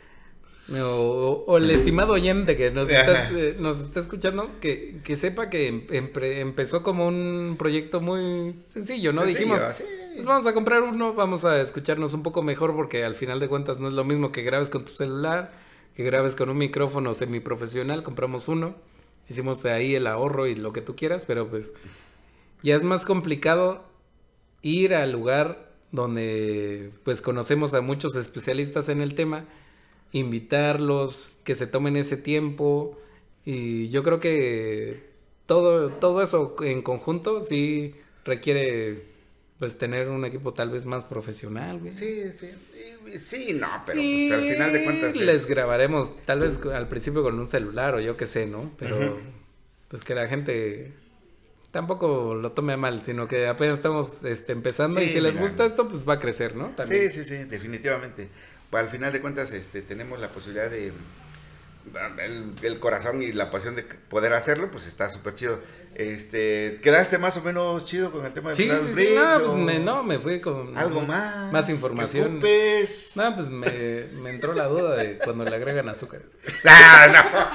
o, 0.73 1.43
o 1.47 1.57
el 1.57 1.69
estimado 1.71 2.13
oyente 2.13 2.57
que 2.57 2.71
nos 2.71 2.89
está, 2.89 3.29
eh, 3.31 3.55
nos 3.59 3.79
está 3.79 3.99
escuchando, 4.01 4.49
que, 4.59 4.99
que 5.03 5.15
sepa 5.15 5.49
que 5.49 5.67
em- 5.67 6.11
empezó 6.13 6.83
como 6.83 7.07
un 7.07 7.55
proyecto 7.57 8.01
muy 8.01 8.55
sencillo, 8.67 9.13
¿no? 9.13 9.21
Sencillo, 9.21 9.39
Dijimos, 9.53 9.75
sí. 9.77 9.83
pues 10.13 10.25
vamos 10.25 10.45
a 10.45 10.53
comprar 10.53 10.81
uno, 10.83 11.13
vamos 11.13 11.45
a 11.45 11.61
escucharnos 11.61 12.13
un 12.13 12.23
poco 12.23 12.43
mejor 12.43 12.75
porque 12.75 13.03
al 13.05 13.15
final 13.15 13.39
de 13.39 13.47
cuentas 13.47 13.79
no 13.79 13.87
es 13.87 13.93
lo 13.93 14.03
mismo 14.03 14.31
que 14.31 14.41
grabes 14.41 14.69
con 14.69 14.83
tu 14.83 14.91
celular, 14.91 15.51
que 15.95 16.03
grabes 16.03 16.35
con 16.35 16.49
un 16.49 16.57
micrófono 16.57 17.13
semiprofesional, 17.13 18.03
compramos 18.03 18.47
uno, 18.49 18.75
hicimos 19.29 19.63
de 19.63 19.71
ahí 19.71 19.95
el 19.95 20.05
ahorro 20.05 20.47
y 20.47 20.55
lo 20.55 20.73
que 20.73 20.81
tú 20.81 20.95
quieras, 20.95 21.23
pero 21.25 21.47
pues 21.47 21.73
ya 22.61 22.75
es 22.75 22.83
más 22.83 23.05
complicado 23.05 23.83
ir 24.61 24.93
al 24.93 25.11
lugar 25.13 25.71
donde 25.93 26.91
pues 27.05 27.21
conocemos 27.21 27.73
a 27.73 27.79
muchos 27.81 28.15
especialistas 28.15 28.89
en 28.89 29.01
el 29.01 29.15
tema, 29.15 29.45
invitarlos, 30.11 31.35
que 31.43 31.55
se 31.55 31.67
tomen 31.67 31.95
ese 31.97 32.17
tiempo 32.17 32.97
y 33.45 33.89
yo 33.89 34.03
creo 34.03 34.19
que 34.19 35.03
todo, 35.45 35.89
todo 35.91 36.21
eso 36.21 36.55
en 36.61 36.81
conjunto 36.81 37.41
sí 37.41 37.95
requiere 38.25 39.03
pues 39.59 39.77
tener 39.77 40.09
un 40.09 40.23
equipo 40.25 40.53
tal 40.53 40.69
vez 40.69 40.85
más 40.85 41.05
profesional, 41.05 41.79
güey. 41.79 41.93
Sí, 41.93 42.31
sí, 42.31 42.47
sí, 43.17 43.53
no, 43.53 43.83
pero 43.85 44.01
pues, 44.03 44.29
al 44.31 44.43
final 44.43 44.71
de 44.71 44.83
cuentas 44.83 45.15
es- 45.15 45.21
les 45.21 45.47
grabaremos 45.47 46.11
tal 46.25 46.39
vez 46.41 46.59
al 46.73 46.87
principio 46.87 47.23
con 47.23 47.39
un 47.39 47.47
celular 47.47 47.95
o 47.95 47.99
yo 47.99 48.15
qué 48.17 48.25
sé, 48.25 48.45
¿no? 48.45 48.71
Pero 48.77 49.17
pues 49.87 50.03
que 50.03 50.13
la 50.13 50.27
gente 50.27 50.91
tampoco 51.71 52.35
lo 52.35 52.51
tome 52.51 52.73
a 52.73 52.77
mal, 52.77 53.03
sino 53.03 53.27
que 53.27 53.47
apenas 53.47 53.75
estamos 53.79 54.23
este, 54.23 54.51
empezando 54.53 55.01
y 55.01 55.09
si 55.09 55.19
les 55.21 55.33
mira. 55.33 55.43
gusta 55.43 55.65
esto, 55.65 55.87
pues 55.87 56.07
va 56.07 56.13
a 56.13 56.19
crecer, 56.19 56.55
¿no? 56.55 56.67
También. 56.69 57.09
Sí, 57.11 57.23
sí, 57.23 57.29
sí, 57.37 57.43
definitivamente. 57.45 58.29
Pues, 58.69 58.83
al 58.83 58.89
final 58.89 59.13
de 59.13 59.21
cuentas, 59.21 59.51
este, 59.51 59.81
tenemos 59.81 60.19
la 60.19 60.31
posibilidad 60.31 60.69
de 60.69 60.93
el, 62.19 62.53
el 62.63 62.79
corazón 62.79 63.21
y 63.21 63.31
la 63.31 63.49
pasión 63.49 63.75
de 63.75 63.83
poder 63.83 64.33
hacerlo, 64.33 64.69
pues 64.71 64.87
está 64.87 65.09
súper 65.09 65.35
chido. 65.35 65.59
Este, 65.95 66.79
¿quedaste 66.83 67.17
más 67.17 67.37
o 67.37 67.41
menos 67.41 67.85
chido 67.85 68.11
con 68.11 68.25
el 68.25 68.33
tema 68.33 68.49
de 68.49 68.55
Sí, 68.55 68.69
sí, 68.69 68.93
sí, 68.93 69.15
no, 69.15 69.39
pues 69.39 69.57
me, 69.57 69.79
no, 69.79 70.03
me 70.03 70.19
fui 70.19 70.41
con 70.41 70.77
algo 70.77 71.01
más, 71.01 71.51
más 71.51 71.69
información. 71.69 72.35
No, 72.35 72.39
pues 73.35 73.49
me, 73.49 74.05
me 74.21 74.29
entró 74.29 74.53
la 74.53 74.65
duda 74.65 74.95
de 74.95 75.17
cuando 75.17 75.45
le 75.45 75.55
agregan 75.55 75.89
azúcar. 75.89 76.21
Ah, 76.65 77.51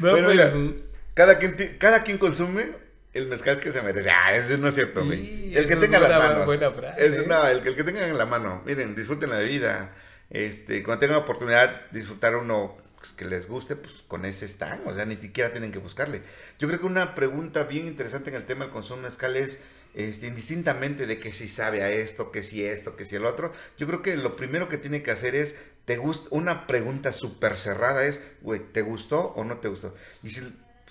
No, 0.00 0.10
Bueno, 0.10 0.26
pues, 0.26 0.54
mira, 0.54 0.74
Cada 1.14 1.38
quien, 1.38 1.76
cada 1.78 2.02
quien 2.02 2.18
consume 2.18 2.72
el 3.12 3.26
mezcal 3.26 3.60
que 3.60 3.72
se 3.72 3.82
merece. 3.82 4.10
Ah, 4.10 4.34
eso 4.34 4.56
no 4.58 4.68
es 4.68 4.74
cierto, 4.74 5.04
güey. 5.04 5.18
Sí, 5.20 5.52
el 5.56 5.66
que 5.68 5.76
tenga 5.76 5.98
es 5.98 6.02
las 6.08 6.18
manos. 6.18 6.46
buena 6.46 6.70
frase, 6.70 7.06
Es- 7.06 7.12
¿eh? 7.12 7.24
no, 7.26 7.46
el, 7.46 7.62
que- 7.62 7.68
el 7.70 7.76
que 7.76 7.84
tenga 7.84 8.06
en 8.06 8.16
la 8.16 8.26
mano. 8.26 8.62
Miren, 8.64 8.94
disfruten 8.94 9.30
la 9.30 9.36
bebida. 9.38 9.94
Este, 10.30 10.82
cuando 10.82 11.00
tengan 11.00 11.18
oportunidad 11.18 11.90
de 11.90 11.98
disfrutar 11.98 12.36
uno 12.36 12.78
pues, 12.98 13.12
que 13.12 13.24
les 13.26 13.46
guste, 13.48 13.76
pues 13.76 14.02
con 14.08 14.24
ese 14.24 14.44
están. 14.46 14.82
O 14.86 14.94
sea, 14.94 15.04
ni 15.04 15.16
siquiera 15.16 15.50
tienen 15.52 15.72
que 15.72 15.78
buscarle. 15.78 16.22
Yo 16.58 16.68
creo 16.68 16.80
que 16.80 16.86
una 16.86 17.14
pregunta 17.14 17.64
bien 17.64 17.86
interesante 17.86 18.30
en 18.30 18.36
el 18.36 18.44
tema 18.46 18.64
del 18.64 18.72
consumo 18.72 19.02
de 19.02 19.08
mezcal 19.08 19.36
es, 19.36 19.60
este, 19.94 20.28
indistintamente 20.28 21.06
de 21.06 21.18
que 21.18 21.32
si 21.32 21.48
sabe 21.48 21.82
a 21.82 21.90
esto, 21.90 22.30
que 22.32 22.42
si 22.42 22.64
esto, 22.64 22.96
que 22.96 23.04
si 23.04 23.16
el 23.16 23.26
otro, 23.26 23.52
yo 23.76 23.86
creo 23.86 24.00
que 24.00 24.16
lo 24.16 24.36
primero 24.36 24.68
que 24.68 24.78
tiene 24.78 25.02
que 25.02 25.10
hacer 25.10 25.34
es, 25.34 25.58
¿te 25.84 25.98
gusta? 25.98 26.28
Una 26.30 26.66
pregunta 26.66 27.12
súper 27.12 27.58
cerrada 27.58 28.06
es, 28.06 28.22
güey, 28.40 28.60
¿te 28.72 28.80
gustó 28.80 29.20
o 29.36 29.44
no 29.44 29.58
te 29.58 29.68
gustó? 29.68 29.94
Y 30.22 30.30
si 30.30 30.40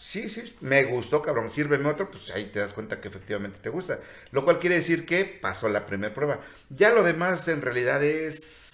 sí, 0.01 0.29
sí, 0.29 0.55
me 0.61 0.83
gustó, 0.85 1.21
cabrón, 1.21 1.49
sírveme 1.49 1.89
otro, 1.89 2.09
pues 2.09 2.31
ahí 2.31 2.45
te 2.45 2.59
das 2.59 2.73
cuenta 2.73 2.99
que 3.01 3.07
efectivamente 3.09 3.59
te 3.61 3.69
gusta. 3.69 3.99
Lo 4.31 4.43
cual 4.43 4.59
quiere 4.59 4.75
decir 4.75 5.05
que 5.05 5.25
pasó 5.25 5.69
la 5.69 5.85
primera 5.85 6.13
prueba. 6.13 6.41
Ya 6.69 6.91
lo 6.91 7.03
demás 7.03 7.47
en 7.47 7.61
realidad 7.61 8.03
es... 8.03 8.71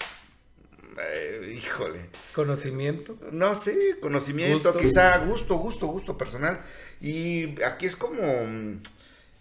eh, 0.99 1.53
híjole, 1.57 2.09
conocimiento. 2.33 3.17
no 3.31 3.55
sé, 3.55 3.97
conocimiento, 3.99 4.73
Gusto. 4.73 4.77
quizá 4.77 5.17
gusto, 5.19 5.55
gusto, 5.57 5.87
gusto 5.87 6.17
personal. 6.17 6.61
Y 7.01 7.61
aquí 7.63 7.85
es 7.85 7.95
como 7.95 8.21
mm, 8.45 8.81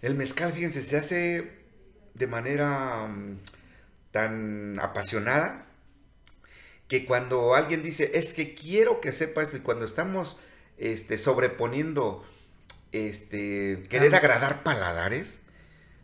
el 0.02 0.14
mezcal, 0.14 0.52
fíjense, 0.52 0.82
se 0.82 0.96
hace 0.96 1.52
de 2.14 2.26
manera 2.26 3.06
mm, 3.08 3.40
tan 4.12 4.78
apasionada 4.80 5.66
que 6.88 7.04
cuando 7.04 7.54
alguien 7.54 7.82
dice, 7.82 8.12
es 8.14 8.32
que 8.34 8.54
quiero 8.54 9.00
que 9.00 9.12
sepa 9.12 9.42
esto, 9.42 9.56
y 9.56 9.60
cuando 9.60 9.84
estamos 9.84 10.38
este, 10.78 11.18
sobreponiendo, 11.18 12.24
este, 12.92 13.82
querer 13.88 14.14
Ah. 14.14 14.18
agradar 14.18 14.62
paladares, 14.62 15.40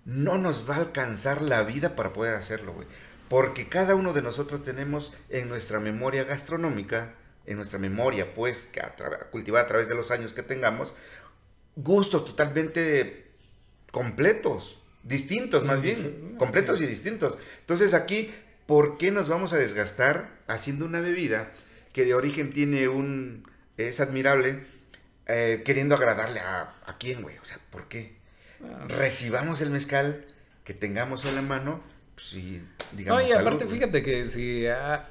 no 0.05 0.39
nos 0.39 0.68
va 0.68 0.77
a 0.77 0.81
alcanzar 0.81 1.43
la 1.43 1.62
vida 1.62 1.95
para 1.95 2.12
poder 2.12 2.35
hacerlo, 2.35 2.73
güey. 2.73 2.89
Porque 3.29 3.68
cada 3.68 3.95
uno 3.95 4.12
de 4.12 4.23
nosotros 4.23 4.62
tenemos 4.62 5.14
en 5.31 5.49
nuestra 5.49 5.81
memoria 5.81 6.25
gastronómica, 6.25 7.14
en 7.47 7.57
nuestra 7.57 7.79
memoria, 7.79 8.35
pues, 8.35 8.64
que 8.64 8.81
a 8.81 8.95
cultivada 9.31 9.64
a 9.64 9.68
través 9.68 9.89
de 9.89 9.95
los 9.95 10.11
años 10.11 10.33
que 10.33 10.43
tengamos, 10.43 10.95
gustos 11.77 12.25
totalmente 12.25 13.27
completos, 13.91 14.79
distintos 15.03 15.64
más 15.64 15.81
bien, 15.81 16.37
completos 16.39 16.81
y 16.81 16.87
distintos. 16.87 17.39
Entonces 17.61 17.95
aquí, 17.95 18.33
¿por 18.66 18.99
qué 18.99 19.11
nos 19.11 19.29
vamos 19.29 19.53
a 19.53 19.59
desgastar 19.59 20.31
haciendo 20.47 20.85
una 20.85 21.01
bebida 21.01 21.53
que 21.93 22.05
de 22.05 22.14
origen 22.14 22.53
tiene 22.53 22.89
un, 22.89 23.45
es 23.77 24.01
admirable, 24.01 24.64
eh, 25.27 25.62
queriendo 25.64 25.95
agradarle 25.95 26.41
a, 26.41 26.75
a 26.87 26.99
quién, 26.99 27.23
güey? 27.23 27.39
O 27.39 27.45
sea, 27.45 27.59
¿por 27.70 27.89
qué? 27.89 28.16
Ah, 28.62 28.87
recibamos 28.89 29.61
el 29.61 29.70
mezcal 29.70 30.27
que 30.64 30.75
tengamos 30.75 31.25
en 31.25 31.35
la 31.35 31.43
mano, 31.43 31.83
pues 32.14 32.35
y 32.35 32.62
digamos. 32.93 33.23
No, 33.23 33.29
y 33.29 33.33
aparte, 33.33 33.66
fíjate 33.66 34.03
que 34.03 34.25
si 34.27 34.66
a, 34.66 35.09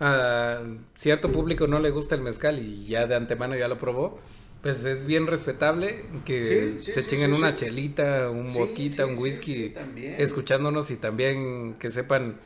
a 0.00 0.62
cierto 0.94 1.30
público 1.32 1.66
no 1.66 1.78
le 1.80 1.90
gusta 1.90 2.14
el 2.14 2.22
mezcal 2.22 2.58
y 2.58 2.86
ya 2.86 3.06
de 3.06 3.16
antemano 3.16 3.56
ya 3.56 3.68
lo 3.68 3.76
probó, 3.76 4.20
pues 4.62 4.84
es 4.84 5.04
bien 5.06 5.26
respetable 5.26 6.04
que 6.24 6.42
Sí, 6.42 6.72
sí, 6.72 6.92
se 6.92 7.02
sí, 7.02 7.08
chinguen 7.08 7.32
una 7.34 7.54
chelita, 7.54 8.30
un 8.30 8.50
sí, 8.50 8.60
un 9.02 9.18
whisky, 9.18 9.74
escuchándonos 10.18 10.90
y 10.90 10.96
también 10.96 11.74
que 11.74 11.90
sepan, 11.90 12.40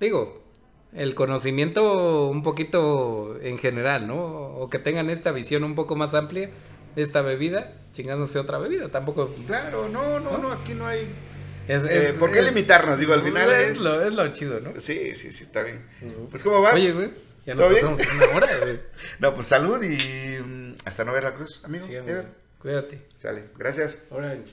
digo, 0.00 0.44
el 0.92 1.14
conocimiento 1.14 2.28
un 2.28 2.42
poquito 2.42 3.38
en 3.42 3.58
general, 3.58 4.06
¿no? 4.06 4.16
O 4.16 4.68
que 4.70 4.78
tengan 4.78 5.08
esta 5.10 5.32
visión 5.32 5.64
un 5.64 5.74
poco 5.74 5.94
más 5.96 6.14
amplia 6.14 6.50
de 6.96 7.02
esta 7.02 7.20
bebida, 7.22 7.74
chingándose 7.92 8.38
otra 8.38 8.58
bebida, 8.58 8.88
tampoco... 8.90 9.32
Claro, 9.46 9.88
no, 9.88 10.18
no, 10.18 10.38
no, 10.38 10.50
aquí 10.52 10.74
no 10.74 10.86
hay. 10.86 11.08
Es, 11.68 11.84
Eh, 11.84 12.16
¿por 12.18 12.32
qué 12.32 12.42
limitarnos? 12.42 12.98
Digo, 12.98 13.12
al 13.14 13.22
final 13.22 13.48
es... 13.52 13.70
es- 13.72 13.80
Lo, 13.80 14.02
es 14.02 14.14
lo 14.14 14.26
chido, 14.32 14.58
¿no? 14.60 14.72
Sí, 14.80 15.14
sí, 15.14 15.30
sí, 15.30 15.44
está 15.44 15.62
bien. 15.62 15.84
Pues, 16.30 16.42
¿cómo 16.42 16.60
vas? 16.60 16.74
Oye, 16.74 16.90
güey, 16.92 17.10
ya 17.46 17.54
¿Todo 17.54 17.70
nos 17.70 17.78
bien? 17.80 17.94
pasamos 17.96 18.14
una 18.16 18.36
hora, 18.36 18.58
güey. 18.58 18.80
No, 19.20 19.34
pues 19.34 19.46
salud 19.46 19.80
y 19.84 20.38
mm, 20.42 20.74
hasta 20.84 21.04
no 21.04 21.12
ver 21.12 21.22
la 21.22 21.34
cruz, 21.34 21.60
amigo. 21.64 21.86
Sí, 21.86 21.94
Ever. 21.94 22.10
amigo. 22.18 22.28
Cuídate. 22.60 23.06
Sale, 23.16 23.44
gracias. 23.56 24.02
Orange. 24.10 24.52